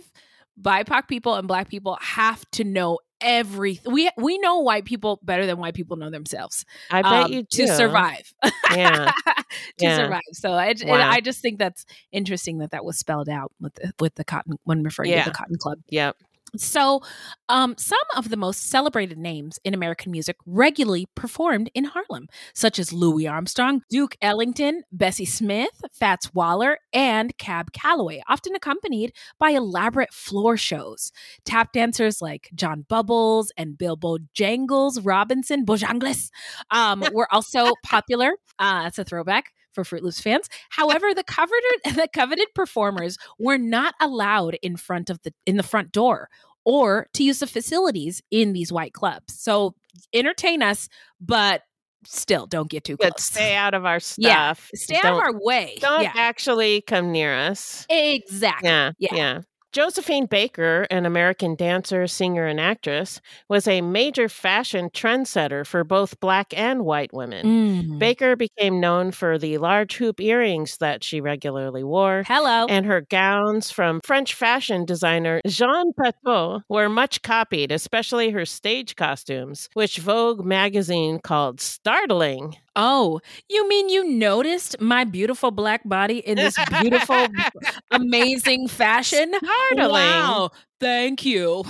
BIPOC 0.61 1.07
people 1.07 1.35
and 1.35 1.47
Black 1.47 1.67
people 1.69 1.97
have 2.01 2.45
to 2.51 2.63
know 2.63 2.99
everything. 3.23 3.91
We 3.93 4.09
we 4.17 4.37
know 4.39 4.59
white 4.59 4.85
people 4.85 5.19
better 5.23 5.45
than 5.45 5.57
white 5.57 5.73
people 5.73 5.97
know 5.97 6.09
themselves. 6.09 6.65
I 6.91 7.01
bet 7.01 7.11
um, 7.25 7.31
you 7.33 7.43
do. 7.43 7.65
to 7.67 7.75
survive. 7.75 8.33
Yeah. 8.75 9.11
to 9.25 9.43
Yeah. 9.77 9.97
survive. 9.97 10.21
So 10.33 10.51
I, 10.53 10.73
Wow. 10.83 11.09
I 11.11 11.21
just 11.21 11.41
think 11.41 11.59
that's 11.59 11.85
interesting 12.11 12.57
that 12.59 12.71
that 12.71 12.83
was 12.83 12.97
spelled 12.97 13.29
out 13.29 13.51
with 13.61 13.75
the, 13.75 13.93
with 13.99 14.15
the 14.15 14.23
cotton 14.23 14.57
when 14.63 14.81
referring 14.83 15.11
Yeah. 15.11 15.23
to 15.25 15.29
the 15.29 15.35
Cotton 15.35 15.57
Club. 15.57 15.77
Yep. 15.89 16.17
So, 16.55 17.01
um, 17.49 17.75
some 17.77 17.97
of 18.15 18.29
the 18.29 18.37
most 18.37 18.69
celebrated 18.69 19.17
names 19.17 19.59
in 19.63 19.73
American 19.73 20.11
music 20.11 20.35
regularly 20.45 21.07
performed 21.15 21.71
in 21.73 21.85
Harlem, 21.85 22.27
such 22.53 22.77
as 22.77 22.93
Louis 22.93 23.27
Armstrong, 23.27 23.81
Duke 23.89 24.15
Ellington, 24.21 24.83
Bessie 24.91 25.25
Smith, 25.25 25.81
Fats 25.91 26.33
Waller, 26.33 26.77
and 26.93 27.35
Cab 27.37 27.71
Calloway, 27.73 28.21
often 28.27 28.55
accompanied 28.55 29.13
by 29.39 29.49
elaborate 29.51 30.13
floor 30.13 30.55
shows. 30.55 31.11
Tap 31.43 31.71
dancers 31.73 32.21
like 32.21 32.49
John 32.53 32.85
Bubbles 32.87 33.51
and 33.57 33.77
Bill 33.77 33.97
Bojangles 33.97 34.99
Robinson, 35.03 35.65
Bojangles, 35.65 36.29
um, 36.69 37.03
were 37.13 37.31
also 37.33 37.73
popular. 37.83 38.33
Uh, 38.59 38.83
that's 38.83 38.99
a 38.99 39.03
throwback 39.03 39.45
for 39.73 39.83
Fruit 39.83 40.03
Loops 40.03 40.21
fans. 40.21 40.49
However, 40.69 41.13
the 41.13 41.23
coveted 41.23 41.61
the 41.95 42.07
coveted 42.13 42.47
performers 42.55 43.17
were 43.39 43.57
not 43.57 43.95
allowed 43.99 44.55
in 44.61 44.77
front 44.77 45.09
of 45.09 45.21
the 45.23 45.33
in 45.45 45.57
the 45.57 45.63
front 45.63 45.91
door 45.91 46.29
or 46.65 47.07
to 47.13 47.23
use 47.23 47.39
the 47.39 47.47
facilities 47.47 48.21
in 48.31 48.53
these 48.53 48.71
white 48.71 48.93
clubs. 48.93 49.33
So 49.39 49.75
entertain 50.13 50.61
us, 50.61 50.87
but 51.19 51.61
still 52.05 52.45
don't 52.47 52.69
get 52.69 52.83
too 52.83 52.97
close. 52.97 53.11
But 53.11 53.19
stay 53.19 53.55
out 53.55 53.73
of 53.73 53.85
our 53.85 53.99
Yeah, 54.17 54.53
stuff. 54.53 54.69
Stay 54.75 54.95
out 54.95 55.03
Don't- 55.03 55.13
of 55.17 55.23
our 55.23 55.33
way. 55.41 55.77
Don't 55.79 56.03
yeah. 56.03 56.11
actually 56.15 56.81
come 56.81 57.11
near 57.11 57.33
us. 57.33 57.85
Exactly. 57.89 58.69
Yeah, 58.69 58.91
Yeah. 58.99 59.15
yeah. 59.15 59.41
Josephine 59.73 60.27
Baker, 60.27 60.85
an 60.91 61.07
American 61.07 61.55
dancer, 61.55 62.05
singer, 62.05 62.45
and 62.45 62.59
actress, 62.59 63.19
was 63.49 63.67
a 63.67 63.81
major 63.81 64.29
fashion 64.29 64.91
trendsetter 64.91 65.65
for 65.65 65.83
both 65.83 66.19
black 66.19 66.55
and 66.55 66.85
white 66.85 67.11
women. 67.11 67.45
Mm. 67.45 67.99
Baker 67.99 68.35
became 68.35 68.79
known 68.79 69.11
for 69.11 69.39
the 69.39 69.57
large 69.57 69.95
hoop 69.95 70.21
earrings 70.21 70.77
that 70.77 71.03
she 71.03 71.19
regularly 71.19 71.83
wore. 71.83 72.23
Hello. 72.27 72.67
And 72.69 72.85
her 72.85 73.01
gowns 73.01 73.71
from 73.71 73.99
French 74.05 74.35
fashion 74.35 74.85
designer 74.85 75.41
Jean 75.47 75.91
Patou 75.93 76.61
were 76.69 76.87
much 76.87 77.23
copied, 77.23 77.71
especially 77.71 78.29
her 78.29 78.45
stage 78.45 78.95
costumes, 78.95 79.69
which 79.73 79.97
Vogue 79.97 80.45
magazine 80.45 81.19
called 81.19 81.59
startling. 81.59 82.57
Oh, 82.75 83.21
you 83.49 83.67
mean 83.67 83.89
you 83.89 84.09
noticed 84.09 84.79
my 84.79 85.03
beautiful 85.03 85.51
black 85.51 85.87
body 85.87 86.19
in 86.19 86.37
this 86.37 86.57
beautiful, 86.81 87.27
amazing 87.91 88.67
fashion? 88.67 89.33
Startling. 89.37 89.91
Wow. 89.91 90.51
Thank 90.79 91.23
you. 91.23 91.63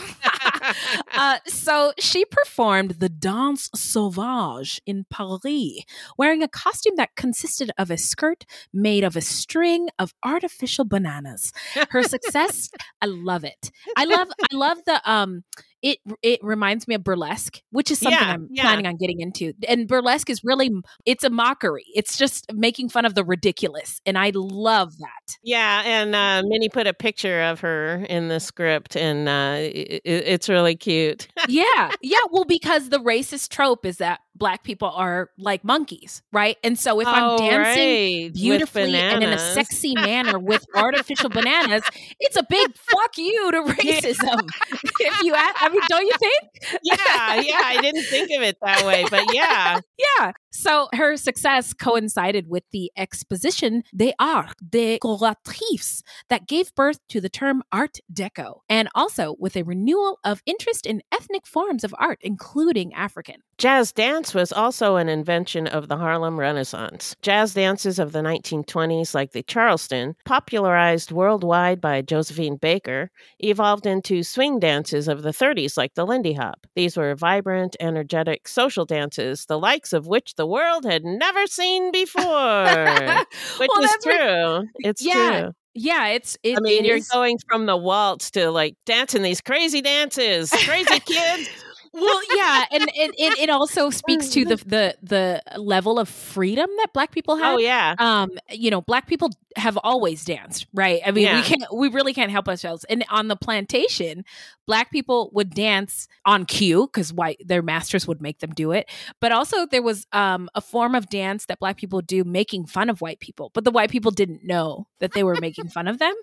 uh, 1.14 1.38
so 1.46 1.94
she 2.00 2.26
performed 2.26 2.96
the 3.00 3.10
Danse 3.10 3.70
Sauvage 3.76 4.82
in 4.88 5.06
Paris, 5.10 5.84
wearing 6.18 6.42
a 6.42 6.48
costume 6.48 6.96
that 6.98 7.16
consisted 7.16 7.72
of 7.78 7.92
a 7.92 7.98
skirt 7.98 8.46
made 8.74 9.04
of 9.04 9.16
a 9.16 9.22
string 9.22 9.90
of 10.00 10.16
artificial 10.24 10.86
bananas. 10.86 11.54
Her 11.92 12.02
success, 12.02 12.70
I 13.02 13.06
love 13.06 13.44
it. 13.44 13.72
I 13.96 14.06
love, 14.06 14.30
I 14.52 14.56
love 14.56 14.80
the 14.86 15.00
um. 15.10 15.44
It 15.84 16.00
it 16.24 16.40
reminds 16.42 16.88
me 16.88 16.96
of 16.96 17.04
burlesque, 17.04 17.62
which 17.72 17.92
is 17.92 18.00
something 18.00 18.20
Yeah, 18.20 18.34
I'm 18.34 18.48
yeah. 18.52 18.64
planning 18.64 18.88
on 18.88 18.96
getting 18.98 19.20
into. 19.20 19.54
And 19.68 19.88
burlesque 19.88 20.30
is 20.30 20.44
really 20.44 20.72
it's 21.06 21.24
a 21.24 21.30
mockery. 21.30 21.86
It's 21.94 22.18
just 22.18 22.52
making 22.54 22.90
fun 22.90 23.06
of 23.06 23.16
the 23.16 23.24
ridiculous, 23.26 24.02
and 24.06 24.18
I 24.18 24.32
love 24.34 24.98
that. 24.98 25.38
Yeah, 25.44 25.84
and 25.86 26.16
uh, 26.16 26.42
Minnie 26.48 26.70
put 26.70 26.88
a 26.88 26.94
picture 26.94 27.42
of 27.44 27.60
her 27.60 28.06
in 28.10 28.30
the 28.30 28.40
script, 28.40 28.96
and 28.96 29.28
uh, 29.30 29.32
i 29.32 29.60
i- 29.66 30.02
it's 30.06 30.50
really 30.50 30.76
cute. 30.76 31.28
yeah, 31.50 31.92
yeah. 32.02 32.18
Well, 32.32 32.46
because 32.46 32.90
the 32.90 33.00
racist 33.00 33.50
trope 33.50 33.86
is 33.86 33.98
that 33.98 34.22
black 34.36 34.64
people 34.64 34.90
are 34.90 35.30
like 35.38 35.64
monkeys, 35.64 36.22
right? 36.32 36.58
And 36.64 36.80
so 36.80 37.00
if 37.02 37.08
I'm 37.08 37.24
Oh, 37.34 37.38
dancing 37.38 37.84
right, 38.26 38.34
beautifully 38.34 38.96
and 38.96 39.24
in 39.24 39.32
a 39.32 39.38
sexy 39.38 39.94
manner 39.96 40.40
with 40.40 40.66
artificial 40.76 41.30
bananas, 41.30 41.84
it's 42.20 42.36
a 42.38 42.44
big 42.50 42.76
fuck 42.78 43.18
you 43.18 43.52
to 43.52 43.62
racism. 43.62 44.48
if 45.00 45.22
you, 45.24 45.34
I 45.36 45.52
don't 45.90 46.06
you 46.06 46.14
think? 46.20 46.80
yeah, 46.84 47.36
yeah, 47.42 47.62
I 47.64 47.78
didn't 47.82 48.04
think 48.06 48.30
of 48.36 48.42
it 48.44 48.58
that 48.62 48.86
way, 48.86 49.06
but 49.10 49.34
yeah, 49.34 49.80
Yeah. 50.20 50.32
So 50.56 50.88
her 50.94 51.18
success 51.18 51.74
coincided 51.74 52.48
with 52.48 52.64
the 52.72 52.92
exposition 52.96 53.84
des 53.96 54.14
arts 54.20 54.54
décoratifs 54.64 56.04
that 56.30 56.48
gave 56.48 56.76
birth 56.76 57.00
to 57.10 57.20
the 57.20 57.28
term 57.28 57.64
Art 57.72 57.98
Deco, 58.14 58.60
and 58.70 58.88
also 58.94 59.36
with 59.40 59.58
a 59.58 59.64
renewal 59.64 60.20
of 60.24 60.44
interest 60.46 60.86
in 60.86 61.02
ethnic 61.12 61.48
forms 61.48 61.84
of 61.84 61.96
art, 61.98 62.20
including 62.22 62.94
African. 62.94 63.38
Jazz 63.58 63.92
dance 63.92 64.34
was 64.34 64.52
also 64.52 64.98
an 64.98 65.10
invention 65.10 65.68
of 65.68 65.88
the 65.88 65.98
Harlem 65.98 66.40
Renaissance. 66.40 67.16
Jazz 67.22 67.54
dances 67.54 67.98
of 67.98 68.12
the 68.12 68.20
1920s, 68.20 69.16
like 69.16 69.32
the 69.32 69.44
Charleston, 69.44 70.16
popularized 70.26 71.12
worldwide 71.12 71.82
by 71.82 72.02
Josephine 72.02 72.58
Baker, 72.58 73.10
evolved 73.40 73.86
into 73.86 74.22
swing 74.22 74.60
dances 74.60 75.08
of 75.08 75.24
the 75.24 75.30
30s, 75.30 75.78
like 75.78 75.96
the 75.96 76.06
Lindy 76.06 76.34
Hop. 76.34 76.68
These 76.76 76.98
were 76.98 77.16
vibrant, 77.16 77.76
energetic 77.80 78.48
social 78.48 78.86
dances, 78.86 79.46
the 79.46 79.60
likes 79.60 79.94
of 79.94 80.08
which 80.08 80.36
the 80.36 80.43
world 80.46 80.86
had 80.86 81.04
never 81.04 81.48
seen 81.48 81.92
before. 81.92 82.24
Which 83.60 83.70
Well, 83.74 83.84
is 83.84 83.92
what- 83.92 84.02
true. 84.02 84.68
It's 84.80 85.04
Yeah, 85.04 85.42
true. 85.42 85.52
Yeah, 85.76 86.08
it's 86.10 86.38
it, 86.44 86.58
I 86.58 86.62
mean, 86.62 86.84
it 86.84 86.88
you're 86.88 86.98
is- 86.98 87.08
going 87.10 87.38
from 87.50 87.66
the 87.66 87.76
waltz 87.78 88.30
to 88.32 88.52
like 88.52 88.76
dancing 88.86 89.24
these 89.24 89.42
crazy 89.42 89.82
dances, 89.82 90.52
crazy 90.52 91.00
kids. 91.00 91.50
well, 91.94 92.22
yeah, 92.36 92.66
and 92.72 92.84
it, 92.96 93.16
it, 93.18 93.40
it 93.40 93.50
also 93.50 93.90
speaks 93.90 94.30
to 94.30 94.46
the 94.46 94.56
the 94.68 94.96
the 95.02 95.42
level 95.60 95.98
of 96.00 96.08
freedom 96.10 96.70
that 96.78 96.88
Black 96.94 97.12
people 97.12 97.38
have. 97.38 97.56
Oh 97.56 97.58
yeah, 97.60 97.96
um 98.00 98.30
you 98.52 98.70
know 98.72 98.82
black 98.82 99.08
people 99.08 99.30
have 99.56 99.78
always 99.84 100.26
danced 100.26 100.68
right? 100.74 101.02
I 101.06 101.12
mean 101.12 101.26
Yeah. 101.26 101.38
we 101.38 101.44
can't 101.44 101.64
we 101.74 101.88
really 101.90 102.14
can't 102.14 102.32
help 102.32 102.48
ourselves. 102.48 102.84
And 102.86 103.04
on 103.10 103.28
the 103.28 103.36
plantation 103.36 104.26
black 104.66 104.92
people 104.92 105.30
would 105.34 105.50
dance 105.50 106.08
on 106.26 106.46
cue 106.46 106.88
because 106.88 107.12
white 107.12 107.42
their 107.46 107.62
masters 107.62 108.08
would 108.08 108.22
make 108.22 108.40
them 108.40 108.52
do 108.52 108.72
it. 108.72 108.90
But 109.20 109.32
also 109.32 109.66
there 109.66 109.82
was 109.82 110.06
um 110.12 110.50
a 110.56 110.62
form 110.62 110.96
of 110.96 111.10
dance 111.10 111.46
that 111.48 111.60
black 111.60 111.78
people 111.78 112.02
do 112.02 112.24
making 112.24 112.66
fun 112.68 112.90
of 112.90 113.02
white 113.02 113.20
people 113.20 113.52
but 113.54 113.64
the 113.64 113.72
white 113.72 113.90
people 113.92 114.12
didn't 114.12 114.44
know 114.44 114.88
that 115.00 115.14
they 115.14 115.24
were 115.24 115.36
making 115.40 115.68
fun 115.68 115.88
of 115.88 116.00
them. 116.00 116.14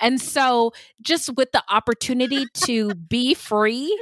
And 0.00 0.20
so 0.20 0.72
just 1.02 1.30
with 1.36 1.52
the 1.52 1.62
opportunity 1.68 2.46
to 2.64 2.94
be 2.94 3.34
free 3.34 3.96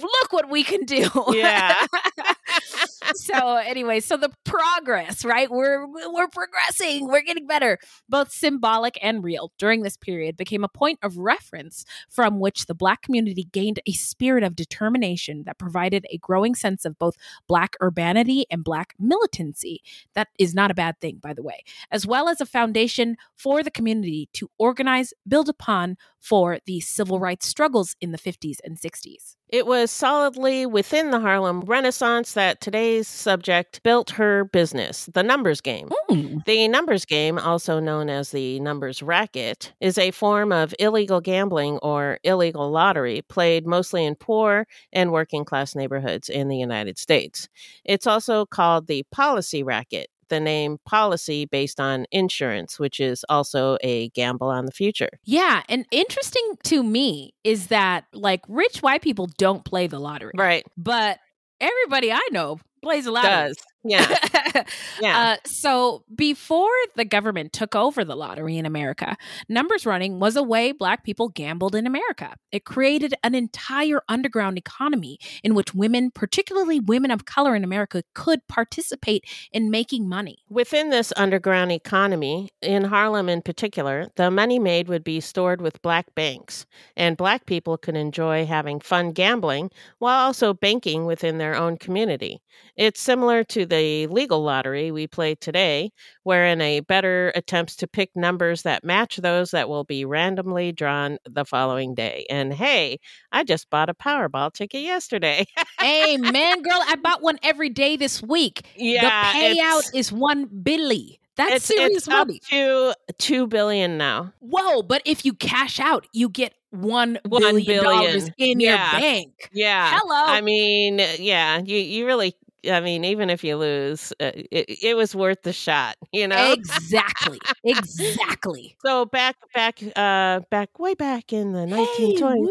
look 0.00 0.32
what 0.32 0.48
we 0.50 0.62
can 0.64 0.84
do. 0.84 1.08
Yeah. 1.32 1.74
so 3.14 3.56
anyway, 3.56 4.00
so 4.00 4.16
the 4.16 4.30
progress, 4.44 5.24
right? 5.24 5.50
We're 5.50 5.86
we're 5.86 6.28
progressing. 6.28 7.06
We're 7.08 7.22
getting 7.22 7.46
better. 7.46 7.78
Both 8.08 8.32
symbolic 8.32 8.98
and 9.02 9.22
real 9.22 9.52
during 9.58 9.82
this 9.82 9.96
period 9.96 10.36
became 10.36 10.64
a 10.64 10.68
point 10.68 10.98
of 11.02 11.18
reference 11.18 11.84
from 12.08 12.40
which 12.40 12.66
the 12.66 12.74
black 12.74 13.02
community 13.02 13.44
gained 13.44 13.80
a 13.86 13.92
spirit 13.92 14.42
of 14.42 14.56
determination 14.56 15.44
that 15.46 15.58
provided 15.58 16.06
a 16.10 16.18
growing 16.18 16.54
sense 16.54 16.84
of 16.84 16.98
both 16.98 17.16
black 17.46 17.76
urbanity 17.82 18.46
and 18.50 18.64
black 18.64 18.94
militancy. 18.98 19.82
That 20.14 20.28
is 20.38 20.54
not 20.54 20.70
a 20.70 20.74
bad 20.74 21.00
thing, 21.00 21.18
by 21.20 21.34
the 21.34 21.42
way, 21.42 21.62
as 21.90 22.06
well 22.06 22.28
as 22.28 22.40
a 22.40 22.46
foundation 22.46 23.16
for 23.36 23.62
the 23.62 23.70
community 23.70 24.28
to 24.34 24.50
organize, 24.58 25.12
build 25.26 25.48
upon 25.48 25.96
for 26.20 26.58
the 26.64 26.80
civil 26.80 27.20
rights 27.20 27.46
struggles 27.46 27.96
in 28.00 28.10
the 28.10 28.18
50s 28.18 28.56
and 28.64 28.78
60s. 28.78 29.36
It 29.50 29.66
was 29.66 29.90
solidly 29.90 30.64
within 30.66 31.10
the 31.10 31.20
Harlem 31.20 31.60
Renaissance 31.60 32.32
that 32.32 32.60
today's 32.94 33.08
subject 33.08 33.82
built 33.82 34.10
her 34.10 34.44
business, 34.44 35.06
the 35.14 35.22
numbers 35.22 35.60
game. 35.60 35.90
Hmm. 36.08 36.38
The 36.46 36.68
numbers 36.68 37.04
game, 37.04 37.38
also 37.38 37.80
known 37.80 38.08
as 38.08 38.30
the 38.30 38.60
numbers 38.60 39.02
racket, 39.02 39.72
is 39.80 39.98
a 39.98 40.10
form 40.12 40.52
of 40.52 40.74
illegal 40.78 41.20
gambling 41.20 41.78
or 41.82 42.18
illegal 42.22 42.70
lottery 42.70 43.22
played 43.22 43.66
mostly 43.66 44.04
in 44.04 44.14
poor 44.14 44.66
and 44.92 45.10
working 45.12 45.44
class 45.44 45.74
neighborhoods 45.74 46.28
in 46.28 46.48
the 46.48 46.56
United 46.56 46.98
States. 46.98 47.48
It's 47.84 48.06
also 48.06 48.46
called 48.46 48.86
the 48.86 49.04
policy 49.10 49.62
racket, 49.64 50.08
the 50.28 50.38
name 50.40 50.78
policy 50.86 51.46
based 51.46 51.80
on 51.80 52.06
insurance, 52.12 52.78
which 52.78 53.00
is 53.00 53.24
also 53.28 53.76
a 53.82 54.08
gamble 54.10 54.48
on 54.48 54.66
the 54.66 54.72
future. 54.72 55.10
Yeah, 55.24 55.62
and 55.68 55.84
interesting 55.90 56.58
to 56.64 56.82
me 56.84 57.34
is 57.42 57.68
that 57.68 58.04
like 58.12 58.42
rich 58.48 58.78
white 58.82 59.02
people 59.02 59.28
don't 59.36 59.64
play 59.64 59.88
the 59.88 59.98
lottery, 59.98 60.32
Right. 60.36 60.64
but 60.76 61.18
everybody 61.60 62.12
I 62.12 62.28
know 62.32 62.58
plays 62.84 63.04
the 63.06 63.12
lottery. 63.12 63.48
Does. 63.48 63.56
Yeah. 63.84 64.16
Yeah. 65.00 65.18
Uh, 65.18 65.36
so 65.44 66.04
before 66.14 66.70
the 66.94 67.04
government 67.04 67.52
took 67.52 67.74
over 67.74 68.04
the 68.04 68.14
lottery 68.14 68.56
in 68.56 68.64
America, 68.64 69.16
numbers 69.48 69.84
running 69.84 70.20
was 70.20 70.36
a 70.36 70.42
way 70.42 70.72
Black 70.72 71.04
people 71.04 71.28
gambled 71.28 71.74
in 71.74 71.86
America. 71.86 72.34
It 72.52 72.64
created 72.64 73.14
an 73.24 73.34
entire 73.34 74.02
underground 74.08 74.56
economy 74.56 75.18
in 75.42 75.54
which 75.54 75.74
women, 75.74 76.10
particularly 76.12 76.78
women 76.80 77.10
of 77.10 77.24
color 77.24 77.54
in 77.56 77.64
America, 77.64 78.04
could 78.14 78.46
participate 78.46 79.24
in 79.52 79.70
making 79.70 80.08
money. 80.08 80.38
Within 80.48 80.90
this 80.90 81.12
underground 81.16 81.72
economy, 81.72 82.50
in 82.62 82.84
Harlem 82.84 83.28
in 83.28 83.42
particular, 83.42 84.08
the 84.16 84.30
money 84.30 84.58
made 84.60 84.88
would 84.88 85.04
be 85.04 85.20
stored 85.20 85.60
with 85.60 85.82
black 85.82 86.14
banks, 86.14 86.66
and 86.96 87.16
black 87.16 87.46
people 87.46 87.76
could 87.76 87.96
enjoy 87.96 88.46
having 88.46 88.80
fun 88.80 89.10
gambling 89.12 89.70
while 89.98 90.24
also 90.26 90.54
banking 90.54 91.04
within 91.04 91.38
their 91.38 91.56
own 91.56 91.76
community. 91.76 92.40
It's 92.76 93.00
similar 93.00 93.42
to 93.44 93.66
the 93.66 93.73
legal 94.06 94.42
lottery 94.42 94.90
we 94.90 95.06
play 95.06 95.34
today, 95.34 95.90
wherein 96.22 96.60
a 96.60 96.80
better 96.80 97.32
attempts 97.34 97.76
to 97.76 97.86
pick 97.86 98.10
numbers 98.14 98.62
that 98.62 98.84
match 98.84 99.16
those 99.16 99.50
that 99.52 99.68
will 99.68 99.84
be 99.84 100.04
randomly 100.04 100.72
drawn 100.72 101.18
the 101.24 101.44
following 101.44 101.94
day. 101.94 102.26
And 102.30 102.52
hey, 102.52 102.98
I 103.32 103.44
just 103.44 103.70
bought 103.70 103.88
a 103.90 103.94
Powerball 103.94 104.52
ticket 104.52 104.82
yesterday. 104.82 105.46
hey, 105.78 106.16
man, 106.16 106.62
girl, 106.62 106.80
I 106.86 106.96
bought 106.96 107.22
one 107.22 107.38
every 107.42 107.68
day 107.70 107.96
this 107.96 108.22
week. 108.22 108.66
yeah, 108.76 109.32
the 109.32 109.38
payout 109.38 109.94
is 109.94 110.12
one 110.12 110.46
billy. 110.46 111.20
That's 111.36 111.54
it's, 111.56 111.64
serious 111.64 111.96
it's 111.96 112.08
up 112.08 112.28
money. 112.28 112.40
to 112.50 112.94
two 113.18 113.48
billion 113.48 113.98
now. 113.98 114.32
Whoa! 114.38 114.82
But 114.82 115.02
if 115.04 115.24
you 115.24 115.32
cash 115.32 115.80
out, 115.80 116.06
you 116.12 116.28
get 116.28 116.54
one 116.70 117.18
One 117.26 117.40
billion 117.42 117.82
dollars 117.82 118.30
in 118.38 118.60
Yeah. 118.60 118.92
your 118.92 119.00
bank. 119.00 119.50
Yeah. 119.52 119.98
Hello. 119.98 120.32
I 120.32 120.40
mean, 120.42 121.00
yeah, 121.18 121.58
you 121.58 121.76
you 121.76 122.06
really. 122.06 122.36
I 122.70 122.80
mean, 122.80 123.04
even 123.04 123.30
if 123.30 123.44
you 123.44 123.56
lose, 123.56 124.12
uh, 124.20 124.32
it, 124.34 124.66
it 124.82 124.96
was 124.96 125.14
worth 125.14 125.42
the 125.42 125.52
shot. 125.52 125.96
You 126.12 126.28
know. 126.28 126.52
Exactly. 126.52 127.38
exactly. 127.64 128.76
So 128.84 129.06
back, 129.06 129.36
back, 129.54 129.80
uh, 129.96 130.40
back, 130.50 130.78
way 130.78 130.94
back 130.94 131.32
in 131.32 131.52
the 131.52 131.66
Hey, 131.66 132.12
1920s, 132.14 132.48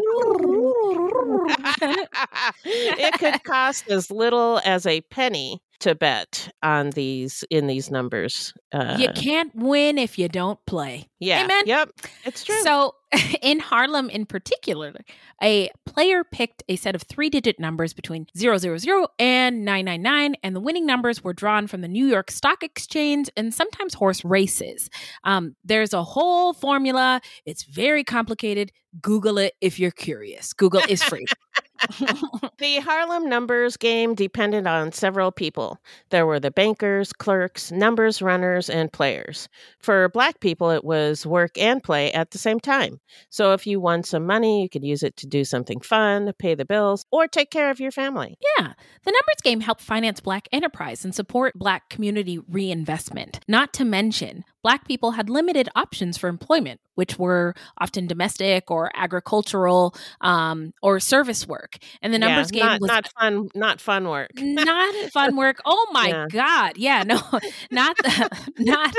it 2.98 3.18
could 3.18 3.42
cost 3.44 3.84
as 3.90 4.10
little 4.10 4.60
as 4.64 4.86
a 4.86 5.00
penny 5.02 5.60
to 5.84 5.94
bet 5.94 6.50
on 6.62 6.90
these 6.90 7.44
in 7.50 7.66
these 7.66 7.90
numbers. 7.90 8.54
Uh, 8.72 8.96
you 8.98 9.08
can't 9.14 9.54
win 9.54 9.98
if 9.98 10.18
you 10.18 10.28
don't 10.28 10.58
play. 10.66 11.10
yeah, 11.20 11.44
Amen. 11.44 11.64
yep, 11.66 11.90
it's 12.24 12.42
true. 12.42 12.58
So, 12.62 12.94
in 13.42 13.60
Harlem 13.60 14.08
in 14.08 14.24
particular, 14.24 14.94
a 15.42 15.68
player 15.84 16.24
picked 16.24 16.62
a 16.70 16.76
set 16.76 16.94
of 16.94 17.02
three 17.02 17.28
digit 17.28 17.60
numbers 17.60 17.92
between 17.92 18.26
000 18.34 19.08
and 19.18 19.64
999, 19.66 20.36
and 20.42 20.56
the 20.56 20.60
winning 20.60 20.86
numbers 20.86 21.22
were 21.22 21.34
drawn 21.34 21.66
from 21.66 21.82
the 21.82 21.88
New 21.88 22.06
York 22.06 22.30
Stock 22.30 22.62
Exchange 22.62 23.28
and 23.36 23.52
sometimes 23.52 23.92
horse 23.92 24.24
races. 24.24 24.88
Um, 25.22 25.54
there's 25.64 25.92
a 25.92 26.02
whole 26.02 26.54
formula, 26.54 27.20
it's 27.44 27.64
very 27.64 28.04
complicated. 28.04 28.72
Google 29.02 29.38
it 29.38 29.54
if 29.60 29.78
you're 29.78 29.90
curious. 29.90 30.52
Google 30.52 30.82
is 30.88 31.02
free. 31.02 31.26
The 32.58 32.78
Harlem 32.80 33.28
numbers 33.28 33.76
game 33.76 34.14
depended 34.14 34.66
on 34.66 34.92
several 34.92 35.32
people. 35.32 35.78
There 36.10 36.24
were 36.24 36.38
the 36.38 36.50
bankers, 36.50 37.12
clerks, 37.12 37.72
numbers 37.72 38.22
runners, 38.22 38.70
and 38.70 38.92
players. 38.92 39.48
For 39.80 40.08
black 40.08 40.40
people, 40.40 40.70
it 40.70 40.84
was 40.84 41.26
work 41.26 41.58
and 41.58 41.82
play 41.82 42.12
at 42.12 42.30
the 42.30 42.38
same 42.38 42.60
time. 42.60 43.00
So 43.28 43.52
if 43.52 43.66
you 43.66 43.80
won 43.80 44.02
some 44.02 44.24
money, 44.24 44.62
you 44.62 44.68
could 44.68 44.84
use 44.84 45.02
it 45.02 45.16
to 45.18 45.26
do 45.26 45.44
something 45.44 45.80
fun, 45.80 46.32
pay 46.38 46.54
the 46.54 46.64
bills, 46.64 47.04
or 47.10 47.26
take 47.26 47.50
care 47.50 47.70
of 47.70 47.80
your 47.80 47.90
family. 47.90 48.38
Yeah. 48.58 48.74
The 49.04 49.10
numbers 49.10 49.42
game 49.42 49.60
helped 49.60 49.82
finance 49.82 50.20
Black 50.20 50.48
enterprise 50.52 51.04
and 51.04 51.14
support 51.14 51.54
Black 51.54 51.88
community 51.90 52.38
reinvestment. 52.48 53.40
Not 53.48 53.72
to 53.74 53.84
mention, 53.84 54.44
Black 54.64 54.88
people 54.88 55.12
had 55.12 55.30
limited 55.30 55.68
options 55.76 56.18
for 56.18 56.28
employment, 56.28 56.80
which 56.96 57.18
were 57.20 57.54
often 57.78 58.08
domestic 58.08 58.70
or 58.70 58.90
agricultural 58.96 59.94
um, 60.22 60.72
or 60.82 60.98
service 60.98 61.46
work. 61.46 61.76
And 62.02 62.12
the 62.12 62.18
numbers 62.18 62.48
yeah, 62.52 62.60
game 62.60 62.66
not, 62.70 62.80
was 62.80 62.88
not 62.88 63.08
fun, 63.20 63.48
not 63.54 63.80
fun 63.80 64.08
work. 64.08 64.30
not 64.36 64.94
fun 65.12 65.36
work. 65.36 65.60
Oh 65.66 65.86
my 65.92 66.08
Yeah. 66.08 66.26
god. 66.32 66.76
Yeah, 66.78 67.04
no. 67.04 67.20
Not 67.70 67.96
the 67.98 68.30
not 68.58 68.94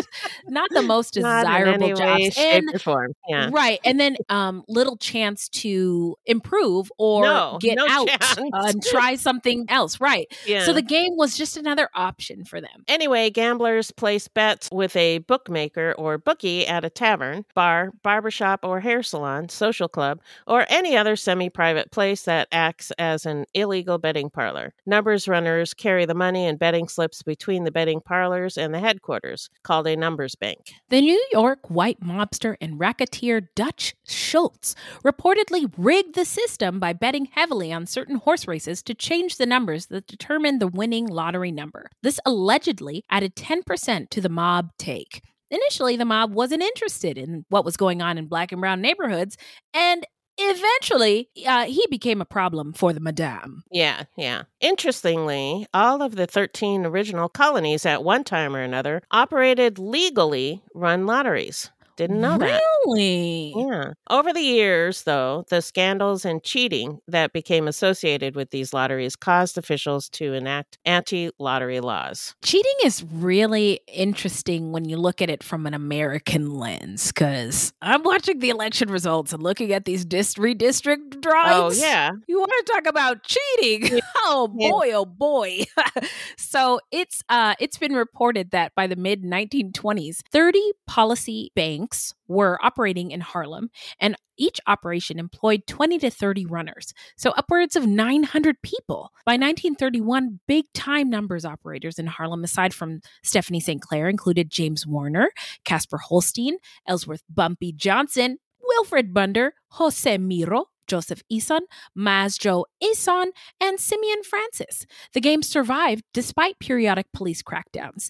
not 0.47 0.69
the 0.71 0.82
most 0.84 1.15
Not 1.17 1.41
desirable 1.43 1.88
way, 1.89 1.93
jobs. 1.95 2.36
shape, 2.36 2.63
And 2.63 2.69
or 2.75 2.80
form. 2.80 3.13
Yeah. 3.28 3.49
Right. 3.51 3.80
And 3.86 3.99
then 3.99 4.17
um 4.30 4.63
little 4.67 4.97
chance 4.97 5.49
to 5.49 6.15
improve 6.25 6.91
or 6.97 7.23
No, 7.23 7.58
get 7.62 7.75
no 7.78 7.88
out 7.89 8.08
chance. 8.08 8.38
and 8.38 8.84
try 8.84 9.15
something 9.15 9.65
else. 9.69 9.99
Right. 9.99 10.28
Yeah. 10.45 10.63
So 10.65 10.73
the 10.73 10.82
game 10.82 11.13
was 11.15 11.38
just 11.38 11.58
another 11.58 11.89
option 11.95 12.45
for 12.45 12.62
them. 12.62 12.84
Anyway, 12.88 13.30
gamblers 13.32 13.91
place 13.91 14.28
bets 14.28 14.69
with 14.71 14.95
a 14.95 15.19
bookmaker 15.55 15.95
or 15.97 16.17
bookie 16.17 16.67
at 16.67 16.83
a 16.83 16.89
tavern, 16.89 17.45
bar, 17.55 17.91
barbershop 18.03 18.59
or 18.63 18.81
hair 18.81 19.01
salon, 19.01 19.47
social 19.47 19.87
club, 19.87 20.19
or 20.47 20.65
any 20.67 20.97
other 20.97 21.15
semi 21.15 21.49
private 21.49 21.91
place 21.91 22.23
that 22.23 22.49
acts 22.51 22.91
as 22.99 23.25
an 23.25 23.45
illegal 23.53 23.97
betting 23.97 24.29
parlor. 24.29 24.73
Numbers 24.85 25.29
runners 25.29 25.73
carry 25.73 26.05
the 26.05 26.13
money 26.13 26.45
and 26.45 26.59
betting 26.59 26.89
slips 26.89 27.23
between 27.23 27.63
the 27.63 27.71
betting 27.71 28.01
parlors 28.01 28.57
and 28.57 28.73
the 28.73 28.81
headquarters, 28.81 29.49
called 29.63 29.87
a 29.87 29.95
numbers 29.95 30.35
bank. 30.35 30.73
The 30.89 30.99
New 30.99 31.25
York 31.31 31.59
white 31.69 32.01
mobster 32.01 32.57
and 32.59 32.77
racketeer 32.77 33.39
Dutch 33.55 33.95
Schultz 34.05 34.75
reportedly 35.05 35.71
rigged 35.77 36.15
the 36.15 36.25
system 36.25 36.81
by 36.81 36.91
betting 36.91 37.29
heavily 37.31 37.71
on 37.71 37.85
certain 37.85 38.17
horse 38.17 38.45
races 38.45 38.83
to 38.83 38.93
change 38.93 39.37
the 39.37 39.45
numbers 39.45 39.85
that 39.85 40.07
determined 40.07 40.59
the 40.59 40.67
winning 40.67 41.07
lottery 41.07 41.51
number. 41.51 41.89
This 42.03 42.19
allegedly 42.25 43.05
added 43.09 43.35
10% 43.35 44.09
to 44.09 44.21
the 44.21 44.29
mob 44.29 44.71
take. 44.77 45.21
Initially, 45.55 45.95
the 45.95 46.05
mob 46.05 46.33
wasn't 46.33 46.61
interested 46.63 47.17
in 47.17 47.45
what 47.49 47.63
was 47.63 47.77
going 47.77 48.01
on 48.01 48.17
in 48.17 48.27
black 48.27 48.51
and 48.51 48.59
brown 48.59 48.81
neighborhoods, 48.81 49.37
and 49.73 50.05
eventually, 50.37 51.29
uh, 51.47 51.65
he 51.65 51.85
became 51.89 52.19
a 52.19 52.25
problem 52.25 52.73
for 52.73 52.91
the 52.91 52.99
madame. 52.99 53.63
Yeah, 53.71 54.03
yeah. 54.17 54.43
Interestingly, 54.59 55.65
all 55.73 56.01
of 56.01 56.15
the 56.15 56.27
13 56.27 56.85
original 56.85 57.29
colonies 57.29 57.85
at 57.85 58.03
one 58.03 58.23
time 58.25 58.55
or 58.55 58.61
another 58.61 59.01
operated 59.11 59.79
legally 59.79 60.61
run 60.73 61.05
lotteries. 61.05 61.71
Didn't 61.95 62.19
know 62.19 62.38
that. 62.38 62.62
Really? 62.86 63.53
Yeah. 63.55 63.93
Over 64.10 64.34
the 64.34 64.41
years, 64.41 65.03
though, 65.03 65.45
the 65.49 65.62
scandals 65.62 66.25
and 66.25 66.43
cheating 66.43 66.99
that 67.08 67.34
became 67.34 67.67
associated 67.67 68.36
with 68.36 68.49
these 68.51 68.73
lotteries 68.73 69.15
caused 69.15 69.58
officials 69.58 70.10
to 70.10 70.34
enact 70.34 70.77
anti 70.86 71.29
lottery 71.39 71.79
laws. 71.79 72.36
Cheating 72.43 72.73
is 72.84 73.03
really 73.03 73.79
interesting 73.88 74.71
when 74.71 74.86
you 74.86 74.97
look 74.97 75.21
at 75.21 75.29
it 75.29 75.41
from 75.43 75.65
an 75.65 75.73
American 75.73 76.53
lens 76.53 77.08
because 77.08 77.73
I'm 77.81 78.03
watching 78.03 78.39
the 78.39 78.49
election 78.49 78.91
results 78.91 79.31
and 79.31 79.41
looking 79.41 79.71
at 79.71 79.86
these 79.86 80.03
dis- 80.05 80.36
redistrict 80.36 81.21
drawings. 81.21 81.81
Oh, 81.81 81.86
yeah. 81.86 82.12
You 82.27 82.39
want 82.39 82.51
to 82.65 82.73
talk 82.73 82.88
about 82.88 83.23
cheating? 83.23 84.01
Oh 84.27 84.47
boy, 84.47 84.91
oh 84.93 85.05
boy. 85.05 85.65
so 86.38 86.79
it's 86.91 87.21
uh 87.29 87.53
it's 87.60 87.77
been 87.77 87.93
reported 87.93 88.49
that 88.51 88.73
by 88.73 88.88
the 88.88 88.95
mid 88.95 89.21
1920s, 89.23 90.21
30 90.31 90.71
policy 90.88 91.51
banks 91.55 91.84
were 92.27 92.63
operating 92.63 93.11
in 93.11 93.21
Harlem 93.21 93.69
and 93.99 94.15
each 94.37 94.59
operation 94.67 95.19
employed 95.19 95.65
20 95.67 95.99
to 95.99 96.09
30 96.09 96.45
runners. 96.45 96.93
So 97.15 97.31
upwards 97.31 97.75
of 97.75 97.87
900 97.87 98.61
people. 98.61 99.11
By 99.25 99.33
1931, 99.33 100.39
big 100.47 100.65
time 100.73 101.09
numbers 101.09 101.45
operators 101.45 101.99
in 101.99 102.07
Harlem 102.07 102.43
aside 102.43 102.73
from 102.73 103.01
Stephanie 103.23 103.59
St. 103.59 103.81
Clair 103.81 104.09
included 104.09 104.49
James 104.49 104.85
Warner, 104.85 105.31
Casper 105.63 105.97
Holstein, 105.97 106.57
Ellsworth 106.87 107.23
Bumpy 107.29 107.71
Johnson, 107.71 108.37
Wilfred 108.61 109.13
Brunder, 109.13 109.53
Jose 109.69 110.17
Miro, 110.17 110.65
Joseph 110.87 111.23
Eason, 111.31 111.61
Masjo 111.97 112.65
Eason, 112.83 113.27
and 113.59 113.79
Simeon 113.79 114.23
Francis. 114.23 114.85
The 115.13 115.21
game 115.21 115.41
survived 115.41 116.03
despite 116.13 116.59
periodic 116.59 117.07
police 117.13 117.41
crackdowns. 117.41 118.09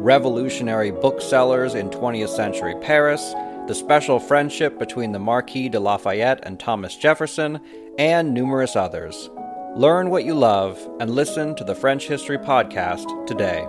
revolutionary 0.00 0.90
booksellers 0.90 1.74
in 1.74 1.90
20th 1.90 2.34
century 2.34 2.74
Paris, 2.80 3.34
the 3.66 3.74
special 3.74 4.18
friendship 4.18 4.78
between 4.78 5.12
the 5.12 5.18
Marquis 5.18 5.68
de 5.68 5.78
Lafayette 5.78 6.40
and 6.42 6.58
Thomas 6.58 6.96
Jefferson, 6.96 7.60
and 7.98 8.32
numerous 8.32 8.76
others. 8.76 9.28
Learn 9.76 10.08
what 10.08 10.24
you 10.24 10.34
love 10.34 10.78
and 11.00 11.10
listen 11.10 11.54
to 11.56 11.64
the 11.64 11.74
French 11.74 12.08
History 12.08 12.38
Podcast 12.38 13.26
today. 13.26 13.66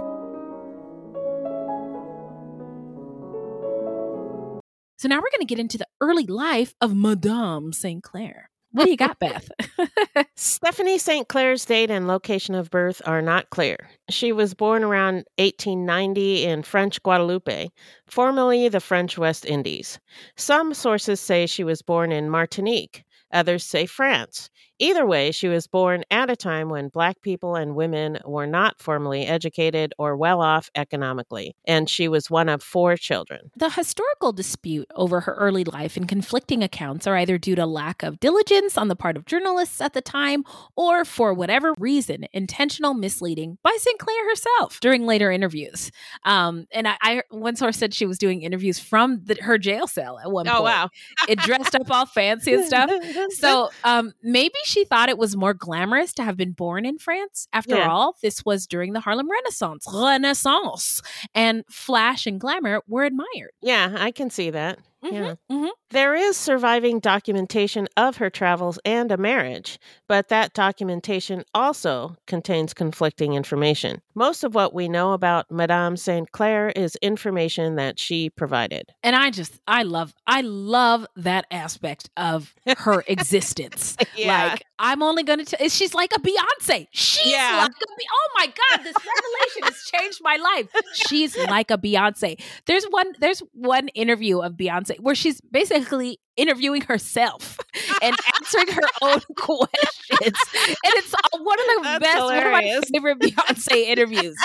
So 4.98 5.08
now 5.08 5.18
we're 5.18 5.32
going 5.32 5.42
to 5.42 5.46
get 5.46 5.60
into 5.60 5.78
the 5.78 5.88
early 6.00 6.28
life 6.28 6.76
of 6.80 6.96
Madame 6.96 7.74
St. 7.74 8.02
Clair. 8.02 8.51
What 8.72 8.86
do 8.86 8.92
you 8.92 8.98
got, 8.98 9.20
Beth? 9.20 9.50
Stephanie 10.36 10.98
St. 10.98 11.28
Clair's 11.28 11.66
date 11.66 11.92
and 11.92 12.08
location 12.08 12.56
of 12.56 12.70
birth 12.70 13.02
are 13.06 13.22
not 13.22 13.50
clear. 13.50 13.76
She 14.10 14.32
was 14.32 14.54
born 14.54 14.84
around 14.84 15.26
1890 15.38 16.46
in 16.46 16.64
French 16.64 17.04
Guadeloupe, 17.04 17.70
formerly 18.08 18.70
the 18.70 18.80
French 18.80 19.18
West 19.18 19.46
Indies. 19.46 20.00
Some 20.38 20.74
sources 20.74 21.20
say 21.20 21.46
she 21.46 21.66
was 21.66 21.82
born 21.82 22.14
in 22.14 22.30
Martinique, 22.30 23.04
others 23.34 23.66
say 23.66 23.86
France. 23.86 24.50
Either 24.82 25.06
way, 25.06 25.32
she 25.32 25.48
was 25.48 25.68
born 25.68 26.04
at 26.10 26.30
a 26.32 26.36
time 26.36 26.70
when 26.70 26.88
Black 26.90 27.22
people 27.22 27.56
and 27.56 27.76
women 27.76 28.18
were 28.26 28.48
not 28.48 28.82
formally 28.82 29.28
educated 29.28 29.94
or 30.00 30.18
well 30.18 30.42
off 30.42 30.72
economically, 30.76 31.56
and 31.66 31.88
she 31.88 32.08
was 32.08 32.32
one 32.32 32.50
of 32.50 32.64
four 32.64 32.98
children. 32.98 33.52
The 33.56 33.70
historical 33.70 34.34
dispute 34.34 34.88
over 34.96 35.20
her 35.22 35.36
early 35.36 35.64
life 35.64 35.96
and 35.98 36.08
conflicting 36.08 36.64
accounts 36.64 37.06
are 37.06 37.16
either 37.16 37.38
due 37.38 37.54
to 37.54 37.66
lack 37.68 38.02
of 38.02 38.20
diligence 38.20 38.76
on 38.76 38.88
the 38.88 38.96
part 38.96 39.16
of 39.18 39.26
journalists 39.28 39.82
at 39.82 39.94
the 39.94 40.02
time 40.02 40.44
or, 40.76 41.06
for 41.06 41.32
whatever 41.32 41.76
reason, 41.78 42.26
intentional 42.34 42.96
misleading 42.96 43.60
by 43.62 43.76
St. 43.78 44.00
Clair 44.00 44.30
herself 44.30 44.80
during 44.80 45.06
later 45.06 45.32
interviews. 45.32 45.92
Um, 46.24 46.66
and 46.72 46.88
I, 46.88 46.96
I, 47.02 47.22
one 47.30 47.56
source 47.56 47.78
said 47.78 47.94
she 47.94 48.08
was 48.08 48.18
doing 48.18 48.42
interviews 48.42 48.80
from 48.80 49.22
the, 49.26 49.38
her 49.42 49.60
jail 49.60 49.86
cell 49.86 50.18
at 50.18 50.32
one 50.32 50.48
Oh, 50.48 50.52
point. 50.54 50.62
Oh, 50.62 50.64
wow. 50.64 50.90
it 51.30 51.38
dressed 51.38 51.76
up 51.76 51.92
all 51.92 52.08
fancy 52.08 52.54
and 52.56 52.66
stuff. 52.66 52.90
So 53.32 53.70
um, 53.84 54.14
maybe 54.24 54.56
she 54.72 54.86
thought 54.86 55.10
it 55.10 55.18
was 55.18 55.36
more 55.36 55.54
glamorous 55.54 56.14
to 56.14 56.24
have 56.24 56.38
been 56.38 56.52
born 56.54 56.86
in 56.86 56.98
France. 56.98 57.48
After 57.54 57.76
Yeah. 57.78 57.90
all, 57.90 58.16
this 58.22 58.44
was 58.46 58.66
during 58.66 58.94
the 58.94 59.00
Harlem 59.02 59.30
Renaissance. 59.30 59.86
Renaissance. 59.94 61.02
And 61.36 61.64
flash 61.70 62.26
and 62.26 62.40
glamour 62.40 62.82
were 62.88 63.04
admired. 63.04 63.52
yeah, 63.62 63.96
I 63.98 64.12
can 64.12 64.30
see 64.30 64.50
that. 64.52 64.80
Yeah. 65.04 65.36
Mhm. 65.52 65.70
There 65.90 66.16
is 66.16 66.38
surviving 66.38 67.00
documentation 67.00 67.88
of 67.98 68.18
her 68.18 68.30
travels 68.30 68.80
and 68.86 69.12
a 69.12 69.18
marriage, 69.18 69.78
but 70.08 70.30
that 70.30 70.54
documentation 70.54 71.44
also 71.54 72.16
contains 72.28 72.74
conflicting 72.74 73.34
information. 73.34 74.02
Most 74.16 74.44
of 74.44 74.56
what 74.56 74.74
we 74.74 74.88
know 74.88 75.14
about 75.14 75.50
Madame 75.52 75.98
St. 75.98 76.32
Clair 76.32 76.70
is 76.70 76.96
information 77.02 77.76
that 77.76 78.00
she 78.00 78.30
provided. 78.30 78.92
And 79.04 79.16
I 79.16 79.32
just, 79.32 79.60
I 79.68 79.84
love, 79.84 80.14
I 80.28 80.42
love 80.42 81.06
that 81.18 81.46
aspect 81.52 82.10
of 82.16 82.54
her 82.78 83.04
existence. 83.08 83.98
Yeah. 84.16 84.50
Like, 84.52 84.64
I'm 84.80 85.04
only 85.04 85.24
going 85.24 85.44
to, 85.46 85.70
she's 85.70 85.94
like 85.94 86.12
a 86.16 86.20
Beyonce. 86.20 86.88
She's 86.92 87.32
Yeah. 87.32 87.60
like 87.64 87.72
a, 87.72 87.96
Be- 87.98 88.08
oh 88.14 88.30
my 88.36 88.46
God, 88.48 88.84
this 88.84 88.96
revelation 88.96 89.64
has 89.64 89.84
changed 89.84 90.20
my 90.24 90.38
life. 90.38 90.70
She's 90.94 91.38
like 91.38 91.70
a 91.72 91.78
Beyonce. 91.78 92.42
There's 92.66 92.86
one, 92.86 93.14
there's 93.20 93.40
one 93.54 93.90
interview 93.90 94.40
of 94.40 94.54
Beyonce 94.54 94.91
where 95.00 95.16
she's 95.16 95.42
basically 95.42 96.20
interviewing 96.38 96.82
herself 96.82 97.58
and 98.02 98.16
answering 98.36 98.68
her 98.76 98.88
own 99.02 99.22
questions. 99.38 100.22
And 100.22 100.94
it's 100.96 101.14
one 101.34 101.60
of 101.60 101.66
the 101.66 101.80
That's 101.84 102.00
best, 102.00 102.24
one 102.24 102.38
of 102.38 102.52
my 102.52 102.82
favorite 102.94 103.20
Beyonce 103.20 103.88
interviews. 103.88 104.36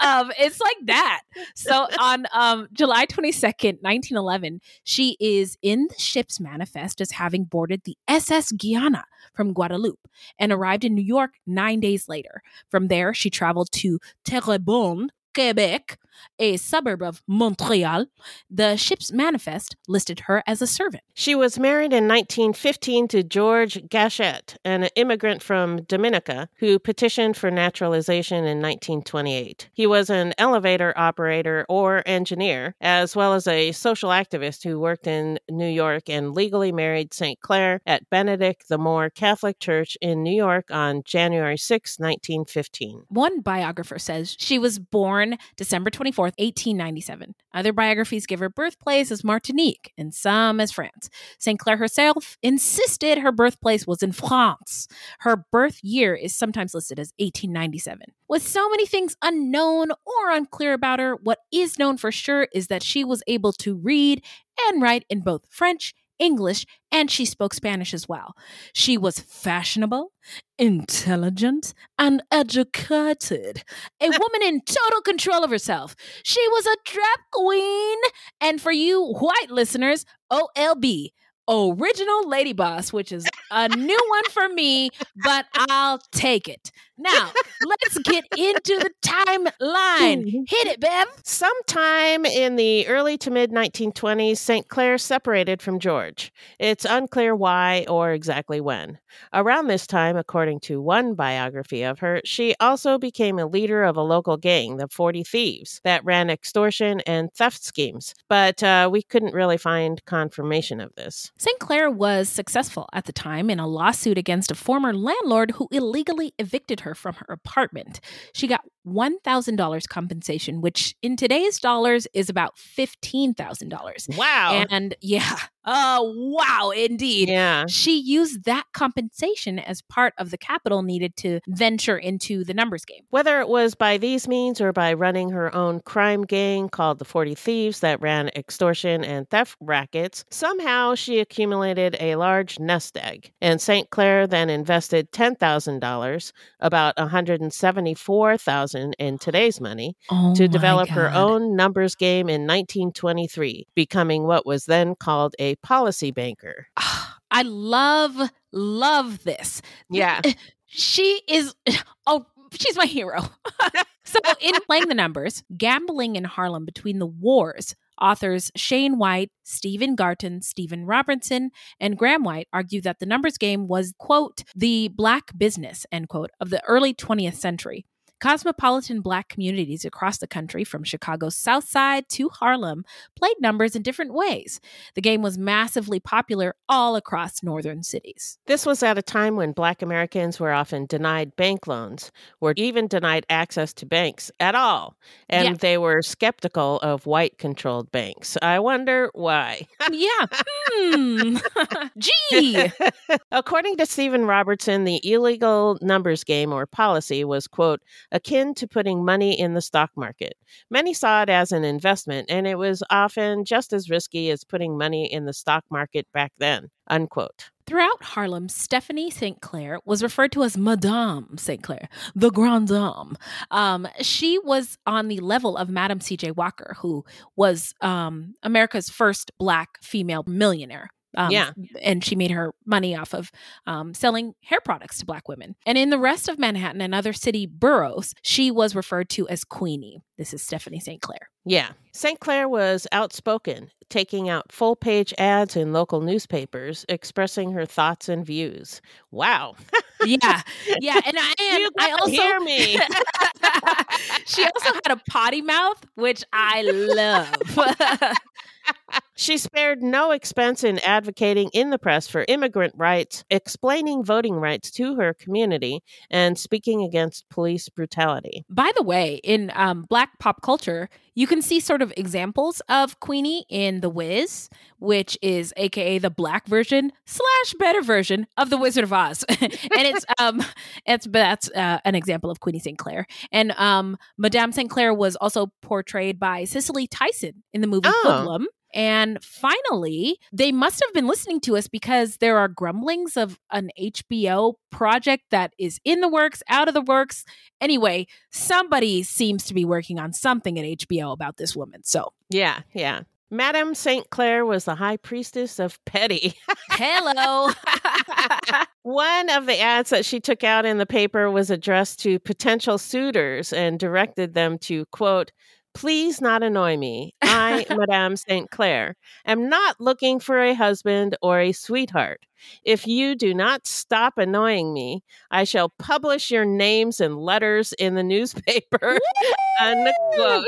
Um, 0.00 0.32
it's 0.38 0.60
like 0.60 0.76
that. 0.86 1.22
So 1.54 1.86
on 1.98 2.26
um, 2.32 2.68
July 2.72 3.06
22nd, 3.06 3.82
1911, 3.82 4.60
she 4.84 5.16
is 5.20 5.56
in 5.62 5.88
the 5.88 5.98
ship's 5.98 6.40
manifest 6.40 7.00
as 7.00 7.12
having 7.12 7.44
boarded 7.44 7.82
the 7.84 7.96
SS 8.08 8.52
Guiana 8.52 9.04
from 9.34 9.52
Guadeloupe 9.52 10.08
and 10.38 10.52
arrived 10.52 10.84
in 10.84 10.94
New 10.94 11.02
York 11.02 11.34
nine 11.46 11.80
days 11.80 12.08
later. 12.08 12.42
From 12.70 12.88
there, 12.88 13.14
she 13.14 13.30
traveled 13.30 13.70
to 13.72 13.98
Terrebonne, 14.24 15.10
Quebec, 15.34 15.98
a 16.38 16.56
suburb 16.56 17.02
of 17.02 17.22
Montreal. 17.26 18.06
The 18.50 18.76
ship's 18.76 19.12
manifest 19.12 19.76
listed 19.86 20.20
her 20.20 20.42
as 20.46 20.62
a 20.62 20.66
servant. 20.66 21.02
She 21.14 21.34
was 21.34 21.58
married 21.58 21.92
in 21.92 22.08
1915 22.08 23.08
to 23.08 23.22
George 23.22 23.88
Gachette, 23.88 24.58
an 24.64 24.84
immigrant 24.96 25.42
from 25.42 25.82
Dominica 25.82 26.48
who 26.58 26.78
petitioned 26.78 27.36
for 27.36 27.50
naturalization 27.50 28.38
in 28.38 28.62
1928. 28.62 29.70
He 29.72 29.86
was 29.86 30.10
an 30.10 30.34
elevator 30.38 30.92
operator 30.96 31.66
or 31.68 32.02
engineer, 32.06 32.74
as 32.80 33.16
well 33.16 33.34
as 33.34 33.46
a 33.46 33.72
social 33.72 34.10
activist 34.10 34.64
who 34.64 34.78
worked 34.78 35.06
in 35.06 35.38
New 35.50 35.68
York 35.68 36.08
and 36.08 36.34
legally 36.34 36.72
married 36.72 37.12
St. 37.14 37.40
Clair 37.40 37.80
at 37.86 38.08
Benedict 38.10 38.68
the 38.68 38.78
Moor 38.78 39.10
Catholic 39.10 39.58
Church 39.58 39.96
in 40.00 40.22
New 40.22 40.34
York 40.34 40.70
on 40.70 41.02
January 41.04 41.56
6, 41.56 41.98
1915. 41.98 43.04
One 43.08 43.40
biographer 43.40 43.98
says 43.98 44.36
she 44.38 44.58
was 44.58 44.78
born 44.78 45.38
December 45.56 45.90
24th, 46.12 46.34
1897. 46.38 47.34
Other 47.54 47.72
biographies 47.72 48.26
give 48.26 48.40
her 48.40 48.48
birthplace 48.48 49.10
as 49.10 49.24
Martinique 49.24 49.92
and 49.96 50.14
some 50.14 50.60
as 50.60 50.72
France. 50.72 51.08
St. 51.38 51.58
Clair 51.58 51.76
herself 51.76 52.36
insisted 52.42 53.18
her 53.18 53.32
birthplace 53.32 53.86
was 53.86 54.02
in 54.02 54.12
France. 54.12 54.88
Her 55.20 55.44
birth 55.50 55.78
year 55.82 56.14
is 56.14 56.34
sometimes 56.34 56.74
listed 56.74 56.98
as 56.98 57.12
1897. 57.18 58.12
With 58.28 58.46
so 58.46 58.68
many 58.68 58.86
things 58.86 59.16
unknown 59.22 59.90
or 59.90 60.30
unclear 60.30 60.72
about 60.72 61.00
her, 61.00 61.16
what 61.16 61.38
is 61.52 61.78
known 61.78 61.96
for 61.96 62.12
sure 62.12 62.48
is 62.52 62.68
that 62.68 62.82
she 62.82 63.04
was 63.04 63.22
able 63.26 63.52
to 63.54 63.74
read 63.74 64.22
and 64.66 64.82
write 64.82 65.04
in 65.08 65.20
both 65.20 65.46
French, 65.50 65.94
English, 66.18 66.66
and 66.90 67.10
she 67.10 67.24
spoke 67.24 67.54
Spanish 67.54 67.94
as 67.94 68.08
well. 68.08 68.34
She 68.72 68.96
was 68.98 69.20
fashionable, 69.20 70.12
intelligent, 70.58 71.74
and 71.98 72.22
educated. 72.30 73.62
A 74.00 74.08
woman 74.08 74.42
in 74.42 74.60
total 74.62 75.00
control 75.02 75.44
of 75.44 75.50
herself. 75.50 75.94
She 76.22 76.46
was 76.48 76.66
a 76.66 76.76
trap 76.84 77.20
queen. 77.32 77.98
And 78.40 78.60
for 78.60 78.72
you 78.72 79.02
white 79.14 79.50
listeners, 79.50 80.04
OLB. 80.32 81.10
Original 81.50 82.28
Lady 82.28 82.52
Boss, 82.52 82.92
which 82.92 83.10
is 83.10 83.26
a 83.50 83.68
new 83.68 84.00
one 84.08 84.24
for 84.30 84.48
me, 84.48 84.90
but 85.24 85.46
I'll 85.68 86.00
take 86.12 86.48
it. 86.48 86.70
Now, 87.00 87.30
let's 87.64 87.98
get 87.98 88.24
into 88.36 88.76
the 88.76 88.90
timeline. 89.02 90.48
Hit 90.48 90.66
it, 90.66 90.80
Bev. 90.80 91.06
Sometime 91.22 92.26
in 92.26 92.56
the 92.56 92.88
early 92.88 93.16
to 93.18 93.30
mid 93.30 93.52
1920s, 93.52 94.38
St. 94.38 94.68
Clair 94.68 94.98
separated 94.98 95.62
from 95.62 95.78
George. 95.78 96.32
It's 96.58 96.84
unclear 96.84 97.36
why 97.36 97.86
or 97.88 98.10
exactly 98.10 98.60
when. 98.60 98.98
Around 99.32 99.68
this 99.68 99.86
time, 99.86 100.16
according 100.16 100.58
to 100.60 100.82
one 100.82 101.14
biography 101.14 101.84
of 101.84 102.00
her, 102.00 102.20
she 102.24 102.56
also 102.58 102.98
became 102.98 103.38
a 103.38 103.46
leader 103.46 103.84
of 103.84 103.96
a 103.96 104.02
local 104.02 104.36
gang, 104.36 104.78
the 104.78 104.88
40 104.88 105.22
Thieves, 105.22 105.80
that 105.84 106.04
ran 106.04 106.30
extortion 106.30 107.00
and 107.06 107.32
theft 107.32 107.64
schemes, 107.64 108.14
but 108.28 108.62
uh, 108.62 108.88
we 108.90 109.02
couldn't 109.02 109.34
really 109.34 109.56
find 109.56 110.04
confirmation 110.04 110.80
of 110.80 110.94
this. 110.96 111.30
St. 111.38 111.58
Clair 111.60 111.90
was 111.90 112.28
successful 112.28 112.88
at 112.92 113.04
the 113.04 113.12
time 113.12 113.37
in 113.38 113.60
a 113.60 113.66
lawsuit 113.66 114.18
against 114.18 114.50
a 114.50 114.54
former 114.54 114.92
landlord 114.92 115.52
who 115.52 115.68
illegally 115.70 116.34
evicted 116.38 116.80
her 116.80 116.94
from 116.94 117.14
her 117.14 117.26
apartment. 117.32 118.00
She 118.32 118.46
got 118.46 118.64
$1,000 118.88 119.88
compensation, 119.88 120.60
which 120.60 120.94
in 121.02 121.16
today's 121.16 121.58
dollars 121.60 122.06
is 122.14 122.28
about 122.28 122.56
$15,000. 122.56 124.16
Wow. 124.16 124.64
And 124.70 124.94
yeah, 125.00 125.38
oh, 125.64 126.14
wow, 126.16 126.70
indeed. 126.70 127.28
yeah. 127.28 127.66
She 127.68 127.98
used 127.98 128.44
that 128.44 128.64
compensation 128.72 129.58
as 129.58 129.82
part 129.82 130.14
of 130.18 130.30
the 130.30 130.38
capital 130.38 130.82
needed 130.82 131.16
to 131.16 131.40
venture 131.48 131.98
into 131.98 132.44
the 132.44 132.54
numbers 132.54 132.84
game. 132.84 133.02
Whether 133.10 133.40
it 133.40 133.48
was 133.48 133.74
by 133.74 133.98
these 133.98 134.28
means 134.28 134.60
or 134.60 134.72
by 134.72 134.92
running 134.94 135.30
her 135.30 135.54
own 135.54 135.80
crime 135.80 136.22
gang 136.22 136.68
called 136.68 136.98
the 136.98 137.04
40 137.04 137.34
Thieves 137.34 137.80
that 137.80 138.00
ran 138.00 138.28
extortion 138.36 139.04
and 139.04 139.28
theft 139.28 139.56
rackets, 139.60 140.24
somehow 140.30 140.94
she 140.94 141.18
accumulated 141.20 141.96
a 142.00 142.16
large 142.16 142.58
nest 142.58 142.96
egg. 142.96 143.32
And 143.40 143.60
St. 143.60 143.90
Clair 143.90 144.26
then 144.26 144.50
invested 144.50 145.12
$10,000, 145.12 146.32
about 146.60 146.96
$174,000 146.96 148.77
in 148.98 149.18
today's 149.18 149.60
money 149.60 149.96
Oh 150.10 150.34
to 150.34 150.48
develop 150.48 150.88
her 150.90 151.10
own 151.12 151.56
numbers 151.56 151.94
game 151.94 152.28
in 152.28 152.42
1923, 152.42 153.66
becoming 153.74 154.24
what 154.24 154.46
was 154.46 154.64
then 154.64 154.94
called 154.94 155.34
a 155.38 155.56
policy 155.56 156.10
banker. 156.10 156.66
Ah, 156.76 157.18
I 157.30 157.42
love, 157.42 158.30
love 158.52 159.24
this. 159.24 159.62
Yeah. 159.90 160.20
Eh, 160.24 160.34
she 160.66 161.22
is, 161.28 161.54
eh, 161.66 161.76
oh, 162.06 162.26
she's 162.52 162.76
my 162.76 162.86
hero. 162.86 163.22
so, 164.04 164.18
in 164.40 164.54
playing 164.66 164.88
the 164.88 164.94
numbers, 164.94 165.42
gambling 165.56 166.16
in 166.16 166.24
Harlem 166.24 166.64
between 166.64 166.98
the 166.98 167.06
wars, 167.06 167.74
authors 168.00 168.50
Shane 168.56 168.98
White, 168.98 169.30
Stephen 169.44 169.94
Garton, 169.94 170.42
Stephen 170.42 170.86
Robertson, 170.86 171.50
and 171.80 171.98
Graham 171.98 172.24
White 172.24 172.48
argue 172.52 172.80
that 172.82 172.98
the 172.98 173.06
numbers 173.06 173.38
game 173.38 173.68
was, 173.68 173.92
quote, 173.98 174.42
the 174.54 174.88
black 174.88 175.36
business, 175.36 175.86
end 175.92 176.08
quote, 176.08 176.30
of 176.40 176.50
the 176.50 176.64
early 176.64 176.94
20th 176.94 177.36
century. 177.36 177.84
Cosmopolitan 178.20 179.00
black 179.00 179.28
communities 179.28 179.84
across 179.84 180.18
the 180.18 180.26
country, 180.26 180.64
from 180.64 180.84
Chicago's 180.84 181.36
South 181.36 181.68
Side 181.68 182.08
to 182.10 182.28
Harlem, 182.28 182.84
played 183.16 183.36
numbers 183.40 183.76
in 183.76 183.82
different 183.82 184.12
ways. 184.12 184.60
The 184.94 185.00
game 185.00 185.22
was 185.22 185.38
massively 185.38 186.00
popular 186.00 186.54
all 186.68 186.96
across 186.96 187.42
northern 187.42 187.82
cities. 187.82 188.38
This 188.46 188.66
was 188.66 188.82
at 188.82 188.98
a 188.98 189.02
time 189.02 189.36
when 189.36 189.52
Black 189.52 189.82
Americans 189.82 190.40
were 190.40 190.52
often 190.52 190.86
denied 190.86 191.36
bank 191.36 191.66
loans, 191.66 192.10
were 192.40 192.54
even 192.56 192.88
denied 192.88 193.24
access 193.30 193.72
to 193.74 193.86
banks 193.86 194.30
at 194.40 194.54
all, 194.54 194.96
and 195.28 195.48
Yeah. 195.48 195.54
they 195.54 195.78
were 195.78 196.02
skeptical 196.02 196.78
of 196.80 197.06
white 197.06 197.38
controlled 197.38 197.90
banks. 197.92 198.36
I 198.42 198.58
wonder 198.58 199.10
why. 199.14 199.66
yeah. 199.92 200.26
Hmm. 200.72 201.36
Gee. 201.98 202.66
According 203.32 203.76
to 203.76 203.86
Stephen 203.86 204.24
Robertson, 204.26 204.84
the 204.84 205.00
illegal 205.08 205.78
numbers 205.80 206.24
game 206.24 206.52
or 206.52 206.66
policy 206.66 207.24
was, 207.24 207.46
quote, 207.46 207.80
akin 208.12 208.54
to 208.54 208.66
putting 208.66 209.04
money 209.04 209.38
in 209.38 209.54
the 209.54 209.60
stock 209.60 209.90
market. 209.96 210.34
Many 210.70 210.94
saw 210.94 211.22
it 211.22 211.28
as 211.28 211.52
an 211.52 211.64
investment, 211.64 212.30
and 212.30 212.46
it 212.46 212.58
was 212.58 212.82
often 212.90 213.44
just 213.44 213.72
as 213.72 213.90
risky 213.90 214.30
as 214.30 214.44
putting 214.44 214.78
money 214.78 215.12
in 215.12 215.26
the 215.26 215.32
stock 215.32 215.64
market 215.70 216.06
back 216.12 216.32
then, 216.38 216.70
unquote. 216.88 217.50
Throughout 217.66 218.02
Harlem, 218.02 218.48
Stephanie 218.48 219.10
St. 219.10 219.42
Clair 219.42 219.78
was 219.84 220.02
referred 220.02 220.32
to 220.32 220.42
as 220.42 220.56
Madame 220.56 221.36
St. 221.36 221.62
Clair, 221.62 221.90
the 222.14 222.30
Grande 222.30 222.68
Dame. 222.68 223.16
Um, 223.50 223.86
she 224.00 224.38
was 224.38 224.78
on 224.86 225.08
the 225.08 225.20
level 225.20 225.54
of 225.58 225.68
Madame 225.68 226.00
C.J. 226.00 226.30
Walker, 226.30 226.76
who 226.78 227.04
was 227.36 227.74
um, 227.82 228.36
America's 228.42 228.88
first 228.88 229.32
black 229.38 229.82
female 229.82 230.24
millionaire. 230.26 230.88
Um, 231.18 231.30
Yeah. 231.30 231.50
And 231.82 232.02
she 232.04 232.16
made 232.16 232.30
her 232.30 232.54
money 232.64 232.96
off 232.96 233.12
of 233.12 233.30
um, 233.66 233.92
selling 233.92 234.34
hair 234.42 234.60
products 234.60 234.98
to 235.00 235.04
black 235.04 235.28
women. 235.28 235.56
And 235.66 235.76
in 235.76 235.90
the 235.90 235.98
rest 235.98 236.28
of 236.28 236.38
Manhattan 236.38 236.80
and 236.80 236.94
other 236.94 237.12
city 237.12 237.44
boroughs, 237.44 238.14
she 238.22 238.50
was 238.50 238.74
referred 238.74 239.10
to 239.10 239.28
as 239.28 239.44
Queenie. 239.44 240.02
This 240.16 240.32
is 240.32 240.42
Stephanie 240.42 240.80
St. 240.80 241.02
Clair. 241.02 241.28
Yeah. 241.44 241.70
St. 241.92 242.18
Clair 242.20 242.48
was 242.48 242.86
outspoken, 242.92 243.70
taking 243.88 244.28
out 244.28 244.52
full 244.52 244.76
page 244.76 245.12
ads 245.18 245.56
in 245.56 245.72
local 245.72 246.00
newspapers 246.00 246.84
expressing 246.88 247.52
her 247.52 247.66
thoughts 247.66 248.08
and 248.08 248.24
views. 248.24 248.80
Wow. 249.10 249.56
Yeah. 250.04 250.42
Yeah. 250.80 251.00
And 251.04 251.16
I 251.18 251.34
am. 251.40 251.60
you 251.60 251.70
I 251.78 251.90
also 251.92 252.10
hear 252.12 252.40
me. 252.40 252.78
she 254.26 254.44
also 254.44 254.72
had 254.84 254.92
a 254.92 255.00
potty 255.10 255.42
mouth, 255.42 255.82
which 255.96 256.22
I 256.32 256.62
love. 256.62 257.34
She 259.18 259.36
spared 259.36 259.82
no 259.82 260.12
expense 260.12 260.62
in 260.62 260.78
advocating 260.78 261.50
in 261.52 261.70
the 261.70 261.78
press 261.78 262.06
for 262.06 262.24
immigrant 262.28 262.72
rights, 262.76 263.24
explaining 263.30 264.04
voting 264.04 264.34
rights 264.36 264.70
to 264.72 264.94
her 264.94 265.12
community, 265.12 265.82
and 266.08 266.38
speaking 266.38 266.82
against 266.84 267.28
police 267.28 267.68
brutality. 267.68 268.44
By 268.48 268.70
the 268.76 268.84
way, 268.84 269.16
in 269.24 269.50
um, 269.56 269.86
Black 269.88 270.20
pop 270.20 270.40
culture, 270.40 270.88
you 271.16 271.26
can 271.26 271.42
see 271.42 271.58
sort 271.58 271.82
of 271.82 271.92
examples 271.96 272.62
of 272.68 273.00
Queenie 273.00 273.44
in 273.48 273.80
The 273.80 273.90
Wiz, 273.90 274.48
which 274.78 275.18
is 275.20 275.52
AKA 275.56 275.98
the 275.98 276.10
black 276.10 276.46
version 276.46 276.92
slash 277.04 277.54
better 277.58 277.82
version 277.82 278.28
of 278.36 278.50
The 278.50 278.56
Wizard 278.56 278.84
of 278.84 278.92
Oz, 278.92 279.24
and 279.28 279.50
it's 279.50 280.04
um, 280.20 280.44
it's 280.86 281.08
that's 281.10 281.50
uh, 281.50 281.80
an 281.84 281.96
example 281.96 282.30
of 282.30 282.38
Queenie 282.38 282.60
St. 282.60 282.78
Clair, 282.78 283.04
and 283.32 283.50
um, 283.58 283.98
Madame 284.16 284.52
St. 284.52 284.70
Clair 284.70 284.94
was 284.94 285.16
also 285.16 285.48
portrayed 285.60 286.20
by 286.20 286.44
Cicely 286.44 286.86
Tyson 286.86 287.42
in 287.52 287.62
the 287.62 287.66
movie 287.66 287.88
Oh. 287.88 288.02
Hoodlum. 288.04 288.46
And 288.74 289.22
finally, 289.24 290.18
they 290.32 290.52
must 290.52 290.82
have 290.84 290.92
been 290.92 291.06
listening 291.06 291.40
to 291.40 291.56
us 291.56 291.68
because 291.68 292.18
there 292.18 292.38
are 292.38 292.48
grumblings 292.48 293.16
of 293.16 293.38
an 293.50 293.70
HBO 293.80 294.54
project 294.70 295.24
that 295.30 295.54
is 295.58 295.80
in 295.84 296.00
the 296.00 296.08
works, 296.08 296.42
out 296.48 296.68
of 296.68 296.74
the 296.74 296.82
works. 296.82 297.24
Anyway, 297.60 298.06
somebody 298.30 299.02
seems 299.02 299.44
to 299.44 299.54
be 299.54 299.64
working 299.64 299.98
on 299.98 300.12
something 300.12 300.58
at 300.58 300.78
HBO 300.80 301.12
about 301.12 301.36
this 301.38 301.56
woman. 301.56 301.82
So, 301.84 302.12
Yeah, 302.30 302.60
yeah. 302.74 303.02
Madame 303.30 303.74
St. 303.74 304.08
Clair 304.08 304.46
was 304.46 304.64
the 304.64 304.74
high 304.74 304.96
priestess 304.96 305.58
of 305.58 305.78
petty. 305.84 306.34
hello. 306.70 307.50
One 308.82 309.28
of 309.28 309.44
the 309.44 309.60
ads 309.60 309.90
that 309.90 310.06
she 310.06 310.18
took 310.18 310.42
out 310.44 310.64
in 310.64 310.78
the 310.78 310.86
paper 310.86 311.30
was 311.30 311.50
addressed 311.50 312.00
to 312.00 312.18
potential 312.18 312.78
suitors 312.78 313.52
and 313.52 313.78
directed 313.78 314.32
them 314.32 314.56
to, 314.60 314.86
quote, 314.86 315.30
Please 315.78 316.20
not 316.20 316.42
annoy 316.42 316.76
me. 316.76 317.14
I, 317.22 317.64
Madame 317.70 318.16
St. 318.16 318.50
Clair, 318.50 318.96
am 319.24 319.48
not 319.48 319.80
looking 319.80 320.18
for 320.18 320.42
a 320.42 320.52
husband 320.52 321.16
or 321.22 321.38
a 321.38 321.52
sweetheart. 321.52 322.26
If 322.64 322.88
you 322.88 323.14
do 323.14 323.32
not 323.32 323.64
stop 323.68 324.18
annoying 324.18 324.72
me, 324.74 325.04
I 325.30 325.44
shall 325.44 325.68
publish 325.78 326.32
your 326.32 326.44
names 326.44 327.00
and 327.00 327.16
letters 327.16 327.72
in 327.74 327.94
the 327.94 328.02
newspaper. 328.02 328.98
I 329.60 330.44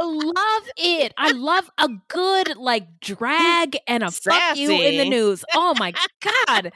love 0.00 0.62
it. 0.76 1.12
I 1.16 1.30
love 1.32 1.70
a 1.78 1.88
good 2.08 2.56
like 2.56 2.86
drag 3.00 3.76
and 3.86 4.02
a 4.02 4.10
fuck 4.10 4.56
you 4.56 4.70
in 4.82 4.96
the 4.96 5.08
news. 5.08 5.44
Oh 5.54 5.74
my 5.78 5.92
god. 6.20 6.72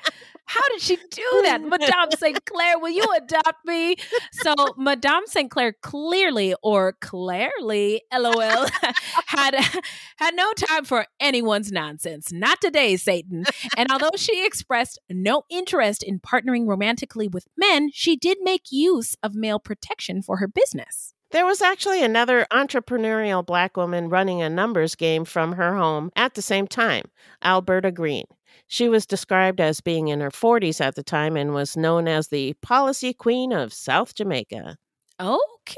How 0.50 0.68
did 0.70 0.80
she 0.80 0.96
do 0.96 1.42
that? 1.44 1.60
Madame 1.64 2.10
St. 2.18 2.44
Clair, 2.44 2.76
will 2.80 2.90
you 2.90 3.06
adopt 3.16 3.64
me? 3.64 3.94
So 4.32 4.52
Madame 4.76 5.22
St. 5.26 5.48
Clair 5.48 5.76
clearly 5.80 6.56
or 6.60 6.94
clearly, 7.00 8.02
LOL, 8.12 8.66
had 9.26 9.54
had 10.16 10.34
no 10.34 10.52
time 10.54 10.84
for 10.84 11.06
anyone's 11.20 11.70
nonsense. 11.70 12.32
Not 12.32 12.60
today, 12.60 12.96
Satan. 12.96 13.44
And 13.76 13.92
although 13.92 14.16
she 14.16 14.44
expressed 14.44 14.98
no 15.08 15.44
interest 15.50 16.02
in 16.02 16.18
partnering 16.18 16.66
romantically 16.66 17.28
with 17.28 17.46
men, 17.56 17.90
she 17.92 18.16
did 18.16 18.38
make 18.42 18.72
use 18.72 19.14
of 19.22 19.36
male 19.36 19.60
protection 19.60 20.20
for 20.20 20.38
her 20.38 20.48
business. 20.48 21.14
There 21.30 21.46
was 21.46 21.62
actually 21.62 22.02
another 22.02 22.44
entrepreneurial 22.50 23.46
black 23.46 23.76
woman 23.76 24.08
running 24.08 24.42
a 24.42 24.50
numbers 24.50 24.96
game 24.96 25.24
from 25.24 25.52
her 25.52 25.76
home 25.76 26.10
at 26.16 26.34
the 26.34 26.42
same 26.42 26.66
time, 26.66 27.04
Alberta 27.44 27.92
Green. 27.92 28.24
She 28.66 28.88
was 28.88 29.06
described 29.06 29.60
as 29.60 29.80
being 29.80 30.08
in 30.08 30.20
her 30.20 30.30
40s 30.30 30.80
at 30.80 30.94
the 30.94 31.02
time 31.02 31.36
and 31.36 31.54
was 31.54 31.76
known 31.76 32.08
as 32.08 32.28
the 32.28 32.54
policy 32.62 33.12
queen 33.12 33.52
of 33.52 33.72
South 33.72 34.14
Jamaica. 34.14 34.76
Okay. 35.20 35.76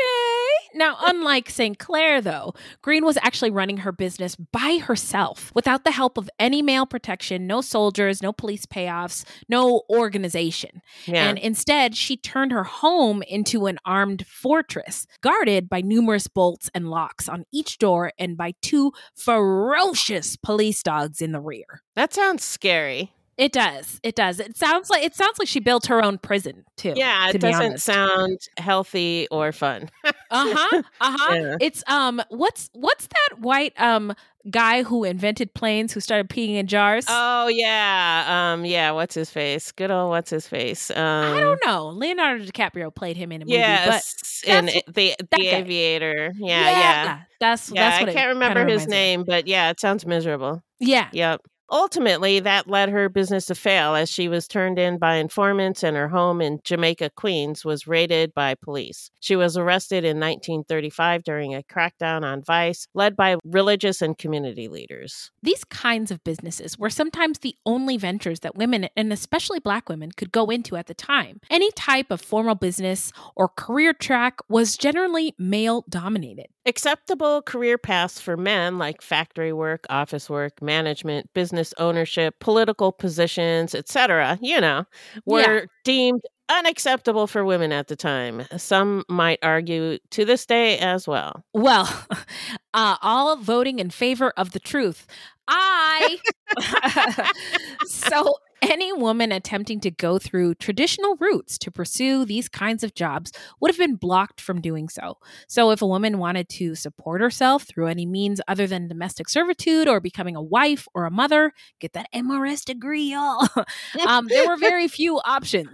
Now, 0.74 0.97
unlike 1.05 1.51
St. 1.51 1.78
Clair, 1.78 2.20
though, 2.20 2.55
Green 2.80 3.05
was 3.05 3.18
actually 3.20 3.51
running 3.51 3.78
her 3.78 3.93
business 3.93 4.36
by 4.36 4.78
herself 4.82 5.51
without 5.55 5.84
the 5.84 5.90
help 5.90 6.16
of 6.16 6.30
any 6.38 6.62
male 6.62 6.86
protection, 6.86 7.47
no 7.47 7.61
soldiers, 7.61 8.22
no 8.22 8.32
police 8.32 8.64
payoffs, 8.64 9.24
no 9.49 9.82
organization. 9.90 10.80
Yeah. 11.07 11.28
And 11.28 11.38
instead, 11.38 11.97
she 11.97 12.16
turned 12.16 12.53
her 12.53 12.64
home 12.64 13.22
into 13.22 13.66
an 13.66 13.78
armed 13.84 14.26
fortress, 14.26 15.07
guarded 15.22 15.68
by 15.68 15.80
numerous 15.82 16.28
bolts 16.28 16.70
and 16.74 16.88
locks 16.88 17.28
on 17.28 17.45
each 17.53 17.78
door 17.78 18.12
and 18.18 18.36
by 18.36 18.55
two 18.62 18.93
ferocious 19.14 20.36
police 20.36 20.82
dogs 20.82 21.20
in 21.20 21.32
the 21.32 21.40
rear. 21.40 21.82
that 21.97 22.14
sounds 22.14 22.45
scary. 22.45 23.12
It 23.39 23.53
does. 23.53 23.99
It 24.03 24.14
does. 24.14 24.39
It 24.41 24.57
sounds 24.57 24.91
like 24.91 25.03
it 25.03 25.14
sounds 25.14 25.39
like 25.39 25.49
she 25.49 25.59
built 25.61 25.87
her 25.87 26.05
own 26.05 26.18
prison 26.18 26.64
too. 26.76 26.93
Yeah, 26.95 27.28
it 27.28 27.33
be 27.33 27.39
doesn't 27.39 27.80
sound 27.80 28.39
healthy 28.59 29.26
or 29.30 29.53
fun. 29.53 29.89
uh-huh 30.30 30.83
uh-huh 31.01 31.35
Yeah. 31.35 31.57
it's 31.61 31.83
um 31.89 32.22
what's 32.28 32.70
what's 32.74 33.07
that 33.07 33.39
white 33.41 33.72
um 33.80 34.14
guy 34.51 34.83
who 34.83 35.05
invented 35.05 35.55
planes 35.55 35.93
who 35.93 36.01
started 36.01 36.28
peeing 36.28 36.57
in 36.57 36.66
jars 36.66 37.05
oh 37.09 37.49
yeah. 37.49 38.53
Um 38.55 38.64
yeah, 38.64 38.91
what's 38.93 39.14
his 39.14 39.30
face? 39.30 39.72
Good 39.72 39.91
old 39.91 40.11
what's 40.11 40.30
his 40.30 40.47
face? 40.47 40.91
Um 40.91 40.97
i 40.99 41.41
don't 41.41 41.61
know 41.66 41.89
leonardo 41.89 42.45
dicaprio 42.45 42.95
played 42.95 43.16
him 43.16 43.30
in 43.33 43.43
a 43.43 43.45
movie 43.45 43.57
Yes, 43.57 44.43
in 44.47 44.66
the 44.66 45.14
the 45.30 45.49
aviator. 45.49 46.30
but 46.35 46.47
Yeah, 46.47 46.70
yeah. 46.70 47.20
that's 47.41 47.70
Yeah, 47.70 47.91
that's 47.91 48.01
what 48.01 48.09
I 48.11 48.12
can't 48.14 48.28
remember 48.35 48.61
his 48.61 48.83
reminds 48.87 48.89
me 48.89 48.97
name, 48.97 49.24
but 49.26 49.47
yeah, 49.47 49.70
it 49.70 49.80
sounds 49.80 50.05
miserable. 50.07 50.62
yeah 50.80 51.09
Yep. 51.12 51.43
Ultimately, 51.73 52.39
that 52.41 52.68
led 52.68 52.91
her 52.91 53.09
business 53.09 53.47
to 53.47 53.55
fail 53.55 53.95
as 53.95 54.11
she 54.11 54.29
was 54.29 54.47
turned 54.47 54.79
in 54.79 54.99
by 54.99 55.14
informants 55.14 55.83
and 55.83 55.97
her 55.97 56.09
home 56.09 56.43
in 56.43 56.61
Jamaica, 56.64 57.12
Queens 57.16 57.64
was 57.64 57.87
raided 57.87 58.35
by 58.35 58.55
police. 58.55 59.11
She 59.20 59.37
was 59.37 59.57
arrested 59.57 60.05
in 60.05 60.20
1935 60.20 61.25
during 61.25 61.55
a 61.55 61.62
crackdown 61.62 62.25
on 62.25 62.43
vice 62.43 62.87
led 62.93 63.16
by 63.16 63.37
religious 63.43 64.03
and 64.03 64.18
community 64.18 64.68
leaders. 64.68 65.31
These 65.43 65.64
kinds 65.64 66.11
of 66.11 66.23
businesses 66.25 66.79
were 66.79 66.91
sometimes 66.91 67.39
the 67.39 67.57
only 67.64 67.97
ventures 67.97 68.41
that 68.41 68.55
women, 68.55 68.91
and 68.95 69.11
especially 69.11 69.59
black 69.59 69.89
women, 69.89 70.12
could 70.12 70.31
go 70.31 70.51
into 70.51 70.77
at 70.77 70.89
the 70.89 70.95
time. 70.95 71.41
Any 71.49 71.70
type 71.70 72.11
of 72.11 72.20
formal 72.20 72.55
business 72.55 73.12
or 73.35 73.49
career 73.49 73.95
track 73.95 74.41
was 74.47 74.77
generally 74.77 75.35
male 75.39 75.87
dominated. 75.89 76.49
Acceptable 76.65 77.43
career 77.43 77.77
paths 77.77 78.21
for 78.21 78.37
men 78.37 78.79
like 78.79 79.03
factory 79.03 79.53
work, 79.53 79.85
office 79.91 80.31
work, 80.31 80.63
management, 80.63 81.29
business 81.35 81.75
ownership, 81.79 82.37
political 82.39 82.93
positions, 82.93 83.75
etc., 83.75 84.39
you 84.41 84.61
know, 84.61 84.85
were 85.27 85.41
Yeah. 85.41 85.67
deemed 85.85 86.23
unacceptable 86.49 87.27
for 87.27 87.45
women 87.45 87.73
at 87.73 87.89
the 87.89 87.97
time. 87.97 88.47
Some 88.57 89.05
might 89.09 89.41
argue 89.43 89.99
to 90.11 90.25
this 90.25 90.47
day 90.47 90.79
as 90.79 91.09
well. 91.09 91.45
Well, 91.53 91.89
uh, 92.75 92.97
all 93.03 93.37
voting 93.37 93.79
in 93.81 93.91
favor 93.91 94.33
of 94.37 94.53
the 94.53 94.61
truth. 94.61 95.07
I. 95.49 96.19
so, 97.85 98.37
any 98.63 98.93
woman 98.93 99.33
attempting 99.33 99.81
to 99.81 99.91
go 99.91 100.19
through 100.19 100.55
traditional 100.57 101.17
routes 101.17 101.59
to 101.59 101.71
pursue 101.71 102.25
these 102.25 102.49
kinds 102.49 102.83
of 102.83 102.95
jobs 102.95 103.33
would 103.61 103.71
have 103.71 103.79
been 103.79 103.97
blocked 103.97 104.41
from 104.41 104.61
doing 104.61 104.89
so. 104.89 105.19
So, 105.49 105.71
if 105.71 105.83
a 105.83 105.87
woman 105.87 106.19
wanted 106.19 106.49
to 106.51 106.75
support 106.75 107.21
herself 107.21 107.65
through 107.65 107.89
any 107.89 108.07
means 108.07 108.41
other 108.49 108.67
than 108.67 108.89
domestic 108.89 109.29
servitude 109.29 109.89
or 109.89 110.01
becoming 110.01 110.37
a 110.37 110.43
wife 110.43 110.87
or 110.95 111.05
a 111.05 111.11
mother, 111.11 111.53
get 111.81 111.93
that 111.95 112.07
MRS 112.15 112.65
degree, 112.65 113.13
y'all. 113.13 113.49
um, 114.07 114.27
there 114.29 114.47
were 114.47 114.57
very 114.57 114.89
few 114.89 115.19
options. 115.25 115.69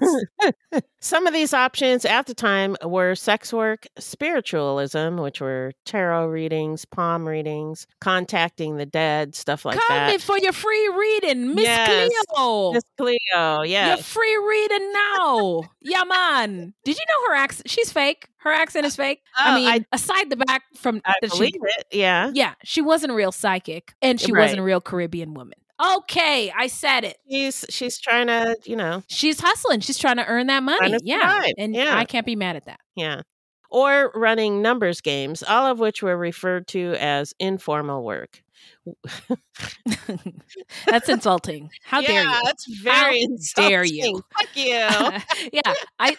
Some 1.00 1.26
of 1.26 1.32
these 1.32 1.54
options 1.54 2.04
at 2.04 2.26
the 2.26 2.34
time 2.34 2.76
were 2.84 3.14
sex 3.14 3.52
work, 3.52 3.86
spiritualism, 3.98 5.16
which 5.18 5.40
were 5.40 5.72
tarot 5.84 6.26
readings, 6.26 6.84
palm 6.84 7.26
readings, 7.28 7.86
contacting 8.00 8.76
the 8.76 8.86
dead, 8.86 9.34
stuff 9.34 9.64
like 9.64 9.78
Call 9.78 9.96
that. 9.96 10.10
me 10.10 10.18
for 10.18 10.36
your 10.38 10.52
free 10.52 10.90
reading, 10.96 11.54
Miss 11.54 11.64
Yes. 11.64 12.10
Cleo. 12.30 12.77
Miss 12.78 12.84
Cleo, 12.96 13.62
yeah. 13.62 13.88
You're 13.88 13.96
free 13.98 14.36
reading 14.36 14.92
now. 14.92 15.62
yeah, 15.80 16.04
man. 16.04 16.74
Did 16.84 16.96
you 16.96 17.04
know 17.08 17.28
her 17.30 17.34
accent? 17.36 17.68
She's 17.70 17.90
fake. 17.92 18.28
Her 18.38 18.52
accent 18.52 18.86
is 18.86 18.94
fake. 18.96 19.20
I 19.36 19.50
Oh, 19.52 19.54
mean, 19.56 19.68
I- 19.68 19.84
aside 19.96 20.30
the 20.30 20.36
back 20.36 20.62
from 20.76 21.00
I 21.04 21.14
that 21.22 21.32
she- 21.32 21.38
believe 21.38 21.54
it. 21.78 21.86
Yeah. 21.92 22.30
yeah, 22.34 22.54
she 22.64 22.80
wasn't 22.80 23.12
a 23.12 23.14
real 23.14 23.32
psychic, 23.32 23.94
and 24.00 24.20
she 24.20 24.32
Right. 24.32 24.42
wasn't 24.42 24.60
a 24.60 24.62
real 24.62 24.80
Caribbean 24.80 25.34
woman. 25.34 25.58
Okay, 25.80 26.52
I 26.56 26.66
said 26.66 27.04
it. 27.04 27.18
She's 27.30 27.64
she's 27.68 28.00
trying 28.00 28.26
to, 28.26 28.56
you 28.64 28.74
know, 28.76 29.02
She's 29.08 29.40
hustling. 29.40 29.80
She's 29.80 29.96
trying 29.98 30.16
to 30.16 30.26
earn 30.26 30.48
that 30.48 30.62
money. 30.64 30.96
Yeah, 31.02 31.44
and 31.56 31.74
Yeah. 31.74 31.96
I 31.96 32.04
can't 32.04 32.26
be 32.26 32.34
mad 32.36 32.56
at 32.56 32.64
that. 32.66 32.80
yeah. 32.96 33.22
Or 33.70 34.10
running 34.14 34.62
numbers 34.62 35.00
games, 35.02 35.42
all 35.42 35.66
of 35.70 35.78
which 35.78 36.02
were 36.02 36.16
referred 36.16 36.66
to 36.68 36.94
as 36.98 37.34
informal 37.38 38.02
work. 38.02 38.42
That's 40.86 41.08
insulting. 41.08 41.70
How 41.82 42.00
dare 42.00 42.22
you? 42.24 42.40
That's 42.44 42.66
very 42.82 43.26
How 43.56 43.68
dare 43.68 43.84
you. 43.84 44.22
Fuck 44.38 44.56
you. 44.56 44.64
yeah, 45.52 45.74
I. 45.98 46.16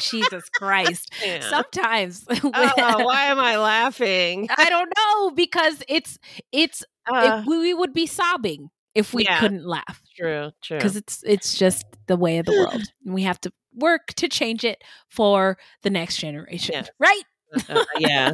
Jesus 0.00 0.48
Christ. 0.50 1.12
Yeah. 1.24 1.40
Sometimes, 1.48 2.24
when- 2.26 2.40
oh, 2.44 3.04
why 3.04 3.24
am 3.26 3.38
I 3.38 3.58
laughing? 3.58 4.48
I 4.56 4.70
don't 4.70 4.90
know 4.96 5.30
because 5.32 5.82
it's 5.88 6.18
it's 6.52 6.82
Uh, 7.06 7.42
we, 7.46 7.58
we 7.58 7.74
would 7.74 7.92
be 7.92 8.06
sobbing 8.06 8.70
if 8.94 9.12
we 9.14 9.24
yeah. 9.24 9.38
couldn't 9.38 9.66
laugh 9.66 10.02
true, 10.16 10.50
true. 10.62 10.76
because 10.78 10.96
it's 10.96 11.22
it's 11.26 11.56
just 11.58 11.84
the 12.06 12.16
way 12.16 12.38
of 12.38 12.46
the 12.46 12.52
world 12.52 12.82
and 13.04 13.14
we 13.14 13.22
have 13.22 13.40
to 13.40 13.52
work 13.74 14.08
to 14.14 14.28
change 14.28 14.64
it 14.64 14.82
for 15.08 15.56
the 15.82 15.90
next 15.90 16.16
generation 16.16 16.74
Yeah. 16.74 16.86
right 16.98 17.22
Uh, 17.68 17.84
yeah, 17.98 18.32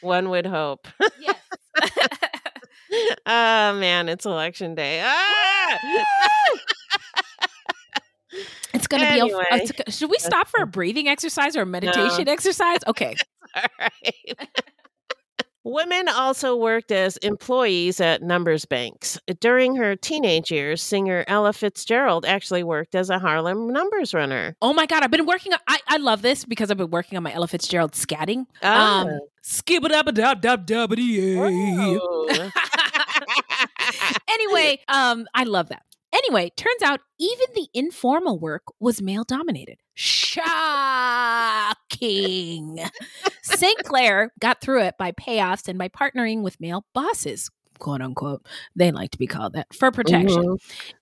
one 0.00 0.28
would 0.30 0.46
hope. 0.46 0.88
yes 1.20 1.36
oh 3.26 3.72
man, 3.78 4.08
it's 4.08 4.24
election 4.26 4.74
day. 4.74 5.00
Ah! 5.04 5.78
it's 8.74 8.86
gonna 8.86 9.04
be 9.12 9.18
a, 9.20 9.24
Anyway. 9.24 9.44
it's- 9.52 9.94
should 9.96 10.10
we 10.10 10.18
stop 10.18 10.48
for 10.48 10.60
a 10.62 10.66
breathing 10.66 11.08
exercise 11.08 11.56
or 11.56 11.62
a 11.62 11.66
meditation 11.66 12.28
exercise 12.28 12.78
okay 12.86 13.14
All 13.54 13.62
right. 13.78 14.48
Women 15.68 16.08
also 16.08 16.56
worked 16.56 16.90
as 16.90 17.18
employees 17.18 18.00
at 18.00 18.22
numbers 18.22 18.64
banks. 18.64 19.18
During 19.38 19.76
her 19.76 19.96
teenage 19.96 20.50
years, 20.50 20.80
singer 20.80 21.24
Ella 21.28 21.52
Fitzgerald 21.52 22.24
actually 22.24 22.62
worked 22.64 22.94
as 22.94 23.10
a 23.10 23.18
Harlem 23.18 23.70
numbers 23.70 24.14
runner. 24.14 24.56
oh 24.62 24.72
my 24.72 24.86
god 24.86 25.02
i've 25.02 25.10
been 25.10 25.26
working 25.26 25.52
on, 25.52 25.58
I, 25.68 25.78
I 25.86 25.96
love 25.98 26.22
this 26.22 26.44
because 26.46 26.70
i've 26.70 26.78
been 26.78 26.90
working 26.90 27.16
on 27.18 27.22
my 27.22 27.32
ella 27.32 27.48
fitzgerald 27.48 27.92
scatting 27.92 28.46
um 28.62 29.18
skip 29.42 29.84
it 29.84 29.92
up 29.92 30.06
a 30.06 30.12
dub 30.12 30.40
dub 30.40 30.64
dub 30.66 30.92
Oh. 30.98 32.50
anyway, 34.28 34.80
um, 34.88 35.26
I 35.34 35.44
love 35.44 35.68
that. 35.68 35.82
Anyway, 36.12 36.50
turns 36.56 36.82
out 36.82 37.00
even 37.18 37.46
the 37.54 37.68
informal 37.74 38.38
work 38.38 38.62
was 38.80 39.02
male 39.02 39.24
dominated. 39.24 39.76
Shocking. 39.98 41.68
St. 43.42 43.78
Clair 43.84 44.32
got 44.40 44.60
through 44.60 44.82
it 44.82 44.94
by 44.98 45.12
payoffs 45.12 45.68
and 45.68 45.78
by 45.78 45.88
partnering 45.88 46.42
with 46.42 46.60
male 46.60 46.84
bosses, 46.94 47.50
quote 47.78 48.00
unquote. 48.00 48.46
They 48.76 48.90
like 48.92 49.10
to 49.12 49.18
be 49.18 49.26
called 49.26 49.54
that 49.54 49.72
for 49.74 49.90
protection. 49.90 50.42
Mhm. 50.44 50.58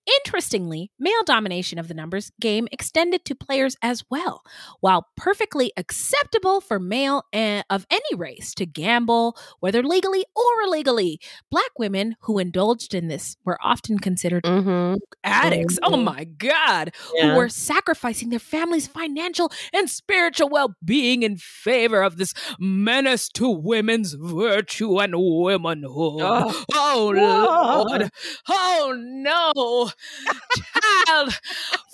Interestingly, 0.06 0.90
male 0.98 1.22
domination 1.24 1.78
of 1.78 1.88
the 1.88 1.94
numbers 1.94 2.30
game 2.40 2.68
extended 2.70 3.24
to 3.24 3.34
players 3.34 3.76
as 3.82 4.04
well. 4.10 4.42
While 4.80 5.06
perfectly 5.16 5.72
acceptable 5.76 6.60
for 6.60 6.78
male 6.78 7.24
eh, 7.32 7.62
of 7.70 7.86
any 7.90 8.16
race 8.16 8.54
to 8.54 8.66
gamble, 8.66 9.36
whether 9.60 9.82
legally 9.82 10.24
or 10.36 10.62
illegally, 10.64 11.18
black 11.50 11.70
women 11.78 12.14
who 12.20 12.38
indulged 12.38 12.94
in 12.94 13.08
this 13.08 13.36
were 13.44 13.58
often 13.62 13.98
considered 13.98 14.44
Mhm. 14.44 14.98
addicts. 15.24 15.78
Oh 15.82 15.92
Mhm. 15.92 16.04
my 16.04 16.24
God. 16.24 16.94
Yeah. 17.14 17.30
Who 17.30 17.36
were 17.36 17.48
sacrificing 17.48 18.30
their 18.30 18.38
family's 18.38 18.86
financial 18.86 19.50
and 19.72 19.90
spiritual 19.90 20.48
well 20.50 20.74
being 20.84 21.22
in 21.24 21.36
favor 21.36 22.02
of 22.02 22.16
this 22.16 22.32
menace 22.60 23.28
to 23.30 23.48
women's 23.48 24.14
virtue 24.14 24.98
and 25.00 25.14
womanhood. 25.16 26.20
Oh. 26.22 26.64
Oh, 26.74 27.12
Lord. 27.88 28.10
Oh, 28.48 28.94
no. 28.96 29.90
Child, 31.06 31.34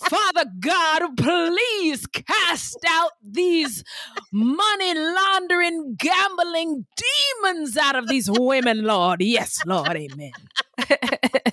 Father 0.08 0.44
God, 0.60 1.16
please 1.16 2.06
cast 2.06 2.78
out 2.88 3.12
these 3.22 3.84
money 4.32 4.94
laundering, 4.94 5.96
gambling 5.98 6.86
demons 6.96 7.76
out 7.76 7.96
of 7.96 8.08
these 8.08 8.30
women, 8.30 8.82
Lord. 8.84 9.22
Yes, 9.22 9.60
Lord. 9.66 9.96
Amen. 9.96 10.32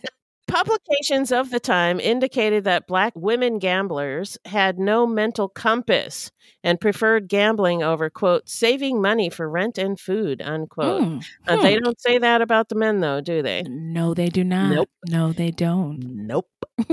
Publications 0.49 1.31
of 1.31 1.49
the 1.51 1.59
time 1.59 1.99
indicated 1.99 2.63
that 2.65 2.87
black 2.87 3.13
women 3.15 3.59
gamblers 3.59 4.37
had 4.45 4.79
no 4.79 5.05
mental 5.07 5.47
compass 5.47 6.31
and 6.63 6.79
preferred 6.81 7.27
gambling 7.27 7.83
over, 7.83 8.09
quote, 8.09 8.49
saving 8.49 9.01
money 9.01 9.29
for 9.29 9.49
rent 9.49 9.77
and 9.77 9.99
food, 9.99 10.41
unquote. 10.41 11.03
Hmm. 11.03 11.19
Uh, 11.47 11.55
Hmm. 11.57 11.61
they 11.63 11.79
don't 11.79 12.01
say 12.01 12.17
that 12.17 12.41
about 12.41 12.69
the 12.69 12.75
men, 12.75 12.99
though, 12.99 13.21
do 13.21 13.41
they? 13.41 13.63
No, 13.63 14.13
they 14.13 14.27
do 14.29 14.43
not. 14.43 14.73
Nope. 14.73 14.89
No, 15.07 15.31
they 15.31 15.51
don't. 15.51 15.99
Nope. 15.99 16.49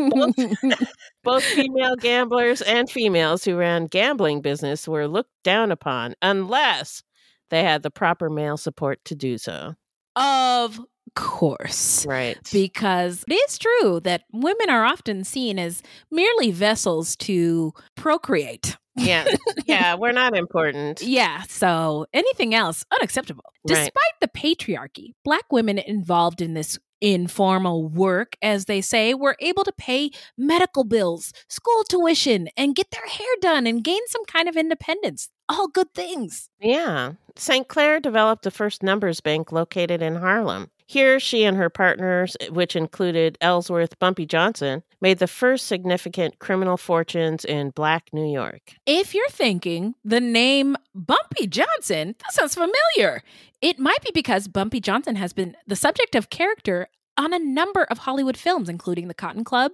Both 1.24 1.44
female 1.44 1.96
gamblers 1.96 2.62
and 2.62 2.90
females 2.90 3.44
who 3.44 3.56
ran 3.56 3.86
gambling 3.86 4.40
business 4.42 4.86
were 4.86 5.08
looked 5.08 5.32
down 5.44 5.72
upon 5.72 6.14
unless 6.22 7.02
they 7.50 7.62
had 7.62 7.82
the 7.82 7.90
proper 7.90 8.28
male 8.30 8.56
support 8.56 9.04
to 9.06 9.14
do 9.14 9.38
so. 9.38 9.74
of 10.16 10.80
course. 11.14 12.04
Right. 12.06 12.38
Because 12.52 13.24
it 13.28 13.34
is 13.34 13.58
true 13.58 14.00
that 14.00 14.24
women 14.32 14.68
are 14.70 14.84
often 14.84 15.24
seen 15.24 15.58
as 15.58 15.82
merely 16.10 16.50
vessels 16.50 17.16
to 17.16 17.72
procreate. 17.96 18.76
yeah. 18.96 19.26
Yeah. 19.66 19.94
We're 19.96 20.12
not 20.12 20.36
important. 20.36 21.02
Yeah, 21.02 21.42
so 21.48 22.06
anything 22.12 22.54
else 22.54 22.84
unacceptable. 22.92 23.44
Right. 23.68 23.74
Despite 23.74 24.20
the 24.20 24.28
patriarchy, 24.28 25.14
black 25.24 25.50
women 25.50 25.78
involved 25.78 26.40
in 26.40 26.54
this 26.54 26.78
informal 27.00 27.88
work, 27.88 28.36
as 28.42 28.64
they 28.64 28.80
say, 28.80 29.12
were 29.12 29.36
able 29.40 29.64
to 29.64 29.72
pay 29.76 30.10
medical 30.38 30.84
bills, 30.84 31.32
school 31.48 31.84
tuition, 31.84 32.48
and 32.56 32.74
get 32.74 32.90
their 32.90 33.06
hair 33.06 33.34
done 33.40 33.66
and 33.66 33.84
gain 33.84 34.00
some 34.06 34.24
kind 34.24 34.48
of 34.48 34.56
independence. 34.56 35.28
All 35.48 35.68
good 35.68 35.94
things. 35.94 36.50
Yeah. 36.60 37.12
St. 37.36 37.68
Clair 37.68 38.00
developed 38.00 38.42
the 38.42 38.50
first 38.50 38.82
numbers 38.82 39.20
bank 39.20 39.52
located 39.52 40.02
in 40.02 40.16
Harlem. 40.16 40.70
Here, 40.88 41.18
she 41.18 41.44
and 41.44 41.56
her 41.56 41.68
partners, 41.68 42.36
eh, 42.40 42.48
which 42.48 42.76
included 42.76 43.36
Ellsworth 43.40 43.98
Bumpy 43.98 44.24
Johnson, 44.24 44.82
made 45.00 45.18
the 45.18 45.26
first 45.26 45.66
significant 45.66 46.38
criminal 46.38 46.76
fortunes 46.76 47.44
in 47.44 47.70
Black 47.70 48.08
New 48.12 48.26
York. 48.32 48.74
If 48.86 49.12
you're 49.12 49.28
thinking 49.28 49.94
the 50.04 50.20
name 50.20 50.76
Bumpy 50.94 51.48
Johnson, 51.48 52.14
that 52.22 52.32
sounds 52.32 52.54
familiar. 52.54 53.22
It 53.60 53.78
might 53.80 54.02
be 54.04 54.12
because 54.14 54.46
Bumpy 54.46 54.80
Johnson 54.80 55.16
has 55.16 55.32
been 55.32 55.56
the 55.66 55.76
subject 55.76 56.14
of 56.14 56.30
character 56.30 56.88
on 57.16 57.32
a 57.32 57.38
number 57.38 57.84
of 57.84 57.98
Hollywood 57.98 58.36
films, 58.36 58.68
including 58.68 59.08
The 59.08 59.14
Cotton 59.14 59.44
Club, 59.44 59.72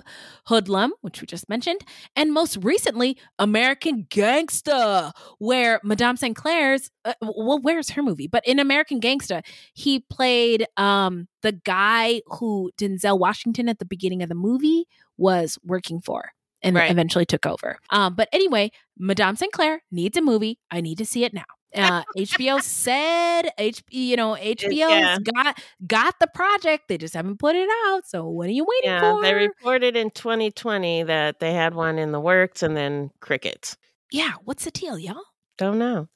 Hoodlum, 0.48 0.92
which 1.00 1.20
we 1.20 1.26
just 1.26 1.48
mentioned, 1.48 1.80
and 2.16 2.32
most 2.32 2.56
recently, 2.62 3.16
American 3.38 4.04
Gangsta, 4.10 5.12
where 5.38 5.80
Madame 5.82 6.16
St. 6.16 6.36
Clair's, 6.36 6.90
uh, 7.04 7.14
well, 7.20 7.58
where's 7.60 7.90
her 7.90 8.02
movie? 8.02 8.26
But 8.26 8.46
in 8.46 8.58
American 8.58 9.00
Gangsta, 9.00 9.42
he 9.74 10.00
played 10.00 10.66
um, 10.76 11.28
the 11.42 11.52
guy 11.52 12.22
who 12.26 12.70
Denzel 12.78 13.18
Washington 13.18 13.68
at 13.68 13.78
the 13.78 13.84
beginning 13.84 14.22
of 14.22 14.28
the 14.28 14.34
movie 14.34 14.86
was 15.16 15.58
working 15.64 16.00
for 16.00 16.32
and 16.62 16.76
Right. 16.76 16.90
eventually 16.90 17.24
took 17.26 17.46
over. 17.46 17.78
Um, 17.90 18.14
but 18.14 18.28
anyway, 18.32 18.70
Madame 18.98 19.36
St. 19.36 19.52
Clair 19.52 19.82
needs 19.90 20.16
a 20.16 20.22
movie. 20.22 20.58
I 20.70 20.80
need 20.80 20.98
to 20.98 21.04
see 21.06 21.24
it 21.24 21.32
now. 21.34 21.44
Uh, 21.74 22.02
HBO 22.18 22.60
said, 22.62 23.48
H, 23.56 23.82
you 23.90 24.14
know, 24.16 24.34
HBO's 24.38 24.72
yeah. 24.76 25.16
got 25.34 25.58
got 25.86 26.14
the 26.20 26.26
project. 26.34 26.88
They 26.88 26.98
just 26.98 27.14
haven't 27.14 27.38
put 27.38 27.56
it 27.56 27.68
out. 27.86 28.06
So 28.06 28.28
what 28.28 28.48
are 28.48 28.52
you 28.52 28.64
waiting 28.68 28.90
Yeah, 28.90 29.00
for? 29.14 29.22
they 29.22 29.32
reported 29.32 29.96
in 29.96 30.10
2020 30.10 31.04
that 31.04 31.40
they 31.40 31.54
had 31.54 31.74
one 31.74 31.98
in 31.98 32.12
the 32.12 32.20
works 32.20 32.62
and 32.62 32.76
then 32.76 33.10
crickets. 33.20 33.76
yeah, 34.10 34.32
what's 34.44 34.64
the 34.66 34.70
deal, 34.70 34.98
y'all? 34.98 35.22
Don't 35.56 35.78
know. 35.78 36.08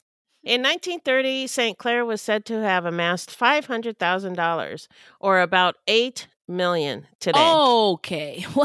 In 0.43 0.61
1930, 0.61 1.47
St. 1.47 1.77
Clair 1.79 2.05
was 2.05 2.21
said 2.21 2.45
to 2.45 2.61
have 2.61 2.85
amassed 2.85 3.31
$500,000 3.37 4.87
or 5.19 5.41
about 5.41 5.75
8 5.87 6.27
million 6.47 7.07
today. 7.19 7.39
Okay. 7.39 8.45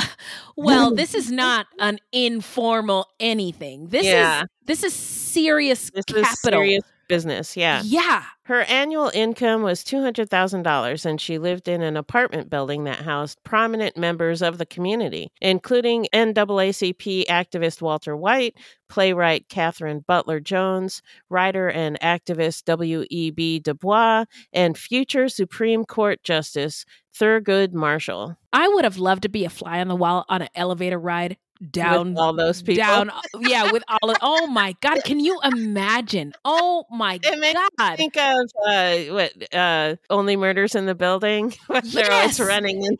Well, 0.56 0.94
this 0.94 1.14
is 1.14 1.30
not 1.32 1.66
an 1.78 1.98
informal 2.12 3.08
anything. 3.20 3.88
This 3.88 4.04
Yeah. 4.06 4.42
is 4.42 4.48
this 4.66 4.84
is 4.84 4.92
serious 4.94 5.90
this 5.94 6.04
capital. 6.04 6.22
is 6.22 6.38
serious 6.40 6.82
business. 7.08 7.56
Yeah. 7.56 7.82
Yeah. 7.84 8.24
Her 8.44 8.62
annual 8.62 9.10
income 9.14 9.62
was 9.62 9.84
$200,000, 9.84 11.06
and 11.06 11.20
she 11.20 11.38
lived 11.38 11.68
in 11.68 11.80
an 11.80 11.96
apartment 11.96 12.50
building 12.50 12.84
that 12.84 13.00
housed 13.00 13.42
prominent 13.44 13.96
members 13.96 14.42
of 14.42 14.58
the 14.58 14.66
community, 14.66 15.30
including 15.40 16.08
NAACP 16.12 17.26
activist 17.26 17.80
Walter 17.80 18.16
White, 18.16 18.56
playwright 18.88 19.48
Catherine 19.48 20.04
Butler 20.06 20.40
Jones, 20.40 21.02
writer 21.30 21.70
and 21.70 21.98
activist 22.00 22.64
W.E.B. 22.64 23.60
Du 23.60 23.74
Bois, 23.74 24.24
and 24.52 24.76
future 24.76 25.28
Supreme 25.28 25.84
Court 25.84 26.22
Justice 26.24 26.84
Thurgood 27.14 27.72
Marshall. 27.72 28.36
I 28.52 28.68
would 28.68 28.84
have 28.84 28.98
loved 28.98 29.22
to 29.22 29.28
be 29.28 29.44
a 29.44 29.50
fly 29.50 29.80
on 29.80 29.88
the 29.88 29.96
wall 29.96 30.24
on 30.28 30.42
an 30.42 30.48
elevator 30.54 30.98
ride 30.98 31.36
down 31.70 32.10
With 32.10 32.18
all 32.18 32.32
those 32.34 32.62
people. 32.62 32.82
down 32.84 33.10
yeah 33.40 33.70
with 33.70 33.82
all 33.88 34.10
of 34.10 34.16
oh 34.20 34.46
my 34.46 34.74
god 34.80 35.02
can 35.04 35.20
you 35.20 35.38
imagine 35.44 36.32
oh 36.44 36.84
my 36.90 37.18
god 37.18 37.96
Think 37.96 38.16
of 38.16 38.50
uh, 38.66 38.96
what 39.14 39.54
uh, 39.54 39.96
only 40.10 40.36
murders 40.36 40.74
in 40.74 40.86
the 40.86 40.94
building. 40.94 41.54
when 41.66 41.82
They're 41.88 42.10
always 42.10 42.40
running 42.40 42.84
in. 42.84 42.98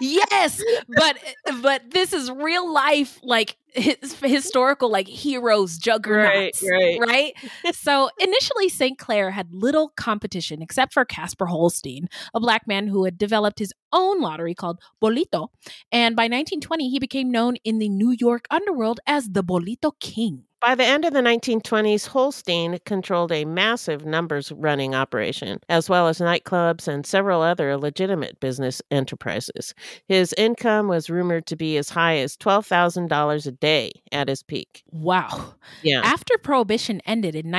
yes 0.00 0.62
but 0.96 1.16
but 1.60 1.82
this 1.90 2.12
is 2.12 2.30
real 2.30 2.72
life 2.72 3.18
like 3.22 3.56
his, 3.74 4.14
historical 4.20 4.90
like 4.90 5.08
heroes 5.08 5.78
juggernauts 5.78 6.62
right. 6.62 6.98
right. 7.00 7.34
so 7.74 8.10
initially 8.18 8.68
st 8.68 8.98
clair 8.98 9.30
had 9.30 9.52
little 9.52 9.90
competition 9.96 10.62
except 10.62 10.92
for 10.92 11.04
casper 11.04 11.46
holstein 11.46 12.08
a 12.34 12.40
black 12.40 12.66
man 12.66 12.86
who 12.86 13.04
had 13.04 13.18
developed 13.18 13.58
his 13.58 13.72
own 13.92 14.20
lottery 14.20 14.54
called 14.54 14.80
bolita. 15.02 15.48
And 15.90 16.16
by 16.16 16.24
1920 16.24 16.88
he 16.90 16.98
became 16.98 17.30
known 17.30 17.56
in 17.64 17.78
the 17.78 17.88
new 17.88 18.14
york 18.18 18.46
underworld 18.50 19.00
as 19.06 19.30
the 19.30 19.44
bolita 19.44 19.92
king 20.00 20.44
By 20.62 20.76
the 20.76 20.84
end 20.84 21.04
of 21.04 21.12
the 21.12 21.22
1920s, 21.22 22.06
Holstein 22.06 22.78
controlled 22.86 23.32
a 23.32 23.44
massive 23.44 24.06
numbers 24.06 24.52
running 24.52 24.94
operation, 24.94 25.58
as 25.68 25.90
well 25.90 26.06
as 26.06 26.20
nightclubs 26.20 26.86
and 26.86 27.04
several 27.04 27.42
other 27.42 27.76
legitimate 27.76 28.38
business 28.38 28.80
enterprises. 28.88 29.74
His 30.06 30.32
income 30.38 30.86
was 30.86 31.10
rumored 31.10 31.46
to 31.46 31.56
be 31.56 31.76
as 31.78 31.90
high 31.90 32.18
as 32.18 32.36
$12,000 32.36 33.46
a 33.46 33.50
day 33.50 33.90
at 34.12 34.28
his 34.28 34.44
peak. 34.44 34.84
wow 34.92 35.54
Yeah. 35.82 36.00
After 36.04 36.38
Prohibition 36.38 37.02
ended 37.06 37.34
in 37.34 37.50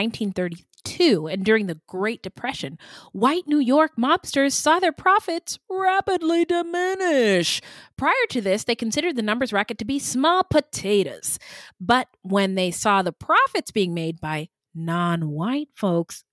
1932 0.84 1.28
and 1.28 1.46
during 1.46 1.68
the 1.68 1.80
Great 1.88 2.22
Depression, 2.22 2.78
white 3.12 3.48
New 3.48 3.60
York 3.60 3.94
mobsters 3.98 4.54
saw 4.54 4.80
their 4.80 4.92
profits 4.92 5.60
rapidly 5.70 6.46
diminish. 6.46 7.62
Prior 7.98 8.14
to 8.30 8.42
this, 8.42 8.64
they 8.64 8.76
considered 8.76 9.16
the 9.16 9.22
numbers 9.22 9.54
racket 9.54 9.78
to 9.80 9.86
be 9.86 10.00
small 10.00 10.44
potatoes. 10.44 11.40
But 11.80 12.08
when 12.22 12.56
they 12.56 12.72
saw 12.72 13.02
the 13.02 13.12
profits 13.12 13.72
being 13.72 13.94
made 13.94 14.20
by 14.20 14.50
non 14.76 15.30
white 15.30 15.70
folks, 15.76 16.24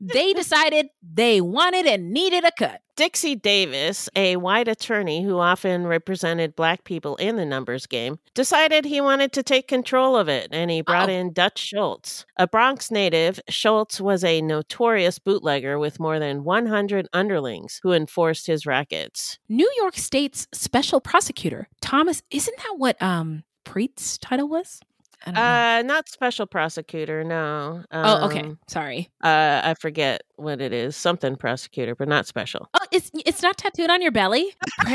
they 0.00 0.32
decided 0.32 0.88
they 1.02 1.40
wanted 1.40 1.86
and 1.86 2.12
needed 2.12 2.44
a 2.44 2.52
cut. 2.58 2.80
Dixie 2.96 3.36
Davis, 3.36 4.08
a 4.14 4.36
white 4.36 4.68
attorney 4.68 5.22
who 5.24 5.38
often 5.38 5.86
represented 5.86 6.54
black 6.56 6.84
people 6.84 7.16
in 7.16 7.36
the 7.36 7.46
numbers 7.46 7.86
game, 7.86 8.18
decided 8.34 8.84
he 8.84 9.00
wanted 9.00 9.32
to 9.32 9.42
take 9.42 9.68
control 9.68 10.16
of 10.16 10.28
it 10.28 10.48
and 10.52 10.70
he 10.70 10.82
brought 10.82 11.08
Oh. 11.08 11.12
in 11.12 11.32
Dutch 11.32 11.58
Schultz. 11.58 12.26
A 12.36 12.46
Bronx 12.46 12.90
native, 12.90 13.40
Schultz 13.48 14.00
was 14.00 14.22
a 14.22 14.42
notorious 14.42 15.18
bootlegger 15.18 15.78
with 15.78 15.98
more 16.00 16.18
than 16.18 16.44
100 16.44 17.08
underlings 17.12 17.80
who 17.82 17.92
enforced 17.92 18.46
his 18.46 18.66
rackets. 18.66 19.38
New 19.48 19.70
York 19.78 19.96
State's 19.96 20.46
special 20.52 21.00
prosecutor, 21.00 21.68
Thomas, 21.80 22.22
isn't 22.30 22.56
that 22.58 22.74
what 22.76 23.00
um 23.00 23.44
Preet's 23.64 24.18
title 24.18 24.48
was? 24.48 24.80
I 25.26 25.26
don't 25.26 25.34
know. 25.34 25.40
Uh, 25.40 25.82
not 25.94 26.08
special 26.08 26.46
prosecutor, 26.46 27.24
no. 27.24 27.84
oh, 27.92 28.26
okay. 28.26 28.40
Um, 28.40 28.58
Sorry. 28.68 29.08
Uh, 29.22 29.60
I 29.64 29.74
forget 29.78 30.22
what 30.36 30.60
it 30.60 30.72
is. 30.72 30.96
Something 30.96 31.36
prosecutor, 31.36 31.94
but 31.94 32.08
not 32.08 32.26
special. 32.26 32.68
Oh, 32.74 32.86
it's 32.90 33.10
it's 33.26 33.42
not 33.42 33.58
tattooed 33.58 33.90
on 33.90 34.00
your 34.02 34.12
belly. 34.12 34.54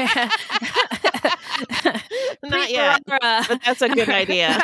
Not 2.43 2.69
yet, 2.69 3.01
but 3.05 3.19
that's 3.65 3.81
a 3.81 3.89
good 3.89 4.09
idea. 4.23 4.59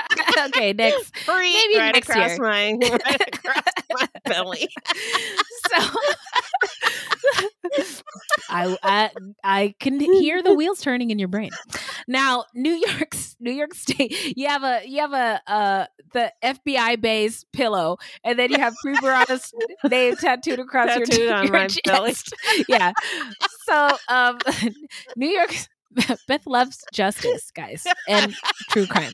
okay, 0.48 0.74
next. 0.74 1.16
Free 1.20 1.54
Maybe 1.54 1.80
right 1.80 1.94
next 1.94 2.10
across 2.10 2.30
year. 2.32 2.40
my 2.40 2.78
right 2.82 3.34
across 3.34 3.64
my 3.92 4.08
belly. 4.26 4.68
So 5.70 5.78
I, 8.52 8.78
I 8.84 9.10
I 9.44 9.76
can 9.80 10.00
hear 10.00 10.44
the 10.44 10.54
wheels 10.54 10.82
turning 10.82 11.10
in 11.10 11.18
your 11.20 11.28
brain. 11.30 11.52
Now, 12.08 12.46
New 12.54 12.74
York's 12.74 13.36
New 13.40 13.52
York 13.52 13.74
State, 13.74 14.36
you 14.38 14.48
have 14.48 14.64
a 14.64 14.82
you 14.86 15.00
have 15.00 15.14
a 15.14 15.42
uh 15.48 15.86
the 16.14 16.32
FBI 16.44 17.00
base 17.02 17.46
pillow, 17.54 17.98
and 18.24 18.38
then 18.38 18.52
you 18.52 18.58
have 18.60 18.74
Preet 18.86 18.98
Bharara's 18.98 19.54
name 19.90 20.16
tattooed 20.18 20.60
across 20.60 20.96
your, 20.98 21.06
Tattooed 21.06 21.32
on 21.32 21.44
your 21.46 21.54
my 21.54 21.68
belly. 21.86 22.12
chest. 22.12 22.34
Yeah. 22.68 22.92
So, 23.66 23.98
um, 24.10 24.38
New 25.16 25.30
York, 25.30 25.56
Beth 26.28 26.46
loves 26.46 26.84
justice, 26.94 27.52
guys, 27.56 27.86
and 28.08 28.34
true 28.70 28.86
crime. 28.88 29.14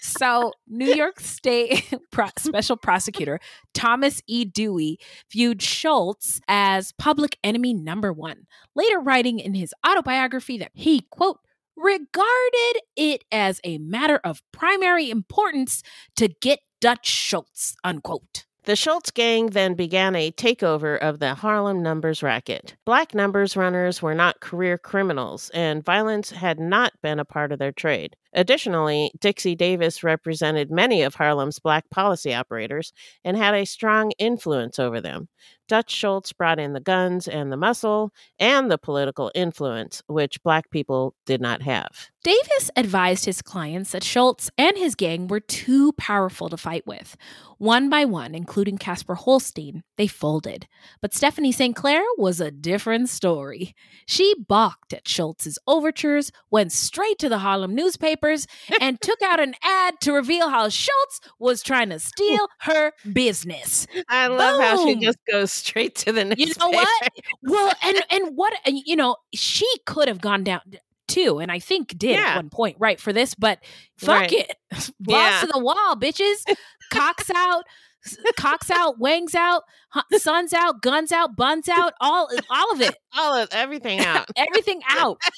So, 0.00 0.52
New 0.66 0.94
York 0.94 1.20
State 1.20 1.92
pro- 2.12 2.28
Special 2.38 2.76
Prosecutor 2.76 3.40
Thomas 3.74 4.22
E. 4.26 4.44
Dewey 4.44 4.98
viewed 5.30 5.62
Schultz 5.62 6.40
as 6.48 6.92
public 6.92 7.38
enemy 7.44 7.74
number 7.74 8.12
one, 8.12 8.46
later 8.74 9.00
writing 9.00 9.38
in 9.38 9.54
his 9.54 9.74
autobiography 9.86 10.58
that 10.58 10.72
he, 10.74 11.02
quote, 11.10 11.38
regarded 11.76 12.80
it 12.96 13.24
as 13.30 13.60
a 13.62 13.78
matter 13.78 14.20
of 14.24 14.42
primary 14.52 15.10
importance 15.10 15.82
to 16.16 16.28
get 16.28 16.60
Dutch 16.80 17.06
Schultz, 17.06 17.76
unquote. 17.84 18.45
The 18.66 18.74
Schultz 18.74 19.12
gang 19.12 19.50
then 19.50 19.74
began 19.74 20.16
a 20.16 20.32
takeover 20.32 20.98
of 20.98 21.20
the 21.20 21.36
Harlem 21.36 21.84
numbers 21.84 22.20
racket. 22.20 22.74
Black 22.84 23.14
numbers 23.14 23.56
runners 23.56 24.02
were 24.02 24.12
not 24.12 24.40
career 24.40 24.76
criminals, 24.76 25.50
and 25.50 25.84
violence 25.84 26.30
had 26.30 26.58
not 26.58 26.92
been 27.00 27.20
a 27.20 27.24
part 27.24 27.52
of 27.52 27.60
their 27.60 27.70
trade. 27.70 28.16
Additionally, 28.32 29.12
Dixie 29.20 29.54
Davis 29.54 30.02
represented 30.02 30.68
many 30.72 31.02
of 31.02 31.14
Harlem's 31.14 31.60
black 31.60 31.88
policy 31.90 32.34
operators 32.34 32.92
and 33.24 33.36
had 33.36 33.54
a 33.54 33.64
strong 33.64 34.10
influence 34.18 34.80
over 34.80 35.00
them. 35.00 35.28
Dutch 35.68 35.90
Schultz 35.90 36.32
brought 36.32 36.58
in 36.58 36.72
the 36.72 36.80
guns 36.80 37.28
and 37.28 37.50
the 37.50 37.56
muscle 37.56 38.12
and 38.38 38.70
the 38.70 38.78
political 38.78 39.30
influence, 39.34 40.02
which 40.06 40.42
black 40.42 40.70
people 40.70 41.14
did 41.26 41.40
not 41.40 41.62
have. 41.62 42.10
Davis 42.26 42.72
advised 42.74 43.24
his 43.24 43.40
clients 43.40 43.92
that 43.92 44.02
Schultz 44.02 44.50
and 44.58 44.76
his 44.76 44.96
gang 44.96 45.28
were 45.28 45.38
too 45.38 45.92
powerful 45.92 46.48
to 46.48 46.56
fight 46.56 46.84
with. 46.84 47.16
One 47.58 47.88
by 47.88 48.04
one, 48.04 48.34
including 48.34 48.78
Casper 48.78 49.14
Holstein, 49.14 49.84
they 49.96 50.08
folded. 50.08 50.66
But 51.00 51.14
Stephanie 51.14 51.52
St. 51.52 51.76
Clair 51.76 52.02
was 52.18 52.40
a 52.40 52.50
different 52.50 53.08
story. 53.08 53.74
She 54.06 54.34
balked 54.48 54.92
at 54.92 55.06
Schultz's 55.06 55.56
overtures, 55.68 56.32
went 56.50 56.72
straight 56.72 57.18
to 57.20 57.28
the 57.28 57.38
Harlem 57.38 57.76
newspapers, 57.76 58.48
and 58.80 59.00
took 59.00 59.22
out 59.22 59.38
an 59.38 59.54
ad 59.62 59.94
to 60.00 60.12
reveal 60.12 60.50
how 60.50 60.68
Schultz 60.68 61.20
was 61.38 61.62
trying 61.62 61.90
to 61.90 62.00
steal 62.00 62.48
her 62.62 62.92
business. 63.12 63.86
I 64.08 64.26
love 64.26 64.60
how 64.60 64.84
she 64.84 64.96
just 64.96 65.18
goes 65.30 65.52
straight 65.56 65.94
to 65.96 66.12
the 66.12 66.24
next 66.24 66.40
You 66.40 66.52
know 66.58 66.68
what? 66.68 67.08
Well, 67.42 67.72
and 67.82 68.02
and 68.10 68.36
what 68.36 68.52
uh, 68.66 68.72
you 68.84 68.96
know, 68.96 69.16
she 69.34 69.66
could 69.86 70.08
have 70.08 70.20
gone 70.20 70.44
down 70.44 70.60
too, 71.08 71.38
and 71.38 71.52
I 71.52 71.58
think 71.60 71.96
did 71.96 72.16
Yeah. 72.16 72.24
at 72.30 72.36
one 72.36 72.50
point, 72.50 72.76
right, 72.80 73.00
for 73.00 73.12
this, 73.12 73.34
but 73.34 73.60
fuck 73.96 74.22
Right. 74.22 74.32
it. 74.32 74.56
Balls 75.00 75.18
Yeah. 75.18 75.40
to 75.42 75.46
the 75.46 75.58
wall, 75.58 75.96
bitches. 75.96 76.44
Cocks 76.92 77.30
out, 77.34 77.64
Cocks 78.36 78.70
out, 78.70 78.98
wangs 78.98 79.34
out, 79.34 79.62
suns 80.12 80.52
out, 80.52 80.82
guns 80.82 81.12
out, 81.12 81.36
buns 81.36 81.68
out, 81.68 81.94
all 82.00 82.28
all 82.50 82.72
of 82.72 82.80
it. 82.80 82.94
All 83.18 83.34
of 83.34 83.48
everything 83.52 84.00
out. 84.04 84.28
Everything 84.36 84.82
out. 84.90 85.18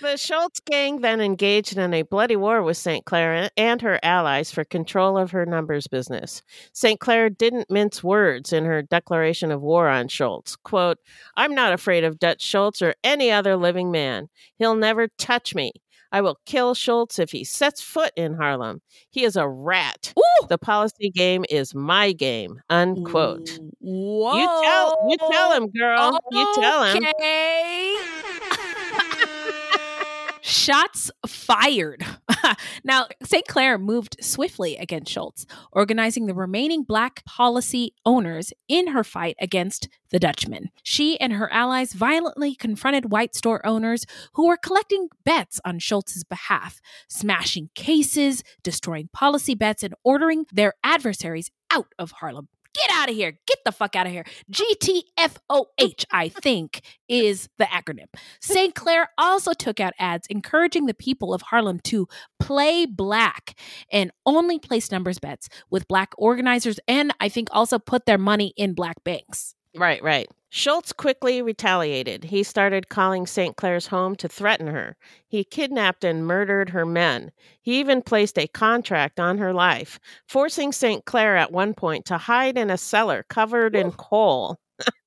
The 0.00 0.16
Schultz 0.16 0.60
gang 0.60 1.00
then 1.00 1.20
engaged 1.20 1.76
in 1.76 1.92
a 1.94 2.02
bloody 2.02 2.36
war 2.36 2.62
with 2.62 2.76
St. 2.76 3.04
Clair 3.04 3.50
and 3.56 3.82
her 3.82 4.00
allies 4.02 4.50
for 4.50 4.64
control 4.64 5.18
of 5.18 5.30
her 5.30 5.44
numbers 5.46 5.86
business. 5.86 6.42
St. 6.72 6.98
Clair 6.98 7.28
didn't 7.30 7.70
mince 7.70 8.02
words 8.02 8.52
in 8.52 8.64
her 8.64 8.82
declaration 8.82 9.50
of 9.50 9.60
war 9.60 9.88
on 9.88 10.08
Schultz. 10.08 10.56
Quote, 10.56 10.98
I'm 11.36 11.54
not 11.54 11.72
afraid 11.72 12.04
of 12.04 12.18
Dutch 12.18 12.42
Schultz 12.42 12.80
or 12.82 12.94
any 13.04 13.30
other 13.30 13.56
living 13.56 13.90
man. 13.90 14.28
He'll 14.58 14.74
never 14.74 15.08
touch 15.18 15.54
me. 15.54 15.72
I 16.12 16.20
will 16.20 16.38
kill 16.46 16.74
Schultz 16.74 17.18
if 17.18 17.30
he 17.30 17.44
sets 17.44 17.80
foot 17.80 18.12
in 18.16 18.34
Harlem. 18.34 18.80
He 19.10 19.24
is 19.24 19.36
a 19.36 19.48
rat. 19.48 20.12
Ooh. 20.18 20.46
The 20.48 20.58
policy 20.58 21.10
game 21.10 21.44
is 21.50 21.74
my 21.74 22.12
game. 22.12 22.60
Unquote. 22.70 23.58
Whoa. 23.80 24.36
You 24.38 24.46
tell 24.46 24.96
you 25.08 25.16
tell 25.30 25.52
him, 25.52 25.68
girl. 25.70 26.18
You 26.30 26.54
tell 26.58 26.84
him. 26.84 27.04
Shots 30.50 31.12
fired. 31.28 32.04
now, 32.84 33.06
St. 33.22 33.46
Clair 33.46 33.78
moved 33.78 34.16
swiftly 34.20 34.76
against 34.76 35.12
Schultz, 35.12 35.46
organizing 35.70 36.26
the 36.26 36.34
remaining 36.34 36.82
black 36.82 37.24
policy 37.24 37.94
owners 38.04 38.52
in 38.66 38.88
her 38.88 39.04
fight 39.04 39.36
against 39.40 39.88
the 40.10 40.18
Dutchman. 40.18 40.70
She 40.82 41.18
and 41.20 41.34
her 41.34 41.52
allies 41.52 41.92
violently 41.92 42.56
confronted 42.56 43.12
white 43.12 43.36
store 43.36 43.64
owners 43.64 44.06
who 44.32 44.48
were 44.48 44.56
collecting 44.56 45.08
bets 45.24 45.60
on 45.64 45.78
Schultz's 45.78 46.24
behalf, 46.24 46.80
smashing 47.08 47.70
cases, 47.76 48.42
destroying 48.64 49.08
policy 49.12 49.54
bets, 49.54 49.84
and 49.84 49.94
ordering 50.02 50.46
their 50.52 50.74
adversaries 50.82 51.52
out 51.70 51.92
of 51.96 52.10
Harlem. 52.10 52.48
Get 52.74 52.90
out 52.92 53.08
of 53.08 53.16
here. 53.16 53.32
Get 53.46 53.58
the 53.64 53.72
fuck 53.72 53.96
out 53.96 54.06
of 54.06 54.12
here. 54.12 54.24
GTFOH, 54.52 56.04
I 56.12 56.28
think, 56.28 56.82
is 57.08 57.48
the 57.58 57.64
acronym. 57.64 58.06
St. 58.40 58.74
Clair 58.74 59.08
also 59.18 59.52
took 59.52 59.80
out 59.80 59.92
ads 59.98 60.26
encouraging 60.28 60.86
the 60.86 60.94
people 60.94 61.34
of 61.34 61.42
Harlem 61.42 61.80
to 61.84 62.06
play 62.38 62.86
black 62.86 63.58
and 63.90 64.12
only 64.24 64.58
place 64.58 64.90
numbers 64.92 65.18
bets 65.18 65.48
with 65.70 65.88
black 65.88 66.12
organizers 66.16 66.78
and 66.86 67.12
I 67.20 67.28
think 67.28 67.48
also 67.50 67.78
put 67.78 68.06
their 68.06 68.18
money 68.18 68.52
in 68.56 68.74
black 68.74 69.02
banks. 69.04 69.54
Right, 69.76 70.02
right. 70.02 70.28
Schultz 70.48 70.92
quickly 70.92 71.40
retaliated. 71.42 72.24
He 72.24 72.42
started 72.42 72.88
calling 72.88 73.24
St. 73.26 73.56
Clair's 73.56 73.86
home 73.86 74.16
to 74.16 74.28
threaten 74.28 74.66
her. 74.66 74.96
He 75.28 75.44
kidnapped 75.44 76.02
and 76.02 76.26
murdered 76.26 76.70
her 76.70 76.84
men. 76.84 77.30
He 77.62 77.78
even 77.78 78.02
placed 78.02 78.36
a 78.36 78.48
contract 78.48 79.20
on 79.20 79.38
her 79.38 79.52
life, 79.54 80.00
forcing 80.26 80.72
St. 80.72 81.04
Clair 81.04 81.36
at 81.36 81.52
one 81.52 81.74
point 81.74 82.04
to 82.06 82.18
hide 82.18 82.58
in 82.58 82.68
a 82.68 82.76
cellar 82.76 83.24
covered 83.28 83.76
in 83.76 83.92
coal. 83.92 84.58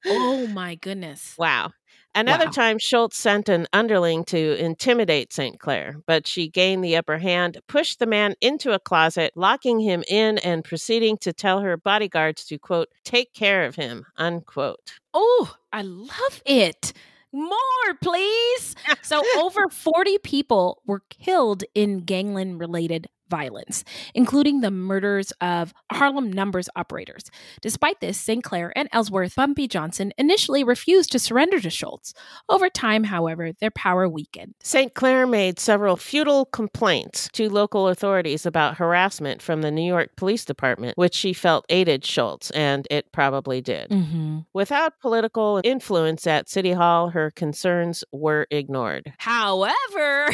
Oh 0.05 0.47
my 0.53 0.75
goodness. 0.75 1.35
Wow. 1.37 1.71
Another 2.15 2.45
Wow. 2.45 2.51
time, 2.51 2.77
Schultz 2.79 3.17
sent 3.17 3.49
an 3.49 3.67
underling 3.73 4.23
to 4.25 4.55
intimidate 4.63 5.33
St. 5.33 5.59
Clair, 5.59 5.97
but 6.05 6.27
she 6.27 6.47
gained 6.47 6.83
the 6.83 6.95
upper 6.95 7.17
hand, 7.17 7.59
pushed 7.67 7.99
the 7.99 8.05
man 8.05 8.35
into 8.39 8.71
a 8.71 8.79
closet, 8.79 9.31
locking 9.35 9.79
him 9.79 10.03
in, 10.07 10.37
and 10.39 10.63
proceeding 10.63 11.17
to 11.19 11.33
tell 11.33 11.61
her 11.61 11.75
bodyguards 11.75 12.45
to, 12.45 12.59
quote, 12.59 12.89
take 13.03 13.33
care 13.33 13.65
of 13.65 13.75
him, 13.75 14.05
unquote. 14.17 14.93
Oh, 15.13 15.55
I 15.71 15.81
love 15.81 16.41
it. 16.45 16.93
More, 17.31 17.57
please. 18.01 18.75
So, 19.01 19.21
over 19.37 19.67
40 19.69 20.19
people 20.19 20.81
were 20.85 21.01
killed 21.09 21.63
in 21.75 22.01
gangland 22.01 22.59
related 22.59 23.07
violence, 23.33 23.83
including 24.13 24.61
the 24.61 24.69
murders 24.69 25.33
of 25.41 25.73
Harlem 25.91 26.31
numbers 26.31 26.69
operators. 26.75 27.23
Despite 27.61 27.99
this, 27.99 28.19
St. 28.19 28.43
Clair 28.43 28.71
and 28.75 28.87
Ellsworth 28.91 29.33
Bumpy 29.35 29.67
Johnson 29.67 30.13
initially 30.19 30.63
refused 30.63 31.11
to 31.13 31.17
surrender 31.17 31.59
to 31.59 31.71
Schultz. 31.71 32.13
Over 32.47 32.69
time, 32.69 33.05
however, 33.05 33.51
their 33.51 33.71
power 33.71 34.07
weakened. 34.07 34.53
St. 34.61 34.93
Clair 34.93 35.25
made 35.25 35.57
several 35.59 35.97
futile 35.97 36.45
complaints 36.45 37.27
to 37.33 37.49
local 37.49 37.87
authorities 37.87 38.45
about 38.45 38.77
harassment 38.77 39.41
from 39.41 39.63
the 39.63 39.71
New 39.71 39.87
York 39.87 40.15
Police 40.15 40.45
Department, 40.45 40.95
which 40.95 41.15
she 41.15 41.33
felt 41.33 41.65
aided 41.69 42.05
Schultz, 42.05 42.51
and 42.51 42.87
it 42.91 43.11
probably 43.11 43.61
did. 43.61 43.89
Mm-hmm. 43.89 44.39
Without 44.53 44.99
political 44.99 45.59
influence 45.63 46.27
at 46.27 46.49
City 46.49 46.73
Hall, 46.73 47.09
her 47.09 47.31
concerns 47.31 48.03
were 48.11 48.45
ignored. 48.51 49.11
However, 49.17 50.27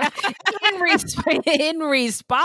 in, 0.64 1.60
in 1.60 1.78
response, 1.80 2.37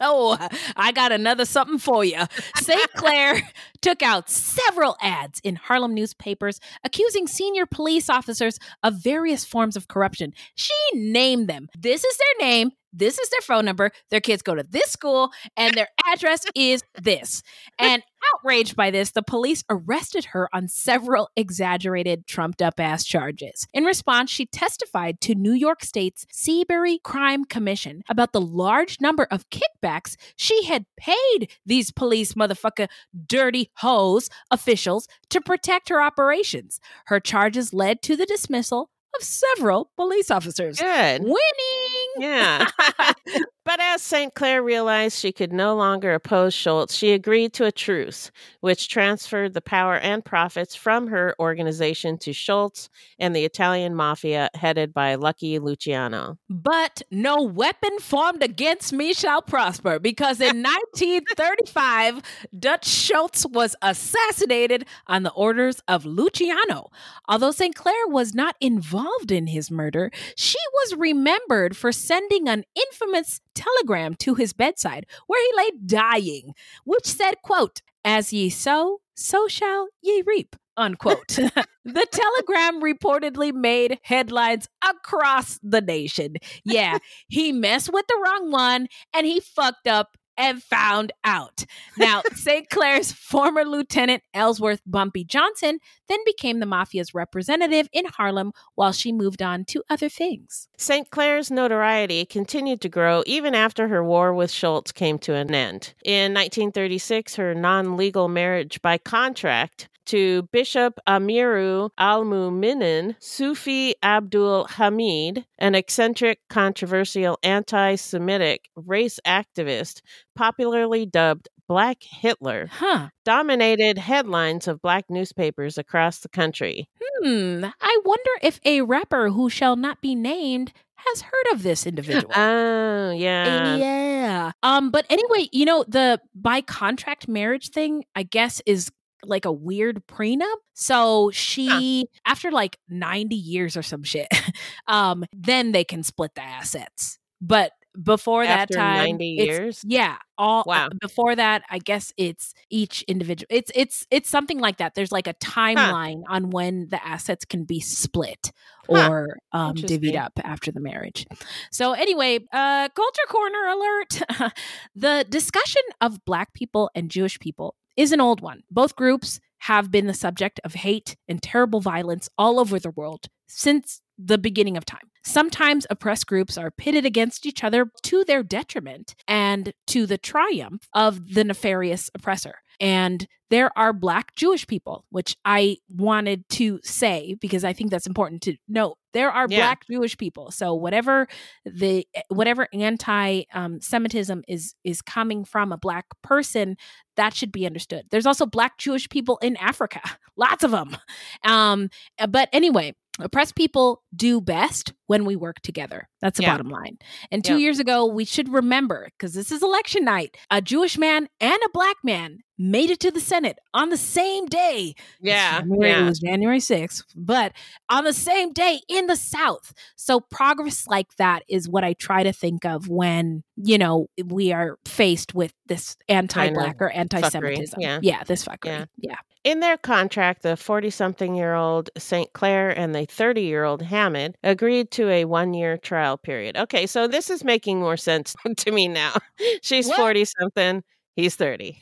oh, 0.00 0.48
I 0.76 0.92
got 0.92 1.12
another 1.12 1.44
something 1.44 1.78
for 1.78 2.04
you. 2.04 2.22
St. 2.56 2.92
Clair 2.96 3.42
took 3.80 4.02
out 4.02 4.28
several 4.28 4.96
ads 5.00 5.40
in 5.40 5.56
Harlem 5.56 5.94
newspapers 5.94 6.60
accusing 6.84 7.26
senior 7.26 7.66
police 7.66 8.10
officers 8.10 8.58
of 8.82 9.02
various 9.02 9.44
forms 9.44 9.76
of 9.76 9.88
corruption. 9.88 10.32
She 10.54 10.74
named 10.94 11.48
them. 11.48 11.68
This 11.78 12.04
is 12.04 12.16
their 12.16 12.48
name. 12.48 12.72
This 12.92 13.18
is 13.18 13.28
their 13.30 13.40
phone 13.40 13.64
number. 13.64 13.90
Their 14.10 14.20
kids 14.20 14.42
go 14.42 14.54
to 14.54 14.62
this 14.62 14.90
school, 14.90 15.30
and 15.56 15.74
their 15.74 15.88
address 16.06 16.44
is 16.54 16.82
this. 17.00 17.42
And 17.78 18.02
outraged 18.34 18.76
by 18.76 18.90
this, 18.90 19.12
the 19.12 19.22
police 19.22 19.62
arrested 19.70 20.26
her 20.26 20.48
on 20.52 20.68
several 20.68 21.30
exaggerated, 21.36 22.26
trumped 22.26 22.62
up 22.62 22.80
ass 22.80 23.04
charges. 23.04 23.66
In 23.72 23.84
response, 23.84 24.30
she 24.30 24.46
testified 24.46 25.20
to 25.22 25.34
New 25.34 25.52
York 25.52 25.84
State's 25.84 26.26
Seabury 26.32 26.98
Crime 27.02 27.44
Commission 27.44 28.02
about 28.08 28.32
the 28.32 28.40
large 28.40 29.00
number 29.00 29.26
of 29.30 29.44
kickbacks 29.50 30.16
she 30.36 30.64
had 30.64 30.86
paid 30.96 31.50
these 31.64 31.90
police 31.90 32.34
motherfucker 32.34 32.88
dirty 33.26 33.70
hoes 33.76 34.28
officials 34.50 35.08
to 35.30 35.40
protect 35.40 35.88
her 35.88 36.02
operations. 36.02 36.80
Her 37.06 37.20
charges 37.20 37.72
led 37.72 38.02
to 38.02 38.16
the 38.16 38.26
dismissal 38.26 38.90
of 39.16 39.22
several 39.22 39.90
police 39.96 40.30
officers. 40.30 40.78
Good. 40.78 41.22
Winning! 41.22 41.97
Yeah. 42.18 42.68
but 43.68 43.80
as 43.80 44.00
St. 44.00 44.34
Clair 44.34 44.62
realized 44.62 45.18
she 45.18 45.30
could 45.30 45.52
no 45.52 45.76
longer 45.76 46.14
oppose 46.14 46.54
Schultz, 46.54 46.94
she 46.94 47.12
agreed 47.12 47.52
to 47.52 47.66
a 47.66 47.70
truce, 47.70 48.30
which 48.60 48.88
transferred 48.88 49.52
the 49.52 49.60
power 49.60 49.96
and 49.96 50.24
profits 50.24 50.74
from 50.74 51.08
her 51.08 51.34
organization 51.38 52.16
to 52.16 52.32
Schultz 52.32 52.88
and 53.18 53.36
the 53.36 53.44
Italian 53.44 53.94
mafia 53.94 54.48
headed 54.54 54.94
by 54.94 55.16
Lucky 55.16 55.58
Luciano. 55.58 56.38
But 56.48 57.02
no 57.10 57.42
weapon 57.42 57.98
formed 57.98 58.42
against 58.42 58.94
me 58.94 59.12
shall 59.12 59.42
prosper 59.42 59.98
because 59.98 60.40
in 60.40 60.62
1935, 60.62 62.22
Dutch 62.58 62.86
Schultz 62.86 63.44
was 63.44 63.76
assassinated 63.82 64.86
on 65.06 65.24
the 65.24 65.32
orders 65.32 65.82
of 65.86 66.06
Luciano. 66.06 66.90
Although 67.28 67.50
St. 67.50 67.74
Clair 67.74 68.06
was 68.06 68.34
not 68.34 68.56
involved 68.62 69.30
in 69.30 69.48
his 69.48 69.70
murder, 69.70 70.10
she 70.36 70.56
was 70.72 70.96
remembered 70.96 71.76
for 71.76 71.92
sending 71.92 72.48
an 72.48 72.64
infamous 72.74 73.42
telegram 73.58 74.14
to 74.14 74.34
his 74.34 74.52
bedside 74.52 75.06
where 75.26 75.42
he 75.42 75.56
lay 75.56 75.70
dying, 75.84 76.54
which 76.84 77.06
said, 77.06 77.34
quote, 77.42 77.82
As 78.04 78.32
ye 78.32 78.50
sow, 78.50 79.00
so 79.14 79.48
shall 79.48 79.88
ye 80.02 80.22
reap. 80.26 80.56
Unquote. 80.76 81.26
the 81.84 82.06
telegram 82.12 82.80
reportedly 82.80 83.52
made 83.52 83.98
headlines 84.04 84.68
across 84.88 85.58
the 85.60 85.80
nation. 85.80 86.36
Yeah, 86.64 86.98
he 87.26 87.50
messed 87.50 87.92
with 87.92 88.06
the 88.06 88.22
wrong 88.24 88.52
one 88.52 88.86
and 89.12 89.26
he 89.26 89.40
fucked 89.40 89.88
up 89.88 90.16
and 90.38 90.62
found 90.62 91.12
out. 91.24 91.66
Now, 91.98 92.22
St. 92.34 92.70
Clair's 92.70 93.12
former 93.12 93.64
lieutenant 93.64 94.22
Ellsworth 94.32 94.80
Bumpy 94.86 95.24
Johnson 95.24 95.80
then 96.08 96.20
became 96.24 96.60
the 96.60 96.66
mafia's 96.66 97.12
representative 97.12 97.88
in 97.92 98.06
Harlem 98.06 98.52
while 98.76 98.92
she 98.92 99.12
moved 99.12 99.42
on 99.42 99.64
to 99.66 99.82
other 99.90 100.08
things. 100.08 100.68
St. 100.78 101.10
Clair's 101.10 101.50
notoriety 101.50 102.24
continued 102.24 102.80
to 102.80 102.88
grow 102.88 103.22
even 103.26 103.54
after 103.54 103.88
her 103.88 104.02
war 104.02 104.32
with 104.32 104.50
Schultz 104.50 104.92
came 104.92 105.18
to 105.18 105.34
an 105.34 105.52
end. 105.54 105.92
In 106.04 106.32
1936, 106.32 107.36
her 107.36 107.54
non 107.54 107.96
legal 107.96 108.28
marriage 108.28 108.80
by 108.80 108.96
contract 108.96 109.88
to 110.08 110.42
Bishop 110.52 110.98
Amiru 111.08 111.90
al 111.98 112.24
Muminin, 112.24 113.16
Sufi 113.18 113.94
Abdul 114.02 114.66
Hamid, 114.70 115.44
an 115.58 115.74
eccentric, 115.74 116.40
controversial 116.50 117.38
anti 117.42 117.94
Semitic 117.94 118.68
race 118.74 119.18
activist, 119.26 120.00
popularly 120.36 121.06
dubbed 121.06 121.48
Black 121.68 121.98
Hitler, 122.02 122.68
Huh. 122.70 123.08
dominated 123.24 123.98
headlines 123.98 124.66
of 124.66 124.80
black 124.80 125.04
newspapers 125.10 125.76
across 125.76 126.20
the 126.20 126.28
country. 126.30 126.88
Hmm. 127.20 127.64
I 127.80 128.00
wonder 128.04 128.30
if 128.42 128.58
a 128.64 128.80
rapper 128.82 129.28
who 129.30 129.50
shall 129.50 129.76
not 129.76 130.00
be 130.00 130.14
named 130.14 130.72
has 130.96 131.20
heard 131.22 131.52
of 131.52 131.62
this 131.62 131.86
individual. 131.86 132.32
Oh, 132.36 133.10
yeah. 133.12 133.76
Yeah. 133.76 134.52
Um, 134.62 134.90
but 134.90 135.06
anyway, 135.08 135.48
you 135.52 135.64
know, 135.64 135.84
the 135.88 136.20
by 136.34 136.60
contract 136.60 137.26
marriage 137.28 137.70
thing, 137.70 138.04
I 138.14 138.22
guess, 138.24 138.60
is 138.66 138.90
like 139.24 139.44
a 139.44 139.52
weird 139.52 140.06
prenup. 140.06 140.56
So 140.74 141.30
she, 141.32 142.06
after 142.26 142.50
like 142.50 142.78
90 142.88 143.34
years 143.36 143.76
or 143.76 143.82
some 143.82 144.02
shit, 144.02 144.28
um, 144.86 145.24
then 145.32 145.72
they 145.72 145.84
can 145.84 146.02
split 146.02 146.34
the 146.34 146.42
assets. 146.42 147.18
But 147.40 147.72
before 148.00 148.44
that 148.46 148.70
time 148.70 149.08
90 149.18 149.24
years? 149.26 149.84
yeah 149.84 150.18
all 150.36 150.62
Wow. 150.66 150.86
uh, 150.86 150.90
before 151.00 151.34
that 151.34 151.62
i 151.68 151.78
guess 151.78 152.12
it's 152.16 152.54
each 152.70 153.02
individual 153.08 153.46
it's 153.50 153.72
it's 153.74 154.06
it's 154.12 154.28
something 154.30 154.58
like 154.60 154.76
that 154.76 154.94
there's 154.94 155.10
like 155.10 155.26
a 155.26 155.34
timeline 155.34 156.22
on 156.28 156.50
when 156.50 156.86
the 156.90 157.04
assets 157.04 157.44
can 157.44 157.64
be 157.64 157.80
split 157.80 158.52
Huh. 158.88 159.08
or 159.10 159.38
um, 159.52 159.74
divvied 159.74 160.14
up 160.16 160.32
after 160.44 160.70
the 160.70 160.78
marriage 160.80 161.26
so 161.72 161.92
anyway 161.92 162.38
uh 162.52 162.88
culture 162.94 163.26
corner 163.28 163.66
alert 163.66 164.52
the 164.94 165.26
discussion 165.28 165.82
of 166.00 166.24
black 166.24 166.52
people 166.54 166.90
and 166.94 167.10
jewish 167.10 167.40
people 167.40 167.74
is 167.98 168.12
an 168.12 168.20
old 168.20 168.40
one 168.40 168.62
both 168.70 168.96
groups 168.96 169.40
have 169.62 169.90
been 169.90 170.06
the 170.06 170.14
subject 170.14 170.60
of 170.64 170.74
hate 170.74 171.16
and 171.28 171.42
terrible 171.42 171.80
violence 171.80 172.28
all 172.38 172.58
over 172.58 172.78
the 172.78 172.92
world 172.92 173.26
since 173.48 174.00
the 174.16 174.38
beginning 174.38 174.76
of 174.76 174.84
time. 174.84 175.10
Sometimes 175.24 175.86
oppressed 175.90 176.26
groups 176.26 176.56
are 176.56 176.70
pitted 176.70 177.04
against 177.04 177.44
each 177.44 177.62
other 177.62 177.90
to 178.02 178.24
their 178.24 178.42
detriment 178.42 179.14
and 179.26 179.72
to 179.88 180.06
the 180.06 180.18
triumph 180.18 180.88
of 180.94 181.34
the 181.34 181.44
nefarious 181.44 182.08
oppressor. 182.14 182.54
And 182.80 183.26
there 183.50 183.76
are 183.78 183.92
Black 183.92 184.34
Jewish 184.36 184.66
people, 184.66 185.04
which 185.10 185.36
I 185.44 185.78
wanted 185.88 186.46
to 186.50 186.80
say 186.84 187.34
because 187.40 187.64
I 187.64 187.72
think 187.72 187.90
that's 187.90 188.06
important 188.06 188.42
to 188.42 188.56
note. 188.68 188.98
There 189.14 189.30
are 189.30 189.46
Yeah. 189.48 189.58
Black 189.58 189.86
Jewish 189.90 190.18
people. 190.18 190.50
So 190.50 190.74
whatever 190.74 191.28
the 191.64 192.06
whatever 192.28 192.68
anti 192.72 193.44
um, 193.54 193.80
Semitism 193.80 194.44
is 194.46 194.74
is 194.84 195.00
coming 195.00 195.44
from 195.44 195.72
a 195.72 195.78
Black 195.78 196.06
person, 196.22 196.76
that 197.16 197.34
should 197.34 197.52
be 197.52 197.66
understood. 197.66 198.04
There's 198.10 198.26
also 198.26 198.44
Black 198.44 198.76
Jewish 198.78 199.08
people 199.08 199.38
in 199.38 199.56
Africa, 199.56 200.02
lots 200.36 200.62
of 200.62 200.70
them. 200.70 200.96
Um, 201.42 201.88
but 202.28 202.48
anyway, 202.52 202.94
oppressed 203.18 203.54
people 203.54 204.02
do 204.14 204.40
best 204.40 204.92
when 205.08 205.24
we 205.24 205.34
work 205.36 205.60
together. 205.60 206.08
That's 206.22 206.36
the 206.38 206.44
Yeah. 206.44 206.52
bottom 206.52 206.68
line. 206.70 206.98
And 207.32 207.44
two 207.44 207.54
Yep. 207.54 207.60
years 207.60 207.78
ago, 207.80 208.06
we 208.06 208.24
should 208.24 208.48
remember, 208.52 209.08
because 209.18 209.34
this 209.34 209.50
is 209.50 209.62
election 209.62 210.04
night, 210.04 210.36
a 210.50 210.62
Jewish 210.62 210.96
man 210.96 211.28
and 211.40 211.58
a 211.64 211.68
black 211.74 211.96
man 212.04 212.38
made 212.60 212.90
it 212.90 212.98
to 213.00 213.10
the 213.12 213.20
Senate 213.20 213.56
on 213.72 213.88
the 213.90 213.96
same 213.96 214.46
day. 214.46 214.94
Yeah. 215.20 215.60
January- 215.60 215.92
It 215.92 216.04
was 216.04 216.18
January 216.18 216.58
6th, 216.60 217.04
but 217.14 217.52
on 217.88 218.02
the 218.04 218.12
same 218.12 218.52
day 218.52 218.80
in 218.88 219.06
the 219.06 219.14
South. 219.16 219.72
So 219.96 220.18
progress 220.20 220.86
like 220.88 221.06
that 221.18 221.42
is 221.48 221.68
what 221.68 221.84
I 221.84 221.92
try 221.92 222.22
to 222.24 222.32
think 222.32 222.64
of 222.64 222.88
when, 222.88 223.44
you 223.56 223.78
know, 223.78 224.08
we 224.24 224.52
are 224.52 224.76
faced 224.86 225.34
with 225.34 225.54
this 225.66 225.96
anti-black 226.08 226.76
or 226.80 226.90
anti-Semitism. 226.90 227.80
yeah. 227.80 228.00
Yeah, 228.02 228.24
this 228.24 228.44
fuckery. 228.44 228.66
Yeah. 228.66 228.84
yeah. 228.98 229.16
In 229.44 229.60
their 229.60 229.76
contract, 229.78 230.42
the 230.42 230.56
40 230.56 230.90
something 230.90 231.36
year 231.36 231.54
old 231.54 231.90
St. 231.96 232.32
Clair 232.32 232.70
and 232.70 232.92
the 232.92 233.06
30 233.06 233.42
year 233.42 233.62
old 233.64 233.82
Hammond 233.82 234.36
agreed 234.42 234.90
to 234.98 235.08
a 235.10 235.24
one 235.24 235.54
year 235.54 235.76
trial 235.78 236.16
period. 236.18 236.56
Okay, 236.56 236.86
so 236.86 237.06
this 237.06 237.30
is 237.30 237.44
making 237.44 237.80
more 237.80 237.96
sense 237.96 238.34
to 238.56 238.70
me 238.72 238.88
now. 238.88 239.14
She's 239.62 239.92
40 239.92 240.24
something, 240.24 240.82
he's 241.14 241.36
30. 241.36 241.80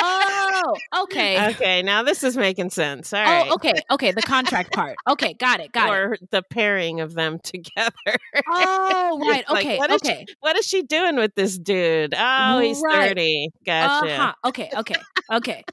Oh, 0.00 0.76
okay. 1.04 1.48
okay, 1.50 1.82
now 1.82 2.02
this 2.02 2.24
is 2.24 2.36
making 2.36 2.70
sense. 2.70 3.12
All 3.12 3.22
right. 3.22 3.46
Oh, 3.48 3.54
okay, 3.54 3.74
okay. 3.92 4.10
The 4.12 4.22
contract 4.22 4.72
part. 4.72 4.96
Okay, 5.08 5.34
got 5.34 5.60
it, 5.60 5.70
got 5.72 5.88
it. 5.88 5.92
or 5.92 6.16
the 6.30 6.42
pairing 6.42 7.00
of 7.00 7.14
them 7.14 7.38
together. 7.44 8.16
Oh, 8.48 9.18
right. 9.28 9.44
Like, 9.48 9.64
Okay, 9.64 9.78
what 9.78 9.90
is 9.90 10.00
she- 10.04 10.12
okay. 10.12 10.26
what 10.40 10.56
is 10.56 10.66
she 10.66 10.82
doing 10.82 11.16
with 11.16 11.34
this 11.36 11.56
dude? 11.58 12.14
Oh, 12.16 12.58
he's 12.60 12.80
Right. 12.84 13.08
30. 13.08 13.50
Gotcha. 13.64 14.12
Uh-huh. 14.14 14.32
Okay, 14.46 14.70
okay, 14.76 14.96
okay. 15.32 15.64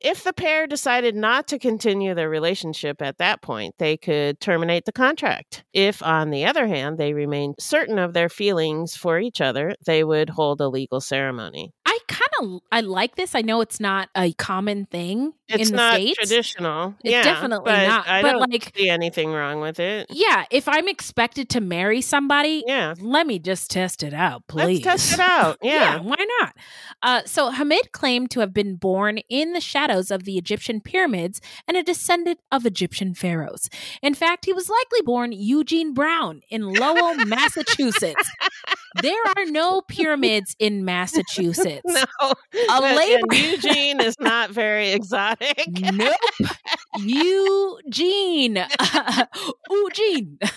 If 0.00 0.24
the 0.24 0.32
pair 0.32 0.66
decided 0.66 1.14
not 1.14 1.46
to 1.48 1.58
continue 1.58 2.14
their 2.14 2.30
relationship 2.30 3.02
at 3.02 3.18
that 3.18 3.42
point, 3.42 3.74
they 3.76 3.98
could 3.98 4.40
terminate 4.40 4.86
the 4.86 4.92
contract. 4.92 5.62
If, 5.74 6.02
on 6.02 6.30
the 6.30 6.46
other 6.46 6.66
hand, 6.66 6.96
they 6.96 7.12
remained 7.12 7.56
certain 7.58 7.98
of 7.98 8.14
their 8.14 8.30
feelings 8.30 8.96
for 8.96 9.18
each 9.18 9.42
other, 9.42 9.74
they 9.84 10.02
would 10.02 10.30
hold 10.30 10.62
a 10.62 10.68
legal 10.68 11.02
ceremony. 11.02 11.74
Kind 12.40 12.54
of 12.56 12.60
I 12.72 12.80
like 12.80 13.16
this. 13.16 13.34
I 13.34 13.42
know 13.42 13.60
it's 13.60 13.80
not 13.80 14.08
a 14.16 14.32
common 14.34 14.86
thing 14.86 15.32
It's 15.48 15.70
in 15.70 15.76
the 15.76 15.82
not 15.82 15.94
states. 15.94 16.16
traditional. 16.18 16.94
It's 17.04 17.12
yeah, 17.12 17.22
definitely 17.22 17.64
but 17.72 17.86
not. 17.86 18.08
I 18.08 18.22
but 18.22 18.32
don't 18.32 18.50
like, 18.50 18.72
see 18.76 18.88
anything 18.88 19.30
wrong 19.32 19.60
with 19.60 19.78
it. 19.80 20.06
yeah, 20.10 20.44
if 20.50 20.68
I'm 20.68 20.88
expected 20.88 21.48
to 21.50 21.60
marry 21.60 22.00
somebody, 22.00 22.64
Yeah. 22.66 22.94
let 23.00 23.26
me 23.26 23.38
just 23.38 23.70
test 23.70 24.02
it 24.02 24.14
out, 24.14 24.46
please. 24.48 24.84
Let's 24.84 25.08
test 25.08 25.12
it 25.14 25.20
out. 25.20 25.58
Yeah. 25.62 26.00
why 26.00 26.16
not? 26.40 26.54
Uh, 27.02 27.22
so 27.26 27.50
Hamid 27.50 27.92
claimed 27.92 28.30
to 28.32 28.40
have 28.40 28.52
been 28.52 28.76
born 28.76 29.18
in 29.28 29.52
the 29.52 29.60
shadows 29.60 30.10
of 30.10 30.24
the 30.24 30.36
Egyptian 30.38 30.80
pyramids 30.80 31.40
and 31.68 31.76
a 31.76 31.82
descendant 31.82 32.38
of 32.52 32.66
Egyptian 32.66 33.14
pharaohs. 33.14 33.68
In 34.02 34.14
fact, 34.14 34.44
he 34.46 34.52
was 34.52 34.68
likely 34.68 35.02
born 35.04 35.32
Eugene 35.32 35.94
Brown 35.94 36.40
in 36.50 36.62
Lowell, 36.72 37.14
Massachusetts. 37.26 38.30
There 39.02 39.22
are 39.36 39.44
no 39.46 39.82
pyramids 39.82 40.56
in 40.58 40.84
Massachusetts. 40.84 41.82
No. 42.20 42.32
A 42.70 42.80
labor- 42.80 43.34
Eugene 43.34 44.00
is 44.00 44.16
not 44.20 44.50
very 44.50 44.90
exotic. 44.92 45.64
Nope. 45.68 46.16
Eugene. 46.98 48.64
Eugene. 49.70 50.38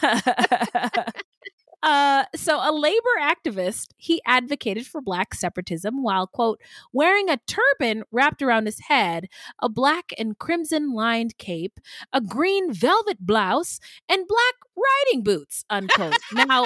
Uh, 1.85 2.23
so 2.33 2.59
a 2.63 2.71
labor 2.71 3.09
activist, 3.21 3.87
he 3.97 4.21
advocated 4.25 4.87
for 4.87 5.01
black 5.01 5.33
separatism 5.33 6.01
while, 6.01 6.25
quote, 6.25 6.61
wearing 6.93 7.29
a 7.29 7.37
turban 7.45 8.03
wrapped 8.09 8.41
around 8.41 8.65
his 8.67 8.79
head, 8.87 9.27
a 9.61 9.67
black 9.67 10.13
and 10.17 10.39
crimson 10.39 10.93
lined 10.93 11.37
cape, 11.37 11.81
a 12.13 12.21
green 12.21 12.71
velvet 12.71 13.17
blouse, 13.19 13.81
and 14.07 14.25
black 14.29 14.53
riding 14.77 15.23
boots, 15.23 15.65
unquote. 15.69 16.15
now, 16.31 16.65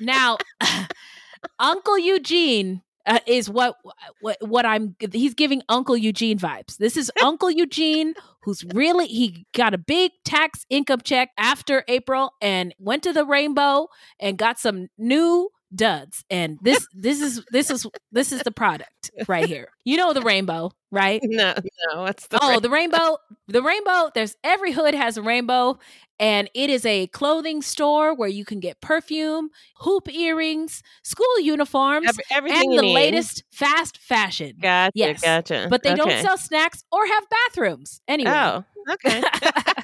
now, 0.00 0.38
Uncle 1.58 1.98
Eugene 1.98 2.82
uh, 3.06 3.18
is 3.26 3.50
what 3.50 3.76
what 4.20 4.36
what 4.40 4.64
I'm 4.64 4.94
he's 5.12 5.34
giving 5.34 5.62
Uncle 5.68 5.96
Eugene 5.96 6.38
vibes. 6.38 6.76
This 6.76 6.96
is 6.96 7.10
Uncle 7.22 7.50
Eugene 7.50 8.14
who's 8.42 8.64
really 8.74 9.06
he 9.06 9.46
got 9.54 9.74
a 9.74 9.78
big 9.78 10.12
tax 10.24 10.64
income 10.70 11.00
check 11.02 11.30
after 11.36 11.84
April 11.88 12.32
and 12.40 12.74
went 12.78 13.02
to 13.04 13.12
the 13.12 13.24
rainbow 13.24 13.88
and 14.20 14.38
got 14.38 14.58
some 14.58 14.88
new 14.98 15.50
duds. 15.74 16.24
And 16.30 16.58
this 16.62 16.86
this 16.94 17.20
is 17.20 17.42
this 17.50 17.70
is 17.70 17.86
this 18.10 18.32
is 18.32 18.42
the 18.42 18.50
product 18.50 19.10
right 19.28 19.46
here. 19.46 19.68
You 19.84 19.96
know 19.96 20.12
the 20.12 20.22
rainbow, 20.22 20.72
right? 20.90 21.20
No, 21.32 21.54
no. 21.92 22.02
What's 22.02 22.26
the 22.28 22.38
oh, 22.42 22.60
the 22.60 22.70
rainbow, 22.70 23.16
the 23.48 23.62
rainbow. 23.62 24.10
There's 24.14 24.36
every 24.44 24.72
hood 24.72 24.94
has 24.94 25.16
a 25.16 25.22
rainbow, 25.22 25.78
and 26.20 26.48
it 26.54 26.70
is 26.70 26.84
a 26.86 27.06
clothing 27.08 27.62
store 27.62 28.14
where 28.14 28.28
you 28.28 28.44
can 28.44 28.60
get 28.60 28.80
perfume, 28.80 29.48
hoop 29.78 30.12
earrings, 30.12 30.82
school 31.02 31.40
uniforms, 31.40 32.06
Every- 32.08 32.24
everything 32.30 32.70
and 32.70 32.78
the 32.78 32.82
need. 32.82 32.94
latest 32.94 33.44
fast 33.50 33.98
fashion. 33.98 34.56
Gotcha. 34.60 34.92
Yes, 34.94 35.22
Gotcha. 35.22 35.66
But 35.70 35.82
they 35.82 35.92
Okay. 35.92 35.96
don't 35.96 36.22
sell 36.22 36.38
snacks 36.38 36.84
or 36.92 37.06
have 37.06 37.24
bathrooms. 37.30 38.00
Anyway. 38.06 38.30
Oh, 38.32 38.64
okay. 38.90 39.22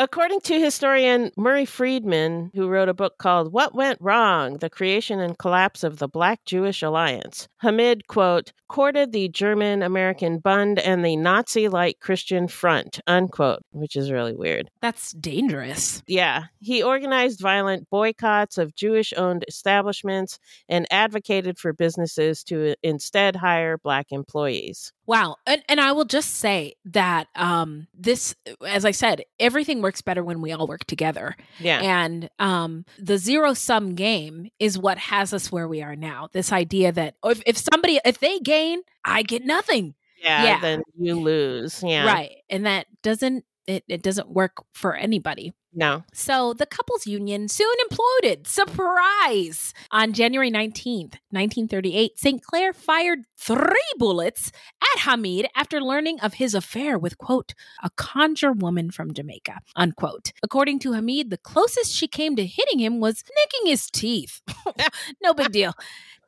According 0.00 0.42
to 0.42 0.60
historian 0.60 1.32
Murray 1.36 1.64
Friedman, 1.64 2.52
who 2.54 2.68
wrote 2.68 2.88
a 2.88 2.94
book 2.94 3.18
called 3.18 3.52
What 3.52 3.74
Went 3.74 4.00
Wrong? 4.00 4.58
The 4.58 4.70
Creation 4.70 5.18
and 5.18 5.36
Collapse 5.36 5.82
of 5.82 5.98
the 5.98 6.06
Black 6.06 6.44
Jewish 6.44 6.84
Alliance, 6.84 7.48
Hamid, 7.60 8.06
quote, 8.06 8.52
courted 8.68 9.12
the 9.12 9.28
German 9.28 9.82
American 9.82 10.38
Bund 10.38 10.78
and 10.78 11.04
the 11.04 11.16
Nazi 11.16 11.68
like 11.68 12.00
Christian 12.00 12.48
Front, 12.48 13.00
unquote, 13.06 13.60
which 13.70 13.96
is 13.96 14.12
really 14.12 14.34
weird. 14.34 14.70
That's 14.80 15.12
dangerous. 15.12 16.02
Yeah, 16.06 16.44
he 16.60 16.82
organized 16.82 17.40
violent 17.40 17.88
boycotts 17.90 18.58
of 18.58 18.74
Jewish 18.74 19.12
owned 19.16 19.44
establishments 19.48 20.38
and 20.68 20.86
advocated 20.90 21.58
for 21.58 21.72
businesses 21.72 22.44
to 22.44 22.74
instead 22.82 23.36
hire 23.36 23.78
Black 23.78 24.06
employees. 24.10 24.92
Wow. 25.08 25.36
And 25.46 25.62
and 25.70 25.80
I 25.80 25.92
will 25.92 26.04
just 26.04 26.34
say 26.34 26.74
that 26.84 27.28
um 27.34 27.88
this 27.94 28.36
as 28.66 28.84
I 28.84 28.90
said, 28.90 29.22
everything 29.40 29.80
works 29.80 30.02
better 30.02 30.22
when 30.22 30.42
we 30.42 30.52
all 30.52 30.66
work 30.66 30.84
together. 30.84 31.34
Yeah. 31.58 31.80
And 31.80 32.28
um 32.38 32.84
the 32.98 33.16
zero 33.16 33.54
sum 33.54 33.94
game 33.94 34.50
is 34.58 34.78
what 34.78 34.98
has 34.98 35.32
us 35.32 35.50
where 35.50 35.66
we 35.66 35.80
are 35.82 35.96
now. 35.96 36.28
This 36.32 36.52
idea 36.52 36.92
that 36.92 37.14
if, 37.24 37.42
if 37.48 37.56
somebody 37.56 37.98
if 38.04 38.20
they 38.20 38.38
gain, 38.40 38.82
I 39.04 39.22
get 39.22 39.44
nothing. 39.44 39.94
yeah, 40.22 40.44
yeah. 40.44 40.60
then 40.60 40.82
you 40.98 41.18
lose. 41.18 41.82
Yeah. 41.82 42.06
Right. 42.06 42.36
And 42.50 42.66
that 42.66 42.86
doesn't 43.02 43.44
it, 43.66 43.84
it 43.88 44.02
doesn't 44.02 44.30
work 44.30 44.64
for 44.72 44.94
anybody. 44.94 45.52
No. 45.74 46.02
So 46.14 46.54
the 46.54 46.64
couple's 46.64 47.06
union 47.06 47.48
soon 47.48 47.74
imploded. 47.88 48.46
Surprise! 48.46 49.74
On 49.90 50.14
January 50.14 50.50
19th, 50.50 51.20
1938, 51.30 52.18
St. 52.18 52.42
Clair 52.42 52.72
fired 52.72 53.26
three 53.36 53.92
bullets 53.98 54.50
at 54.82 55.00
Hamid 55.02 55.46
after 55.54 55.82
learning 55.82 56.18
of 56.20 56.34
his 56.34 56.54
affair 56.54 56.98
with, 56.98 57.18
quote, 57.18 57.52
a 57.82 57.90
conjure 57.90 58.52
woman 58.52 58.90
from 58.90 59.12
Jamaica, 59.12 59.60
unquote. 59.76 60.32
According 60.42 60.78
to 60.80 60.94
Hamid, 60.94 61.28
the 61.28 61.36
closest 61.36 61.92
she 61.92 62.08
came 62.08 62.34
to 62.36 62.46
hitting 62.46 62.78
him 62.78 63.00
was 63.00 63.22
nicking 63.36 63.70
his 63.70 63.90
teeth. 63.90 64.40
no 65.22 65.34
big 65.34 65.52
deal. 65.52 65.74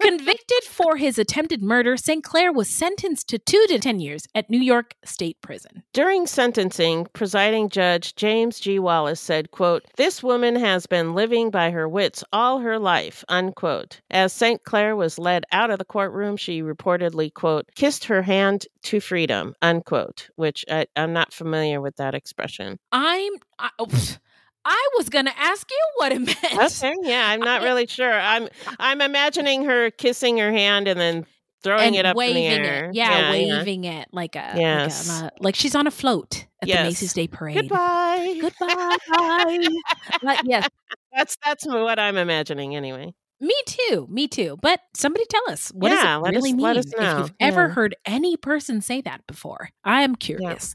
Convicted 0.00 0.64
for 0.64 0.96
his 0.96 1.18
attempted 1.18 1.62
murder, 1.62 1.96
St. 1.96 2.24
Clair 2.24 2.52
was 2.52 2.74
sentenced 2.74 3.28
to 3.28 3.38
two 3.38 3.64
to 3.68 3.78
10 3.78 4.00
years 4.00 4.26
at 4.34 4.48
New 4.48 4.60
York 4.60 4.94
State 5.04 5.36
Prison. 5.42 5.82
During 5.92 6.26
sentencing, 6.26 7.06
presiding 7.12 7.68
judge 7.68 8.14
James 8.14 8.58
G. 8.60 8.78
Wallace 8.78 9.20
said, 9.20 9.50
quote, 9.50 9.84
This 9.96 10.22
woman 10.22 10.56
has 10.56 10.86
been 10.86 11.14
living 11.14 11.50
by 11.50 11.70
her 11.70 11.86
wits 11.86 12.24
all 12.32 12.60
her 12.60 12.78
life, 12.78 13.24
unquote. 13.28 14.00
As 14.10 14.32
St. 14.32 14.64
Clair 14.64 14.96
was 14.96 15.18
led 15.18 15.44
out 15.52 15.70
of 15.70 15.78
the 15.78 15.84
courtroom, 15.84 16.38
she 16.38 16.62
reportedly, 16.62 17.32
quote, 17.32 17.66
kissed 17.74 18.04
her 18.06 18.22
hand 18.22 18.66
to 18.84 19.00
freedom, 19.00 19.54
unquote, 19.60 20.30
which 20.36 20.64
I, 20.70 20.86
I'm 20.96 21.12
not 21.12 21.34
familiar 21.34 21.80
with 21.80 21.96
that 21.96 22.14
expression. 22.14 22.78
I'm. 22.90 23.32
I. 23.58 23.68
I 24.64 24.88
was 24.96 25.08
going 25.08 25.24
to 25.26 25.38
ask 25.38 25.70
you 25.70 25.78
what 25.96 26.12
it 26.12 26.18
meant. 26.20 26.72
Okay, 26.72 26.94
yeah, 27.02 27.28
I'm 27.28 27.40
not 27.40 27.62
really 27.62 27.86
sure. 27.86 28.12
I'm 28.12 28.48
I'm 28.78 29.00
imagining 29.00 29.64
her 29.64 29.90
kissing 29.90 30.38
her 30.38 30.52
hand 30.52 30.86
and 30.88 30.98
then 31.00 31.26
throwing 31.62 31.88
and 31.88 31.96
it 31.96 32.06
up 32.06 32.16
waving 32.16 32.44
in 32.44 32.62
the 32.62 32.68
air. 32.68 32.84
it. 32.90 32.94
Yeah, 32.94 33.30
waving 33.30 33.84
it 33.84 34.08
like 34.12 34.34
a, 34.36 34.52
Yes. 34.56 35.08
like, 35.22 35.32
a 35.32 35.42
like 35.42 35.54
she's 35.54 35.74
on 35.74 35.86
a 35.86 35.90
float 35.90 36.46
at 36.62 36.68
Yes. 36.68 36.78
the 36.78 36.84
Macy's 36.84 37.12
Day 37.12 37.28
Parade. 37.28 37.56
Goodbye. 37.56 38.38
Goodbye. 38.40 39.68
but 40.22 40.40
yes, 40.46 40.68
That's 41.14 41.36
that's 41.44 41.66
what 41.66 41.98
I'm 41.98 42.16
imagining 42.16 42.76
anyway. 42.76 43.12
me 43.40 43.54
too. 43.66 44.06
Me 44.10 44.28
too. 44.28 44.58
But 44.60 44.80
somebody 44.94 45.24
tell 45.28 45.50
us 45.52 45.70
what 45.74 45.90
Yeah, 45.90 45.96
does 46.04 46.16
it 46.16 46.20
let 46.22 46.34
really 46.34 46.50
us- 46.50 46.56
mean? 46.56 46.64
let 46.64 46.76
us 46.76 46.86
If 46.86 47.18
you've 47.18 47.32
ever 47.40 47.68
heard 47.70 47.94
any 48.04 48.36
person 48.36 48.80
say 48.82 49.00
that 49.02 49.26
before, 49.26 49.70
I 49.84 50.02
am 50.02 50.14
curious. 50.16 50.74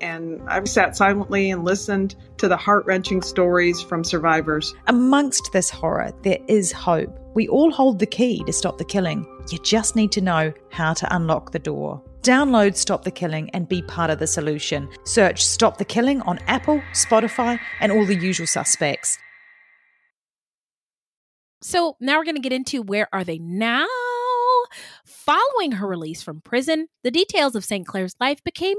and 0.00 0.40
I've 0.48 0.68
sat 0.68 0.96
silently 0.96 1.50
and 1.50 1.64
listened 1.64 2.16
to 2.38 2.48
the 2.48 2.56
heart 2.56 2.84
wrenching 2.86 3.22
stories 3.22 3.80
from 3.80 4.04
survivors. 4.04 4.74
Amongst 4.86 5.52
this 5.52 5.70
horror, 5.70 6.12
there 6.22 6.38
is 6.48 6.72
hope. 6.72 7.18
We 7.34 7.48
all 7.48 7.70
hold 7.70 7.98
the 7.98 8.06
key 8.06 8.42
to 8.44 8.52
stop 8.52 8.78
the 8.78 8.84
killing. 8.84 9.26
You 9.50 9.58
just 9.58 9.96
need 9.96 10.12
to 10.12 10.20
know 10.20 10.52
how 10.70 10.94
to 10.94 11.14
unlock 11.14 11.52
the 11.52 11.58
door. 11.58 12.02
Download 12.22 12.74
Stop 12.74 13.04
the 13.04 13.12
Killing 13.12 13.50
and 13.50 13.68
be 13.68 13.82
part 13.82 14.10
of 14.10 14.18
the 14.18 14.26
solution. 14.26 14.88
Search 15.04 15.44
Stop 15.44 15.78
the 15.78 15.84
Killing 15.84 16.22
on 16.22 16.40
Apple, 16.48 16.82
Spotify, 16.92 17.60
and 17.78 17.92
all 17.92 18.04
the 18.04 18.16
usual 18.16 18.48
suspects. 18.48 19.16
So 21.62 21.96
now 22.00 22.18
we're 22.18 22.24
going 22.24 22.34
to 22.34 22.42
get 22.42 22.52
into 22.52 22.82
where 22.82 23.08
are 23.12 23.22
they 23.22 23.38
now? 23.38 23.86
Following 25.04 25.72
her 25.72 25.86
release 25.86 26.20
from 26.20 26.40
prison, 26.40 26.88
the 27.04 27.12
details 27.12 27.54
of 27.54 27.64
St. 27.64 27.86
Clair's 27.86 28.16
life 28.20 28.42
became 28.42 28.76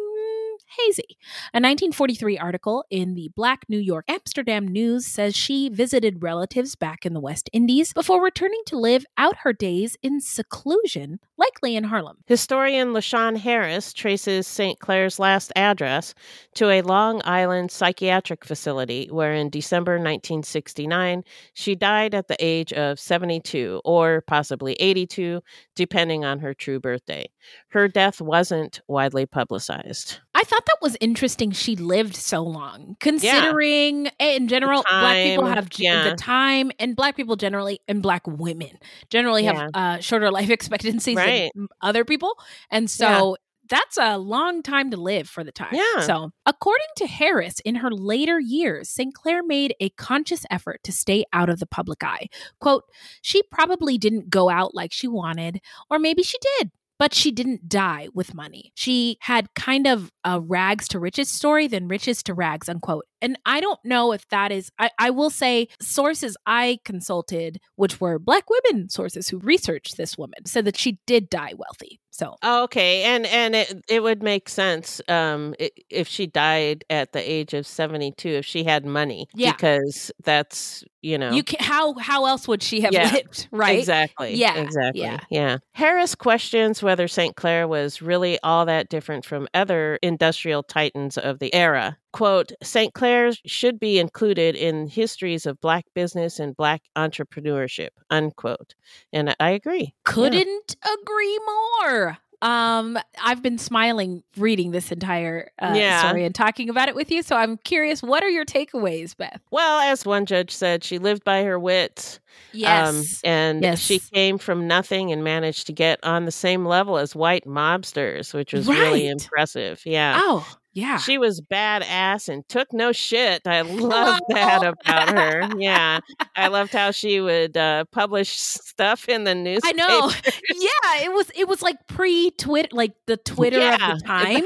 hazy. 0.68 1.18
A 1.54 1.58
1943 1.58 2.38
article 2.38 2.84
in 2.90 3.14
the 3.14 3.30
Black 3.36 3.66
New 3.70 3.80
York 3.80 4.06
Amsterdam 4.08 4.68
News 4.68 5.06
says 5.06 5.36
she 5.36 5.70
visited 5.70 6.22
relatives 6.22 6.76
back 6.76 7.06
in 7.06 7.14
the 7.14 7.20
West 7.20 7.50
Indies 7.54 7.94
before 7.94 8.24
returning 8.24 8.62
to 8.68 8.78
live 8.78 9.06
out 9.18 9.38
her 9.44 9.54
days 9.54 9.98
in 10.04 10.20
seclusion, 10.20 11.20
likely 11.38 11.76
in 11.76 11.86
Harlem. 11.86 12.18
Historian 12.26 12.90
LaShawn 12.90 13.38
Harris 13.38 13.94
traces 13.94 14.48
St. 14.48 14.80
Clair's 14.80 15.20
last 15.20 15.52
address 15.56 16.14
to 16.56 16.70
a 16.70 16.82
Long 16.82 17.22
Island 17.26 17.72
psychiatric 17.72 18.46
facility 18.46 19.08
where 19.12 19.34
in 19.34 19.50
December 19.50 19.94
1969 19.94 21.24
she 21.54 21.76
died 21.76 22.14
at 22.14 22.28
the 22.28 22.38
age 22.40 22.74
of 22.74 23.00
72 23.00 23.82
or 23.86 24.22
possibly 24.28 24.74
82, 24.74 25.42
depending 25.76 26.26
on 26.26 26.40
her 26.40 26.54
true 26.54 26.80
birthday. 26.80 27.30
Her 27.70 27.88
death 27.88 28.22
wasn't 28.22 28.82
widely 28.88 29.26
publicized. 29.26 30.20
I 30.38 30.44
thought 30.44 30.68
that 30.68 30.78
was 30.84 30.96
interesting. 31.02 31.50
She 31.50 31.76
lived 31.76 32.16
so 32.16 32.44
long, 32.44 32.96
considering 33.00 34.06
eh, 34.20 34.36
in 34.36 34.48
general, 34.48 34.84
black 34.88 35.16
people 35.16 35.48
have 35.48 35.68
yeah. 35.78 36.12
the 36.12 36.16
time, 36.16 36.72
and 36.78 36.96
black 36.96 37.16
people 37.16 37.36
generally, 37.38 37.80
and 37.88 38.04
black 38.04 38.22
women 38.28 38.78
generally 39.10 39.46
Yeah. 39.46 39.54
have 39.54 39.72
uh, 39.74 40.00
shorter 40.00 40.30
life 40.40 40.52
expectancies 40.52 41.18
Right. 41.18 41.50
than 41.56 41.68
other 41.82 42.06
people, 42.06 42.38
and 42.70 42.90
so. 42.90 43.38
That's 43.70 43.98
a 43.98 44.18
long 44.18 44.64
time 44.64 44.92
to 44.92 44.98
live 44.98 45.28
for 45.28 45.44
the 45.44 45.52
time. 45.52 45.74
Yeah. 45.74 46.00
So, 46.00 46.30
according 46.46 46.88
to 47.00 47.06
Harris, 47.06 47.60
in 47.66 47.76
her 47.76 47.92
later 47.92 48.40
years, 48.40 48.88
St. 48.90 49.14
Clair 49.14 49.44
made 49.44 49.76
a 49.82 49.90
conscious 49.90 50.46
effort 50.50 50.80
to 50.86 50.94
stay 50.94 51.26
out 51.34 51.50
of 51.50 51.60
the 51.60 51.66
public 51.66 52.02
eye. 52.02 52.28
Quote, 52.62 52.86
she 53.22 53.44
probably 53.52 53.98
didn't 53.98 54.30
go 54.30 54.50
out 54.50 54.74
like 54.74 54.94
she 54.94 55.10
wanted, 55.10 55.60
or 55.90 56.00
maybe 56.00 56.24
she 56.24 56.38
did 56.60 56.72
but 57.00 57.14
she 57.14 57.32
didn't 57.32 57.70
die 57.70 58.08
with 58.14 58.34
money. 58.34 58.72
She 58.76 59.18
had 59.22 59.54
kind 59.54 59.88
of 59.88 60.12
a 60.28 60.42
rags 60.42 60.88
to 60.90 61.00
riches 61.00 61.30
story 61.30 61.68
than 61.68 61.88
riches 61.88 62.22
to 62.24 62.34
rags, 62.34 62.68
unquote. 62.68 63.06
And 63.22 63.40
I 63.46 63.62
don't 63.62 63.80
know 63.84 64.12
if 64.12 64.28
that 64.30 64.52
is, 64.52 64.70
I, 64.78 64.92
I 65.00 65.10
will 65.10 65.32
say, 65.32 65.70
sources 65.82 66.38
I 66.46 66.80
consulted, 66.86 67.60
which 67.76 68.00
were 68.00 68.20
Black 68.20 68.44
women 68.50 68.90
sources 68.90 69.30
who 69.30 69.40
researched 69.40 69.98
this 69.98 70.18
woman, 70.18 70.46
said 70.46 70.66
that 70.66 70.78
she 70.78 71.00
did 71.08 71.30
die 71.30 71.54
wealthy. 71.58 72.00
So, 72.12 72.36
Oh, 72.44 72.64
okay, 72.64 73.04
and 73.04 73.26
and 73.28 73.56
it 73.56 73.74
it 73.88 74.02
would 74.04 74.22
make 74.24 74.50
sense 74.50 75.00
um 75.08 75.54
if 75.90 76.08
she 76.08 76.26
died 76.28 76.84
at 76.90 77.12
the 77.14 77.20
age 77.32 77.54
of 77.54 77.66
72 77.68 78.28
if 78.28 78.46
she 78.46 78.64
had 78.64 78.86
money 78.86 79.28
Yeah. 79.36 79.52
because 79.54 80.12
that's, 80.24 80.84
you 81.04 81.18
know. 81.20 81.32
you 81.32 81.44
can, 81.44 81.60
how 81.64 81.96
how 82.00 82.26
else 82.26 82.48
would 82.48 82.62
she 82.64 82.82
have 82.82 82.94
Yeah, 82.94 83.12
lived, 83.12 83.48
right? 83.52 83.78
Exactly. 83.80 84.36
Yeah, 84.36 84.58
Exactly. 84.58 85.02
yeah. 85.02 85.20
Yeah. 85.30 85.58
Harris 85.74 86.16
questions 86.16 86.82
whether 86.84 87.08
St. 87.08 87.36
Clair 87.36 87.68
was 87.68 88.02
really 88.02 88.40
all 88.44 88.66
that 88.66 88.90
different 88.90 89.24
from 89.26 89.48
other 89.54 90.00
industrial 90.18 90.64
titans 90.64 91.16
of 91.16 91.38
the 91.38 91.54
era. 91.54 91.96
Quote, 92.12 92.52
St. 92.64 92.92
Clair 92.96 93.32
should 93.46 93.80
be 93.80 94.00
included 94.00 94.56
in 94.56 94.88
histories 94.88 95.46
of 95.46 95.62
black 95.62 95.86
business 95.94 96.40
and 96.40 96.58
black 96.58 96.82
entrepreneurship, 96.98 97.90
unquote. 98.10 98.74
And 99.14 99.36
I 99.40 99.52
agree. 99.52 99.94
Couldn't 100.06 100.76
agree 100.82 101.40
more. 101.46 102.18
Um, 102.42 102.98
I've 103.24 103.42
been 103.42 103.58
smiling 103.58 104.24
reading 104.38 104.72
this 104.72 104.92
entire 104.92 105.50
uh, 105.60 105.74
Yeah. 105.76 106.00
story 106.00 106.24
and 106.24 106.36
talking 106.36 106.70
about 106.70 106.88
it 106.88 106.96
with 106.96 107.10
you. 107.12 107.24
So 107.24 107.36
I'm 107.36 107.58
curious, 107.58 108.04
what 108.04 108.24
are 108.24 108.30
your 108.30 108.46
takeaways, 108.46 109.16
Beth? 109.18 109.42
Well, 109.52 109.80
as 109.80 110.06
one 110.06 110.26
judge 110.26 110.52
said, 110.52 110.84
she 110.84 111.00
lived 111.00 111.24
by 111.24 111.44
her 111.44 111.58
wits. 111.58 112.20
Yes. 112.54 113.22
Um, 113.24 113.30
and 113.30 113.62
Yes. 113.64 113.80
she 113.80 114.00
came 114.00 114.38
from 114.38 114.68
nothing 114.68 115.12
and 115.12 115.24
managed 115.24 115.68
to 115.68 115.74
get 115.74 116.00
on 116.04 116.26
the 116.26 116.32
same 116.32 116.66
level 116.66 116.98
as 116.98 117.16
white 117.16 117.46
mobsters, 117.46 118.34
which 118.34 118.54
was 118.54 118.68
really 118.68 119.08
impressive. 119.08 119.82
Yeah. 119.86 120.20
oh, 120.22 120.48
yeah. 120.74 120.98
She 120.98 121.18
was 121.18 121.42
badass 121.42 122.30
and 122.30 122.48
took 122.48 122.72
no 122.72 122.92
shit. 122.92 123.42
I 123.48 123.62
love 123.62 124.20
that 124.30 124.64
about 124.86 125.10
her. 125.10 125.50
Yeah. 125.58 126.00
I 126.36 126.48
loved 126.50 126.72
how 126.74 126.92
she 126.92 127.20
would 127.20 127.58
uh, 127.58 127.86
publish 127.92 128.38
stuff 128.38 129.10
in 129.10 129.24
the 129.24 129.34
news. 129.36 129.62
I 129.64 129.72
know. 129.72 130.12
yeah, 130.56 131.04
it 131.04 131.12
was 131.14 131.32
it 131.36 131.48
was 131.48 131.62
like 131.64 131.78
pre 131.88 132.32
Twitter, 132.32 132.70
like 132.72 132.94
the 133.08 133.18
Twitter 133.18 133.60
Yeah. 133.60 133.92
of 133.94 134.00
the 134.00 134.06
time, 134.06 134.44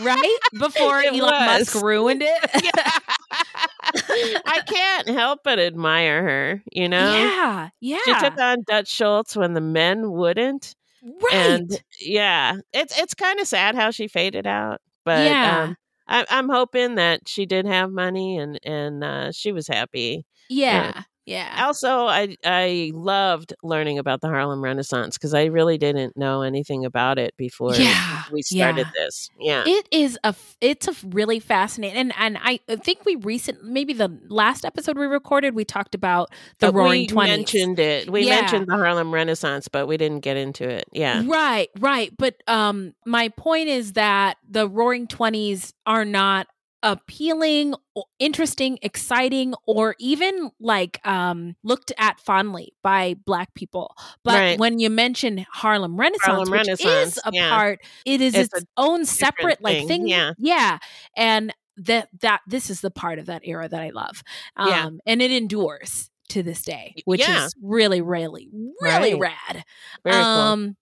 right? 0.00 0.38
Before 0.58 1.00
It 1.00 1.12
Elon 1.14 1.46
Musk 1.46 1.74
ruined 1.82 2.22
it. 2.22 2.50
I 4.46 4.60
can't 4.66 5.08
help 5.08 5.40
but 5.44 5.58
admire 5.58 6.22
her, 6.22 6.62
you 6.72 6.88
know? 6.88 7.12
Yeah, 7.14 7.68
yeah. 7.80 7.98
She 8.04 8.14
took 8.14 8.38
on 8.38 8.62
Dutch 8.66 8.88
Schultz 8.88 9.36
when 9.36 9.54
the 9.54 9.60
men 9.60 10.10
wouldn't. 10.12 10.74
right. 11.02 11.32
And 11.32 11.82
yeah, 12.00 12.56
it's 12.72 12.98
it's 12.98 13.14
kind 13.14 13.40
of 13.40 13.46
sad 13.46 13.74
how 13.74 13.90
she 13.90 14.08
faded 14.08 14.46
out. 14.46 14.80
But 15.04 15.38
Yeah. 15.38 15.44
um, 15.44 15.76
I, 16.08 16.26
I'm 16.30 16.48
hoping 16.48 16.96
that 16.96 17.28
she 17.28 17.46
did 17.46 17.66
have 17.66 17.90
money 17.90 18.38
and 18.38 18.58
and 18.64 19.04
uh, 19.04 19.32
she 19.32 19.52
was 19.52 19.68
happy. 19.68 20.26
yeah. 20.48 21.04
Yeah. 21.26 21.64
Also, 21.66 22.06
I 22.06 22.36
I 22.44 22.90
loved 22.94 23.54
learning 23.62 23.98
about 23.98 24.20
the 24.20 24.28
Harlem 24.28 24.62
Renaissance 24.62 25.16
because 25.16 25.32
I 25.32 25.44
really 25.46 25.78
didn't 25.78 26.16
know 26.16 26.42
anything 26.42 26.84
about 26.84 27.18
it 27.18 27.34
before 27.36 27.74
Yeah, 27.74 28.24
we 28.30 28.42
started 28.42 28.86
yeah. 28.94 29.04
this. 29.04 29.30
Yeah. 29.40 29.64
It 29.66 29.88
is 29.90 30.18
a 30.22 30.34
it's 30.60 30.86
a 30.86 30.94
really 31.06 31.40
fascinating 31.40 31.96
and 31.96 32.12
and 32.18 32.38
I 32.42 32.60
think 32.68 33.04
we 33.06 33.16
recent 33.16 33.64
maybe 33.64 33.94
the 33.94 34.18
last 34.28 34.64
episode 34.66 34.98
we 34.98 35.06
recorded 35.06 35.54
we 35.54 35.64
talked 35.64 35.94
about 35.94 36.30
the 36.58 36.68
Uh, 36.68 36.72
Roaring 36.72 37.00
we 37.02 37.06
Twenties. 37.06 37.36
mentioned 37.38 37.78
it. 37.78 38.10
We 38.10 38.26
Yeah. 38.26 38.40
mentioned 38.42 38.66
the 38.66 38.76
Harlem 38.76 39.12
Renaissance, 39.14 39.68
but 39.68 39.86
we 39.86 39.96
didn't 39.96 40.20
get 40.20 40.36
into 40.36 40.68
it. 40.68 40.84
Yeah. 40.92 41.22
Right, 41.26 41.70
right. 41.78 42.12
But 42.18 42.36
um 42.46 42.92
my 43.06 43.30
point 43.30 43.68
is 43.68 43.94
that 43.94 44.36
the 44.48 44.68
Roaring 44.68 45.06
Twenties 45.06 45.72
are 45.86 46.04
not 46.04 46.48
appealing 46.84 47.74
interesting 48.18 48.78
exciting 48.82 49.54
or 49.66 49.96
even 49.98 50.50
like 50.60 51.00
um 51.06 51.56
looked 51.64 51.92
at 51.98 52.20
fondly 52.20 52.74
by 52.82 53.14
black 53.24 53.54
people 53.54 53.96
but 54.22 54.34
Right. 54.34 54.58
when 54.58 54.78
you 54.78 54.90
mention 54.90 55.46
harlem 55.50 55.96
renaissance 55.98 56.24
Harlem 56.26 56.50
which 56.50 56.58
Renaissance, 56.66 57.16
is 57.16 57.22
a 57.24 57.30
yeah. 57.32 57.48
part 57.48 57.80
it 58.04 58.20
is 58.20 58.34
It's 58.34 58.52
its, 58.54 58.64
own 58.76 59.06
separate 59.06 59.62
like 59.62 59.78
thing, 59.78 59.88
thing 59.88 60.08
yeah. 60.08 60.32
yeah 60.38 60.78
and 61.16 61.54
that 61.78 62.08
that 62.20 62.42
this 62.46 62.68
is 62.70 62.80
the 62.82 62.90
part 62.90 63.18
of 63.18 63.26
that 63.26 63.42
era 63.44 63.66
that 63.68 63.80
i 63.80 63.90
love 63.90 64.22
um 64.56 64.68
Yeah. 64.68 64.90
and 65.06 65.22
it 65.22 65.32
endures 65.32 66.10
to 66.28 66.42
this 66.42 66.62
day 66.62 66.94
which 67.06 67.20
yeah. 67.20 67.46
is 67.46 67.54
really 67.62 68.02
really 68.02 68.48
really 68.80 69.14
Right. 69.14 69.32
rad 69.48 69.64
Very 70.04 70.14
cool. 70.14 70.22
um, 70.24 70.76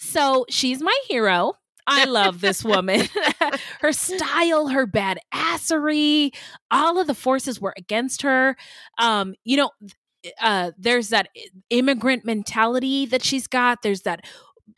so 0.00 0.46
she's 0.48 0.80
my 0.80 0.96
hero. 1.08 1.54
I 1.88 2.04
love 2.04 2.40
this 2.40 2.64
woman. 2.64 3.08
her 3.80 3.92
style, 3.92 4.68
her 4.68 4.86
badassery, 4.86 6.34
all 6.70 6.98
of 6.98 7.06
the 7.06 7.14
forces 7.14 7.60
were 7.60 7.74
against 7.76 8.22
her. 8.22 8.56
Um, 8.98 9.34
you 9.44 9.56
know, 9.56 9.70
uh, 10.40 10.72
there's 10.76 11.08
that 11.08 11.28
immigrant 11.70 12.24
mentality 12.24 13.06
that 13.06 13.24
she's 13.24 13.46
got. 13.46 13.82
There's 13.82 14.02
that, 14.02 14.24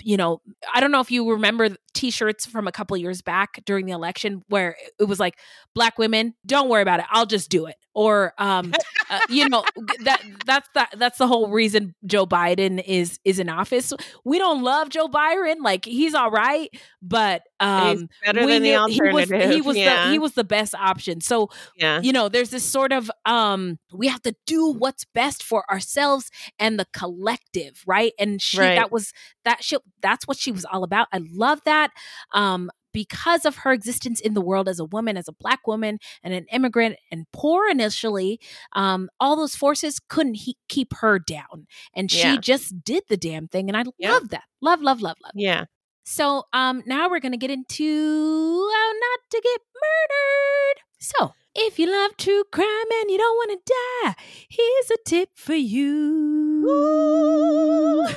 you 0.02 0.16
know, 0.16 0.40
I 0.72 0.80
don't 0.80 0.90
know 0.92 1.00
if 1.00 1.10
you 1.10 1.30
remember 1.30 1.70
t-shirts 1.94 2.46
from 2.46 2.68
a 2.68 2.72
couple 2.72 2.96
years 2.96 3.20
back 3.22 3.60
during 3.64 3.84
the 3.86 3.92
election 3.92 4.42
where 4.48 4.76
it 4.98 5.04
was 5.04 5.18
like 5.18 5.36
black 5.74 5.98
women 5.98 6.32
don't 6.46 6.68
worry 6.68 6.82
about 6.82 7.00
it 7.00 7.06
i'll 7.10 7.26
just 7.26 7.50
do 7.50 7.66
it. 7.66 7.74
Or 7.92 8.32
um 8.38 8.72
uh, 9.10 9.18
you 9.28 9.48
know 9.48 9.64
that 10.04 10.22
that's 10.46 10.68
the, 10.72 10.86
that's 10.96 11.18
the 11.18 11.26
whole 11.26 11.50
reason 11.50 11.96
joe 12.06 12.26
biden 12.26 12.80
is 12.86 13.18
is 13.24 13.40
in 13.40 13.48
office. 13.48 13.92
We 14.24 14.38
don't 14.38 14.62
love 14.62 14.88
joe 14.88 15.08
biden 15.08 15.56
like 15.64 15.84
he's 15.84 16.14
all 16.14 16.30
right 16.30 16.70
but 17.02 17.42
um 17.58 17.98
He's 17.98 18.06
better 18.24 18.46
we 18.46 18.52
than 18.52 18.62
the 18.62 18.68
knew- 18.76 18.86
he 18.86 19.00
was, 19.00 19.28
he 19.28 19.34
alternative, 19.34 19.66
was 19.66 19.76
the 19.76 20.10
he 20.12 20.18
was 20.20 20.32
the 20.34 20.44
best 20.44 20.74
option. 20.76 21.20
So 21.20 21.48
Yeah. 21.76 22.00
you 22.00 22.12
know 22.12 22.28
there's 22.28 22.50
this 22.50 22.64
sort 22.64 22.92
of 22.92 23.10
um 23.26 23.80
we 23.92 24.06
have 24.06 24.22
to 24.22 24.36
do 24.46 24.70
what's 24.70 25.04
best 25.12 25.42
for 25.42 25.68
ourselves 25.70 26.30
and 26.60 26.78
the 26.78 26.86
collective 26.92 27.82
right? 27.84 28.12
And 28.18 28.40
she 28.40 28.58
Right. 28.60 28.76
that 28.76 28.92
was 28.92 29.12
that 29.44 29.62
she 29.64 29.76
that's 30.02 30.26
what 30.26 30.36
she 30.36 30.52
was 30.52 30.64
all 30.64 30.84
about 30.84 31.08
i 31.12 31.20
love 31.32 31.60
that 31.64 31.90
um 32.32 32.70
because 32.92 33.44
of 33.44 33.54
her 33.58 33.72
existence 33.72 34.20
in 34.20 34.34
the 34.34 34.40
world 34.40 34.68
as 34.68 34.80
a 34.80 34.84
woman 34.84 35.16
as 35.16 35.28
a 35.28 35.32
black 35.32 35.64
woman 35.66 35.98
and 36.24 36.34
an 36.34 36.44
immigrant 36.52 36.96
and 37.12 37.24
poor 37.32 37.68
initially 37.68 38.40
um 38.72 39.08
all 39.20 39.36
those 39.36 39.54
forces 39.54 40.00
couldn't 40.08 40.34
he- 40.34 40.56
keep 40.68 40.92
her 40.94 41.18
down 41.18 41.66
and 41.94 42.10
she 42.10 42.18
Yeah. 42.18 42.36
just 42.38 42.82
did 42.84 43.04
the 43.08 43.16
damn 43.16 43.46
thing 43.48 43.68
and 43.68 43.76
i 43.76 43.84
Yeah. 43.98 44.12
love 44.12 44.28
that 44.30 44.44
love 44.60 44.80
love 44.82 45.00
love 45.00 45.16
love 45.22 45.32
Yeah. 45.34 45.66
so 46.04 46.44
um 46.52 46.82
now 46.86 47.08
we're 47.08 47.20
gonna 47.20 47.36
get 47.36 47.50
into 47.50 48.68
how 48.72 48.92
not 48.92 49.20
to 49.30 49.40
get 49.42 49.60
murdered. 49.74 50.82
So 50.98 51.32
if 51.54 51.78
you 51.78 51.90
love 51.90 52.16
true 52.16 52.44
crime 52.52 52.90
and 53.00 53.10
you 53.10 53.16
don't 53.18 53.36
want 53.36 53.64
to 53.66 53.72
die, 54.04 54.14
here's 54.48 54.90
a 54.90 54.96
tip 55.06 55.30
for 55.34 55.54
you. 55.54 56.49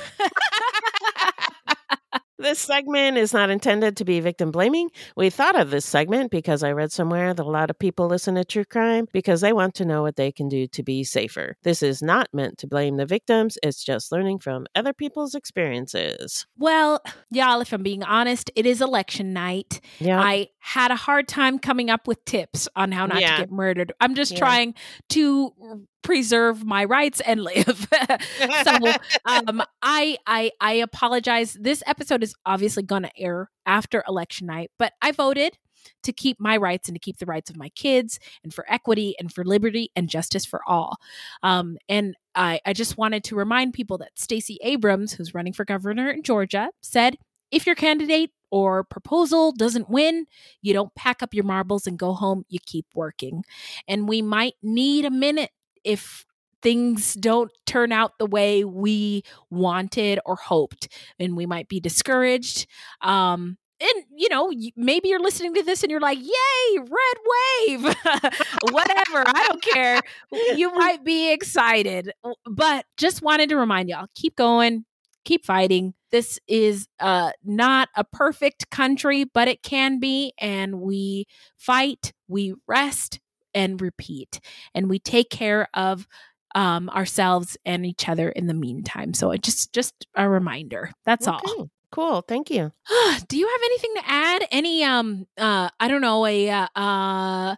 This 2.36 2.58
segment 2.58 3.16
is 3.16 3.32
not 3.32 3.48
intended 3.48 3.96
to 3.96 4.04
be 4.04 4.20
victim 4.20 4.50
blaming. 4.50 4.90
We 5.16 5.30
thought 5.30 5.58
of 5.58 5.70
this 5.70 5.86
segment 5.86 6.30
because 6.30 6.62
I 6.62 6.72
read 6.72 6.92
somewhere 6.92 7.32
that 7.32 7.42
a 7.42 7.48
lot 7.48 7.70
of 7.70 7.78
people 7.78 8.06
listen 8.06 8.34
to 8.34 8.44
true 8.44 8.66
crime 8.66 9.06
because 9.14 9.40
they 9.40 9.52
want 9.54 9.74
to 9.76 9.86
know 9.86 10.02
what 10.02 10.16
they 10.16 10.30
can 10.30 10.48
do 10.50 10.66
to 10.66 10.82
be 10.82 11.04
safer. 11.04 11.56
This 11.62 11.82
is 11.82 12.02
not 12.02 12.28
meant 12.34 12.58
to 12.58 12.66
blame 12.66 12.96
the 12.96 13.06
victims, 13.06 13.56
it's 13.62 13.82
just 13.82 14.12
learning 14.12 14.40
from 14.40 14.66
other 14.74 14.92
people's 14.92 15.34
experiences. 15.34 16.44
well, 16.58 17.00
y'all, 17.30 17.62
if 17.62 17.72
I'm 17.72 17.82
being 17.84 18.02
honest, 18.02 18.50
it 18.56 18.66
is 18.66 18.82
election 18.82 19.32
night. 19.32 19.80
Yeah. 19.98 20.20
I 20.20 20.48
had 20.58 20.90
a 20.90 20.96
hard 20.96 21.28
time 21.28 21.58
coming 21.58 21.88
up 21.88 22.06
with 22.06 22.22
tips 22.26 22.68
on 22.76 22.92
how 22.92 23.06
not 23.06 23.22
Yeah. 23.22 23.36
to 23.36 23.42
get 23.44 23.52
murdered. 23.52 23.92
I'm 24.00 24.14
just 24.14 24.32
Yeah. 24.32 24.38
trying 24.40 24.74
to 25.10 25.86
preserve 26.04 26.64
my 26.64 26.84
rights 26.84 27.20
and 27.20 27.42
live. 27.42 27.88
so 28.62 28.78
um 29.24 29.62
I 29.82 30.16
I 30.26 30.52
I 30.60 30.74
apologize. 30.74 31.56
This 31.60 31.82
episode 31.86 32.22
is 32.22 32.34
obviously 32.46 32.84
going 32.84 33.02
to 33.02 33.18
air 33.18 33.50
after 33.66 34.04
election 34.06 34.46
night, 34.46 34.70
but 34.78 34.92
I 35.02 35.10
voted 35.10 35.58
to 36.02 36.12
keep 36.12 36.40
my 36.40 36.56
rights 36.56 36.88
and 36.88 36.94
to 36.94 37.00
keep 37.00 37.18
the 37.18 37.26
rights 37.26 37.50
of 37.50 37.56
my 37.56 37.68
kids 37.70 38.18
and 38.42 38.54
for 38.54 38.64
equity 38.70 39.14
and 39.18 39.32
for 39.32 39.44
liberty 39.44 39.90
and 39.96 40.08
justice 40.08 40.46
for 40.46 40.60
all. 40.66 40.96
Um, 41.42 41.76
and 41.88 42.14
I, 42.34 42.60
I 42.64 42.72
just 42.72 42.96
wanted 42.96 43.24
to 43.24 43.36
remind 43.36 43.74
people 43.74 43.98
that 43.98 44.18
Stacey 44.18 44.58
Abrams, 44.62 45.12
who's 45.12 45.34
running 45.34 45.52
for 45.52 45.64
governor 45.64 46.10
in 46.10 46.22
Georgia, 46.22 46.70
said 46.80 47.16
if 47.50 47.66
your 47.66 47.74
candidate 47.74 48.30
or 48.50 48.84
proposal 48.84 49.52
doesn't 49.52 49.90
win, 49.90 50.26
you 50.62 50.72
don't 50.72 50.94
pack 50.94 51.22
up 51.22 51.34
your 51.34 51.44
marbles 51.44 51.86
and 51.86 51.98
go 51.98 52.12
home, 52.12 52.44
you 52.48 52.58
keep 52.64 52.86
working. 52.94 53.44
And 53.88 54.08
we 54.08 54.22
might 54.22 54.54
need 54.62 55.04
a 55.04 55.10
minute 55.10 55.50
if 55.84 56.24
things 56.62 57.14
don't 57.14 57.52
turn 57.66 57.92
out 57.92 58.12
the 58.18 58.26
way 58.26 58.64
we 58.64 59.22
wanted 59.50 60.18
or 60.24 60.34
hoped 60.36 60.88
and 61.18 61.36
we 61.36 61.44
might 61.44 61.68
be 61.68 61.78
discouraged 61.78 62.66
um 63.02 63.58
and 63.80 64.04
you 64.16 64.28
know 64.30 64.50
maybe 64.76 65.08
you're 65.10 65.20
listening 65.20 65.52
to 65.52 65.62
this 65.62 65.82
and 65.82 65.90
you're 65.90 66.00
like 66.00 66.18
yay 66.18 66.78
red 66.78 66.88
wave! 67.26 67.82
Whatever 68.72 69.24
i 69.26 69.46
don't 69.48 69.62
care. 69.62 70.00
You 70.56 70.72
might 70.74 71.04
be 71.04 71.32
excited 71.32 72.10
but 72.46 72.86
just 72.96 73.20
wanted 73.22 73.50
to 73.50 73.56
remind 73.56 73.88
y'all 73.90 74.06
keep 74.14 74.36
going 74.36 74.84
keep 75.24 75.44
fighting. 75.46 75.94
This 76.10 76.38
is 76.46 76.86
uh 77.00 77.32
not 77.44 77.88
a 77.96 78.04
perfect 78.04 78.70
country 78.70 79.24
but 79.24 79.48
it 79.48 79.62
can 79.62 79.98
be 79.98 80.32
and 80.38 80.80
we 80.80 81.26
fight 81.58 82.12
we 82.28 82.54
rest 82.66 83.20
and 83.54 83.80
repeat 83.80 84.40
and 84.74 84.88
we 84.88 84.98
take 84.98 85.30
care 85.30 85.68
of 85.74 86.06
um 86.54 86.88
ourselves 86.90 87.56
and 87.64 87.84
each 87.84 88.08
other 88.08 88.28
in 88.28 88.46
the 88.46 88.54
meantime. 88.54 89.14
So 89.14 89.30
it 89.30 89.42
just 89.42 89.72
just 89.72 90.06
a 90.14 90.28
reminder. 90.28 90.90
That's 91.04 91.26
all. 91.26 91.40
Cool. 91.90 92.22
Thank 92.22 92.50
you. 92.50 92.72
do 93.28 93.38
you 93.38 93.46
have 93.46 93.60
anything 93.64 93.94
to 93.96 94.02
add? 94.06 94.48
Any 94.50 94.84
um 94.84 95.26
uh 95.38 95.68
i 95.78 95.88
don't 95.88 96.00
know 96.00 96.26
a 96.26 96.50
uh, 96.50 96.66
uh 96.74 97.56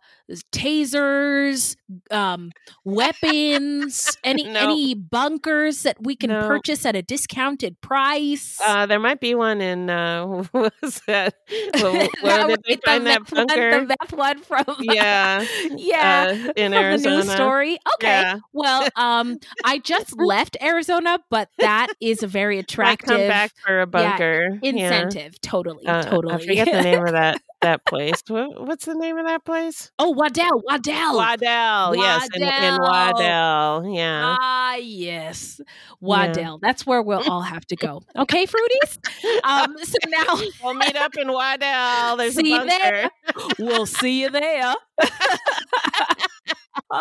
tasers 0.53 1.77
um 2.11 2.51
weapons 2.85 4.17
any 4.25 4.45
No. 4.45 4.61
any 4.61 4.95
bunkers 4.95 5.83
that 5.83 5.97
we 6.01 6.17
can 6.17 6.31
No. 6.31 6.47
purchase 6.47 6.85
at 6.85 6.97
a 6.97 7.03
discounted 7.03 7.81
price 7.81 8.59
Uh, 8.65 8.87
there 8.87 8.99
might 8.99 9.21
be 9.21 9.35
one 9.35 9.61
in, 9.61 9.89
uh, 9.91 10.25
what 10.51 10.73
was 10.83 11.01
that? 11.07 11.35
Where, 11.81 12.47
did 12.49 12.63
they 12.67 12.75
the 12.77 12.81
find 12.85 13.07
that 13.07 13.21
meth 13.31 13.33
one- 13.33 13.47
bunker? 13.47 13.71
the 13.81 13.87
meth 14.01 14.13
one 14.13 14.39
from 14.43 14.65
Yeah. 14.81 15.45
yeah 15.77 16.49
uh, 16.49 16.53
in 16.57 16.75
Arizona. 16.75 17.17
the 17.19 17.23
news 17.25 17.33
story 17.33 17.79
okay 17.97 18.09
Yeah. 18.09 18.37
well 18.53 18.89
um 18.97 19.39
i 19.65 19.79
just 19.79 20.19
left 20.19 20.57
arizona 20.63 21.19
but 21.31 21.49
that 21.59 21.89
is 22.01 22.23
a 22.23 22.27
very 22.27 22.59
attractive 22.59 23.09
come 23.09 23.29
back 23.29 23.53
for 23.65 23.81
a 23.81 23.87
bunker. 23.87 24.59
Yeah. 24.63 24.71
incentive 24.71 25.41
totally 25.41 25.87
Uh, 25.87 26.03
totally 26.03 26.35
I 26.35 26.39
forget 26.39 26.67
the 26.71 26.83
name 26.83 27.05
of 27.07 27.13
that 27.13 27.41
that 27.63 27.85
place. 27.85 28.23
What, 28.29 28.67
what's 28.67 28.85
the 28.85 28.95
name 28.95 29.17
of 29.19 29.27
that 29.27 29.45
place? 29.45 29.91
oh 29.99 30.11
waddell 30.11 30.63
waddell 30.65 31.17
Waddell. 31.17 31.97
Yes, 31.97 32.29
in, 32.35 32.43
in 32.43 32.81
Waddell. 32.81 33.89
Yeah. 33.93 34.37
Ah, 34.41 34.75
yes. 34.77 35.61
Waddell. 36.01 36.59
That's 36.61 36.87
where 36.87 37.03
we'll 37.03 37.29
all 37.31 37.43
have 37.43 37.65
to 37.67 37.77
go. 37.77 38.03
Okay, 38.17 38.47
fruities? 38.47 38.99
Um, 39.45 39.75
so 39.83 39.97
now 40.09 40.39
we'll 40.63 40.75
meet 40.75 40.97
up 40.97 41.17
in 41.17 41.33
Waddell. 41.33 42.17
There's 42.17 42.35
See 42.35 42.53
a 42.55 42.59
bunker. 42.59 42.69
there. 42.69 43.11
we'll 43.59 43.87
see 43.87 44.23
you 44.23 44.31
there. 44.31 44.75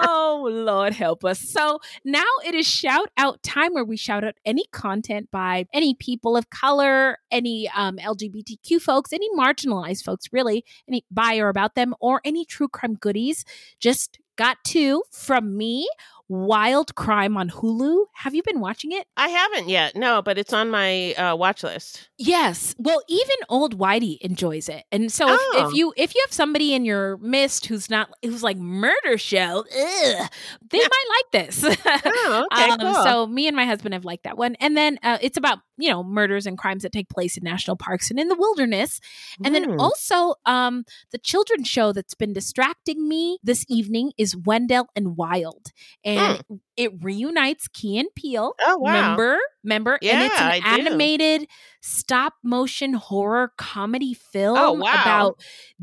oh, 0.04 0.48
Lord 0.52 0.94
help 0.94 1.24
us. 1.24 1.40
So 1.40 1.80
now 2.04 2.24
it 2.46 2.56
is 2.56 2.68
shout 2.68 3.10
out 3.18 3.42
time 3.44 3.74
where 3.74 3.86
we 3.86 3.98
shout 3.98 4.24
out 4.24 4.36
any 4.46 4.66
content 4.72 5.30
by 5.32 5.68
any 5.74 5.94
people 5.94 6.36
of 6.36 6.50
color, 6.50 7.20
any 7.32 7.70
um, 7.76 7.98
LGBTQ 7.98 8.82
folks, 8.82 9.14
any 9.14 9.30
marginalized 9.36 10.04
folks, 10.04 10.26
really, 10.32 10.66
any 10.88 11.06
by 11.12 11.38
or 11.38 11.50
about 11.50 11.76
them, 11.76 11.94
or 12.00 12.22
any 12.26 12.46
true 12.46 12.68
crime 12.68 12.96
goodies. 12.96 13.46
Just 13.80 14.20
got 14.36 14.58
two 14.64 15.04
from 15.12 15.58
me. 15.58 15.88
Wild 16.28 16.96
Crime 16.96 17.38
on 17.38 17.50
Hulu. 17.50 18.06
Have 18.14 18.34
you 18.34 18.42
been 18.44 18.60
watching 18.60 18.92
it? 18.92 19.06
I 19.16 19.30
haven't 19.30 19.70
yet. 19.70 19.96
No, 19.96 20.22
but 20.22 20.38
it's 20.38 20.54
on 20.54 20.70
my 20.72 21.14
uh, 21.14 21.36
watch 21.36 21.64
list. 21.64 22.10
Yes. 22.18 22.74
Well, 22.80 23.02
even 23.08 23.36
old 23.50 23.78
Whitey 23.78 24.18
enjoys 24.22 24.68
it. 24.70 24.86
And 24.92 25.12
so 25.12 25.32
if, 25.32 25.40
Oh. 25.40 25.68
if 25.70 25.76
you 25.76 25.94
if 25.98 26.16
you 26.16 26.24
have 26.26 26.34
somebody 26.34 26.74
in 26.74 26.84
your 26.86 27.18
midst 27.18 27.68
who's 27.68 27.90
not 27.90 28.10
who's 28.24 28.42
like 28.44 28.58
murder 28.58 29.18
show, 29.18 29.60
ugh, 29.60 30.30
they 30.70 30.78
might 30.80 31.06
like 31.18 31.32
this. 31.32 31.64
Oh, 32.28 32.48
okay, 32.52 32.70
um, 32.72 32.80
cool. 32.80 32.94
So 33.04 33.28
me 33.28 33.48
and 33.48 33.56
my 33.56 33.66
husband 33.66 33.94
have 33.94 34.06
liked 34.06 34.24
that 34.24 34.38
one. 34.38 34.56
And 34.56 34.76
then 34.76 34.98
uh, 35.04 35.18
it's 35.22 35.38
about, 35.38 35.60
you 35.78 35.90
know, 35.90 36.04
murders 36.04 36.46
and 36.46 36.58
crimes 36.58 36.84
that 36.84 36.92
take 36.92 37.10
place 37.10 37.38
in 37.38 37.44
national 37.44 37.76
parks 37.78 38.10
and 38.10 38.20
in 38.20 38.28
the 38.30 38.36
wilderness. 38.36 39.00
And 39.44 39.54
then 39.56 39.66
Hmm. 39.66 39.78
also 39.78 40.36
um 40.46 40.86
the 41.12 41.18
children's 41.18 41.68
show 41.68 41.92
that's 41.92 42.14
been 42.16 42.34
distracting 42.34 43.08
me 43.08 43.40
this 43.44 43.66
evening 43.70 44.12
is 44.18 44.36
Wendell 44.36 44.88
and 44.96 45.18
Wild. 45.18 45.72
And 46.04 46.40
it 46.78 46.92
reunites 47.04 47.68
Key 47.70 48.00
and 48.00 48.10
Peele. 48.16 48.54
Oh, 48.62 48.78
wow. 48.78 48.92
Remember? 48.94 49.38
Remember? 49.64 50.00
and 50.02 50.22
it's 50.24 50.40
an 50.40 50.48
I 50.52 50.60
do. 50.60 50.82
animated 50.82 51.48
stop 51.82 52.34
motion 52.44 52.94
horror 52.94 53.52
comedy 53.58 54.14
film 54.14 54.58
Oh, 54.58 54.74
wow. 54.74 54.92
about 55.02 55.40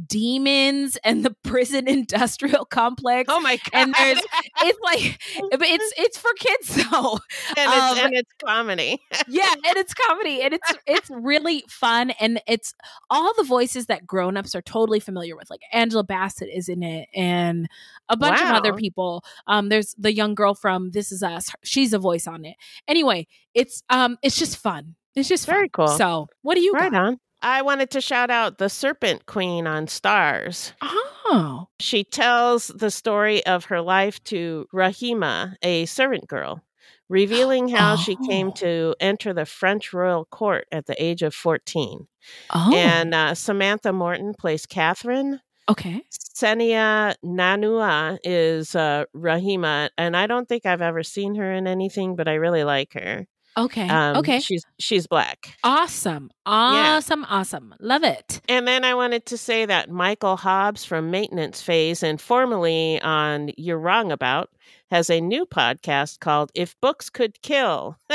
demons 0.06 0.96
and 1.04 1.24
the 1.24 1.30
prison 1.44 1.88
industrial 1.88 2.64
complex. 2.64 3.28
Oh 3.32 3.40
my 3.40 3.56
god! 3.56 3.70
And 3.72 3.94
there's 3.94 4.20
it's 4.62 4.78
like 4.84 5.00
it's 5.62 5.94
it's 5.98 6.18
for 6.18 6.30
kids 6.38 6.76
though. 6.90 7.18
and 7.56 7.70
it's, 7.72 7.76
um, 7.82 7.98
and 8.06 8.14
it's 8.14 8.30
comedy. 8.44 9.02
yeah, 9.28 9.52
and 9.52 9.76
it's 9.76 9.94
comedy 9.94 10.42
and 10.42 10.54
it's 10.54 10.72
it's 10.86 11.10
really 11.10 11.64
fun 11.68 12.10
and 12.20 12.40
it's 12.46 12.74
all 13.10 13.32
the 13.36 13.44
voices 13.44 13.86
that 13.86 14.06
grown-ups 14.06 14.54
are 14.54 14.62
totally 14.62 15.00
familiar 15.00 15.36
with. 15.36 15.50
Like 15.50 15.60
Angela 15.72 16.04
Bassett 16.04 16.48
is 16.52 16.68
in 16.68 16.82
it 16.82 17.08
and 17.14 17.68
a 18.08 18.16
bunch 18.16 18.40
of 18.40 18.48
other 18.48 18.74
people. 18.74 19.24
Um 19.46 19.68
there's 19.68 19.94
the 19.98 20.12
young 20.14 20.34
girl 20.34 20.54
from 20.54 20.81
This 20.90 21.12
Is 21.12 21.22
Us. 21.22 21.48
She's 21.64 21.92
a 21.92 21.98
voice 21.98 22.26
on 22.26 22.44
it. 22.44 22.56
Anyway, 22.88 23.26
it's 23.54 23.82
um 23.90 24.18
it's 24.22 24.38
just 24.38 24.56
fun. 24.56 24.96
It's 25.14 25.28
just 25.28 25.46
Very 25.46 25.62
fun. 25.62 25.86
cool. 25.86 25.88
So, 25.88 26.28
what 26.42 26.54
do 26.54 26.60
you 26.62 26.72
right 26.72 26.90
got? 26.90 27.04
on. 27.04 27.18
I 27.42 27.62
wanted 27.62 27.90
to 27.90 28.00
shout 28.00 28.30
out 28.30 28.58
the 28.58 28.68
Serpent 28.68 29.26
Queen 29.26 29.66
on 29.66 29.86
Starz. 29.86 30.72
Oh. 30.80 31.66
She 31.80 32.04
tells 32.04 32.68
the 32.68 32.90
story 32.90 33.44
of 33.46 33.64
her 33.66 33.80
life 33.80 34.22
to 34.24 34.66
Rahima, 34.72 35.56
a 35.62 35.86
servant 35.86 36.28
girl, 36.28 36.62
revealing 37.08 37.68
how 37.68 37.96
she 37.96 38.16
came 38.28 38.48
Oh. 38.48 38.52
to 38.52 38.94
enter 39.00 39.32
the 39.34 39.44
French 39.44 39.92
royal 39.92 40.24
court 40.26 40.66
at 40.70 40.86
the 40.86 41.02
age 41.02 41.22
of 41.22 41.34
14. 41.34 42.06
Oh. 42.50 42.72
And 42.76 43.12
uh, 43.12 43.34
Samantha 43.34 43.92
Morton 43.92 44.34
plays 44.38 44.64
Catherine. 44.66 45.40
Okay. 45.68 46.02
Sennia 46.10 47.14
Nanua 47.24 48.18
is 48.24 48.74
uh, 48.74 49.04
Rahima, 49.14 49.90
and 49.96 50.16
I 50.16 50.26
don't 50.26 50.48
think 50.48 50.66
I've 50.66 50.82
ever 50.82 51.02
seen 51.02 51.34
her 51.36 51.52
in 51.52 51.66
anything, 51.66 52.16
but 52.16 52.28
I 52.28 52.34
really 52.34 52.64
like 52.64 52.94
her. 52.94 53.26
Okay. 53.56 53.86
Um, 53.88 54.16
okay. 54.16 54.40
she's 54.40 54.64
she's 54.78 55.06
black. 55.06 55.54
Awesome. 55.62 56.30
Awesome. 56.46 57.26
Awesome. 57.28 57.74
Love 57.80 58.02
it. 58.02 58.40
And 58.48 58.66
then 58.66 58.84
I 58.84 58.94
wanted 58.94 59.26
to 59.26 59.36
say 59.36 59.66
that 59.66 59.90
Michael 59.90 60.36
Hobbs 60.36 60.84
from 60.84 61.10
Maintenance 61.10 61.60
Phase 61.60 62.02
and 62.02 62.20
formerly 62.20 63.00
on 63.02 63.50
You're 63.58 63.78
Wrong 63.78 64.10
About 64.10 64.50
has 64.90 65.10
a 65.10 65.20
new 65.20 65.44
podcast 65.44 66.20
called 66.20 66.50
If 66.54 66.80
Books 66.80 67.10
Could 67.10 67.40
Kill. 67.42 67.98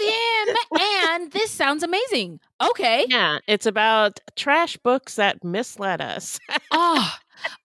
Him. 0.00 0.56
and 0.80 1.32
this 1.32 1.50
sounds 1.50 1.82
amazing. 1.82 2.40
Okay. 2.60 3.06
Yeah, 3.08 3.38
it's 3.46 3.66
about 3.66 4.20
trash 4.36 4.76
books 4.78 5.16
that 5.16 5.42
misled 5.44 6.00
us. 6.00 6.38
Oh, 6.72 7.14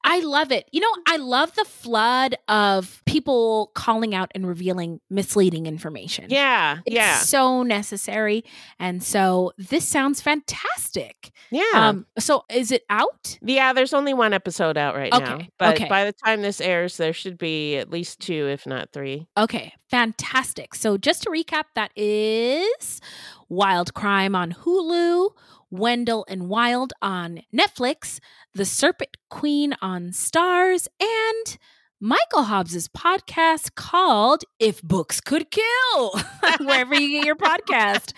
I 0.04 0.20
love 0.20 0.52
it. 0.52 0.68
You 0.72 0.82
know, 0.82 0.92
I 1.08 1.18
love 1.18 1.54
the 1.56 1.66
flood 1.66 2.36
of 2.48 3.02
people 3.06 3.72
calling 3.76 4.14
out 4.14 4.32
and 4.36 4.48
revealing 4.48 5.00
misleading 5.10 5.66
information. 5.66 6.26
yeah, 6.30 6.78
It's 6.86 6.96
yeah, 6.96 7.18
so 7.20 7.64
necessary. 7.64 8.44
And 8.80 9.02
so 9.04 9.52
this 9.58 9.88
sounds 9.88 10.22
fantastic. 10.22 11.32
yeah. 11.52 11.64
Um, 11.74 12.06
so 12.20 12.44
is 12.50 12.72
it 12.72 12.84
out? 12.90 13.38
yeah, 13.42 13.74
there's 13.74 13.94
only 13.94 14.14
one 14.14 14.34
episode 14.34 14.78
out 14.78 14.96
right 14.96 15.12
now. 15.12 15.36
Okay, 15.36 15.50
But 15.58 15.76
okay. 15.76 15.90
by 15.90 16.06
the 16.06 16.14
time 16.14 16.42
this 16.42 16.62
airs, 16.62 16.98
there 16.98 17.14
should 17.14 17.38
be 17.38 17.78
at 17.78 17.90
least 17.90 18.20
two, 18.20 18.48
if 18.48 18.66
not 18.68 18.92
three. 18.94 19.28
Okay, 19.38 19.74
fantastic. 19.90 20.76
So 20.76 20.98
just 20.98 21.24
to 21.24 21.30
recap, 21.30 21.64
that 21.76 21.92
is 21.96 23.02
Wild 23.50 23.94
Crime 23.94 24.36
on 24.36 24.54
Hulu, 24.54 25.30
Wendell 25.72 26.26
and 26.28 26.48
Wild 26.50 26.94
on 27.02 27.42
Netflix, 27.54 28.20
The 28.54 28.66
Serpent 28.66 29.18
Queen 29.30 29.76
on 29.82 30.10
Starz, 30.12 30.88
and 31.00 31.58
Michael 32.02 32.44
Hobbs's 32.44 32.88
podcast 32.90 33.76
called 33.76 34.44
If 34.60 34.82
Books 34.84 35.22
Could 35.22 35.50
Kill, 35.50 36.12
wherever 36.60 36.94
you 36.94 37.10
get 37.18 37.26
your 37.26 37.36
podcast. 37.38 38.12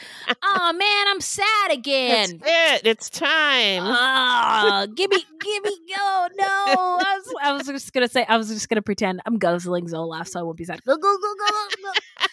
Oh 0.44 0.74
man, 0.74 1.06
I'm 1.07 1.22
sad 1.22 1.45
That's 1.69 1.78
again. 1.78 2.41
it. 2.44 2.82
It's 2.86 3.10
time. 3.10 3.84
Ah, 3.84 4.88
give 4.95 5.11
me, 5.11 5.18
give 5.40 5.64
me, 5.64 5.78
go. 5.95 6.28
No, 6.38 6.45
I 6.48 7.19
was, 7.19 7.34
I 7.44 7.52
was 7.53 7.68
just 7.68 7.94
gonna 7.94 8.07
say, 8.07 8.26
I 8.28 8.38
was 8.38 8.49
just 8.49 8.68
gonna 8.68 8.82
pretend 8.82 9.22
I'm 9.26 9.38
guzzling 9.38 9.86
Zoloft, 9.86 10.30
so 10.30 10.40
I 10.40 10.44
won't 10.44 10.57
be 10.57 10.65
sad. 10.65 10.84
Go, 10.84 10.98
go, 10.98 11.18
go, 11.18 11.34
go, 11.36 11.68
go. 11.84 12.26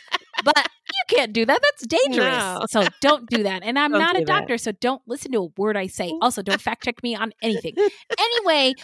But 0.45 0.69
you 0.89 1.17
can't 1.17 1.33
do 1.33 1.45
that. 1.47 1.61
That's 1.63 1.87
dangerous. 1.87 2.27
No. 2.27 2.63
So 2.69 2.87
don't 3.01 3.29
do 3.29 3.43
that. 3.45 3.63
And 3.65 3.79
I'm 3.79 3.91
Don't 3.91 4.01
not 4.01 4.17
a 4.17 4.21
do 4.21 4.25
that. 4.27 4.41
doctor, 4.41 4.59
so 4.59 4.73
don't 4.73 5.03
listen 5.07 5.33
to 5.33 5.39
a 5.39 5.49
word 5.61 5.77
I 5.77 5.87
say. 5.87 6.13
Also, 6.21 6.43
don't 6.43 6.61
fact 6.61 6.85
check 6.85 7.03
me 7.03 7.15
on 7.15 7.33
anything. 7.43 7.75
Anyway, 8.19 8.75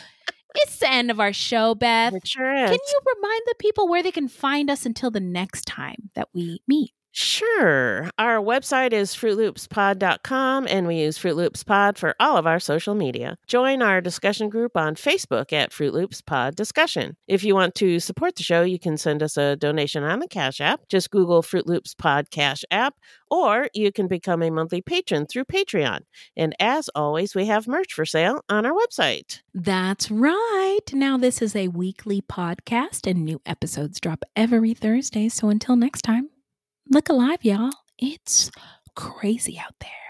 it's 0.55 0.79
the 0.79 0.91
end 0.91 1.11
of 1.11 1.21
our 1.21 1.33
show, 1.33 1.75
Beth. 1.75 2.15
It 2.15 2.27
sure 2.27 2.55
is. 2.55 2.71
Can 2.71 2.79
you 2.79 3.01
remind 3.17 3.43
the 3.47 3.55
people 3.59 3.89
where 3.89 4.03
they 4.03 4.11
can 4.11 4.29
find 4.29 4.71
us 4.71 4.87
until 4.87 5.11
the 5.11 5.21
next 5.21 5.67
time 5.67 6.11
that 6.15 6.29
we 6.33 6.61
meet? 6.67 6.93
Sure. 7.13 8.09
Our 8.19 8.37
website 8.37 8.93
is 8.93 9.15
fruitloopspod.com 9.15 10.67
and 10.69 10.87
we 10.87 10.97
use 10.97 11.19
Fruit 11.19 11.37
Loops 11.37 11.65
Pod 11.65 11.99
for 11.99 12.15
all 12.21 12.37
of 12.37 12.47
our 12.47 12.61
social 12.61 12.95
media. 12.95 13.37
Join 13.49 13.83
our 13.83 14.01
discussion 14.01 14.49
group 14.49 14.77
on 14.77 14.95
Facebook 14.95 15.53
at 15.53 15.73
Fruit 15.73 15.93
Loops 15.93 16.23
Pod 16.23 16.55
Discussion. 16.55 17.17
If 17.27 17.43
you 17.43 17.55
want 17.55 17.75
to 17.77 17.99
support 17.99 18.37
the 18.37 18.45
show, 18.45 18.63
you 18.63 18.79
can 18.79 18.97
send 18.97 19.23
us 19.23 19.37
a 19.37 19.57
donation 19.57 20.05
on 20.05 20.21
the 20.21 20.29
Cash 20.29 20.61
App. 20.61 20.83
Just 20.89 21.11
Google 21.11 21.43
Fruit 21.43 21.67
Loops 21.67 21.95
Pod 21.95 22.31
Cash 22.31 22.65
App, 22.71 22.95
or 23.31 23.69
you 23.75 23.91
can 23.91 24.07
become 24.07 24.43
a 24.43 24.51
monthly 24.51 24.81
patron 24.81 25.27
through 25.27 25.47
Patreon. 25.47 26.01
And 26.37 26.55
as 26.61 26.89
always, 26.95 27.35
we 27.35 27.47
have 27.47 27.67
merch 27.67 27.93
for 27.93 28.07
sale 28.07 28.43
on 28.49 28.65
our 28.65 28.73
website. 28.73 29.41
That's 29.53 30.11
right. 30.11 30.81
Now, 30.93 31.17
this 31.17 31.43
is 31.43 31.57
a 31.57 31.69
weekly 31.69 32.23
podcast, 32.23 33.11
and 33.11 33.25
new 33.25 33.41
episodes 33.45 33.99
drop 33.99 34.23
every 34.37 34.75
Thursday. 34.75 35.29
So 35.29 35.49
until 35.49 35.77
next 35.77 36.03
time, 36.03 36.31
look 36.91 37.09
alive, 37.09 37.45
y'all. 37.45 37.71
It's 37.99 38.51
crazy 38.95 39.59
out 39.59 39.75
there. 39.81 40.10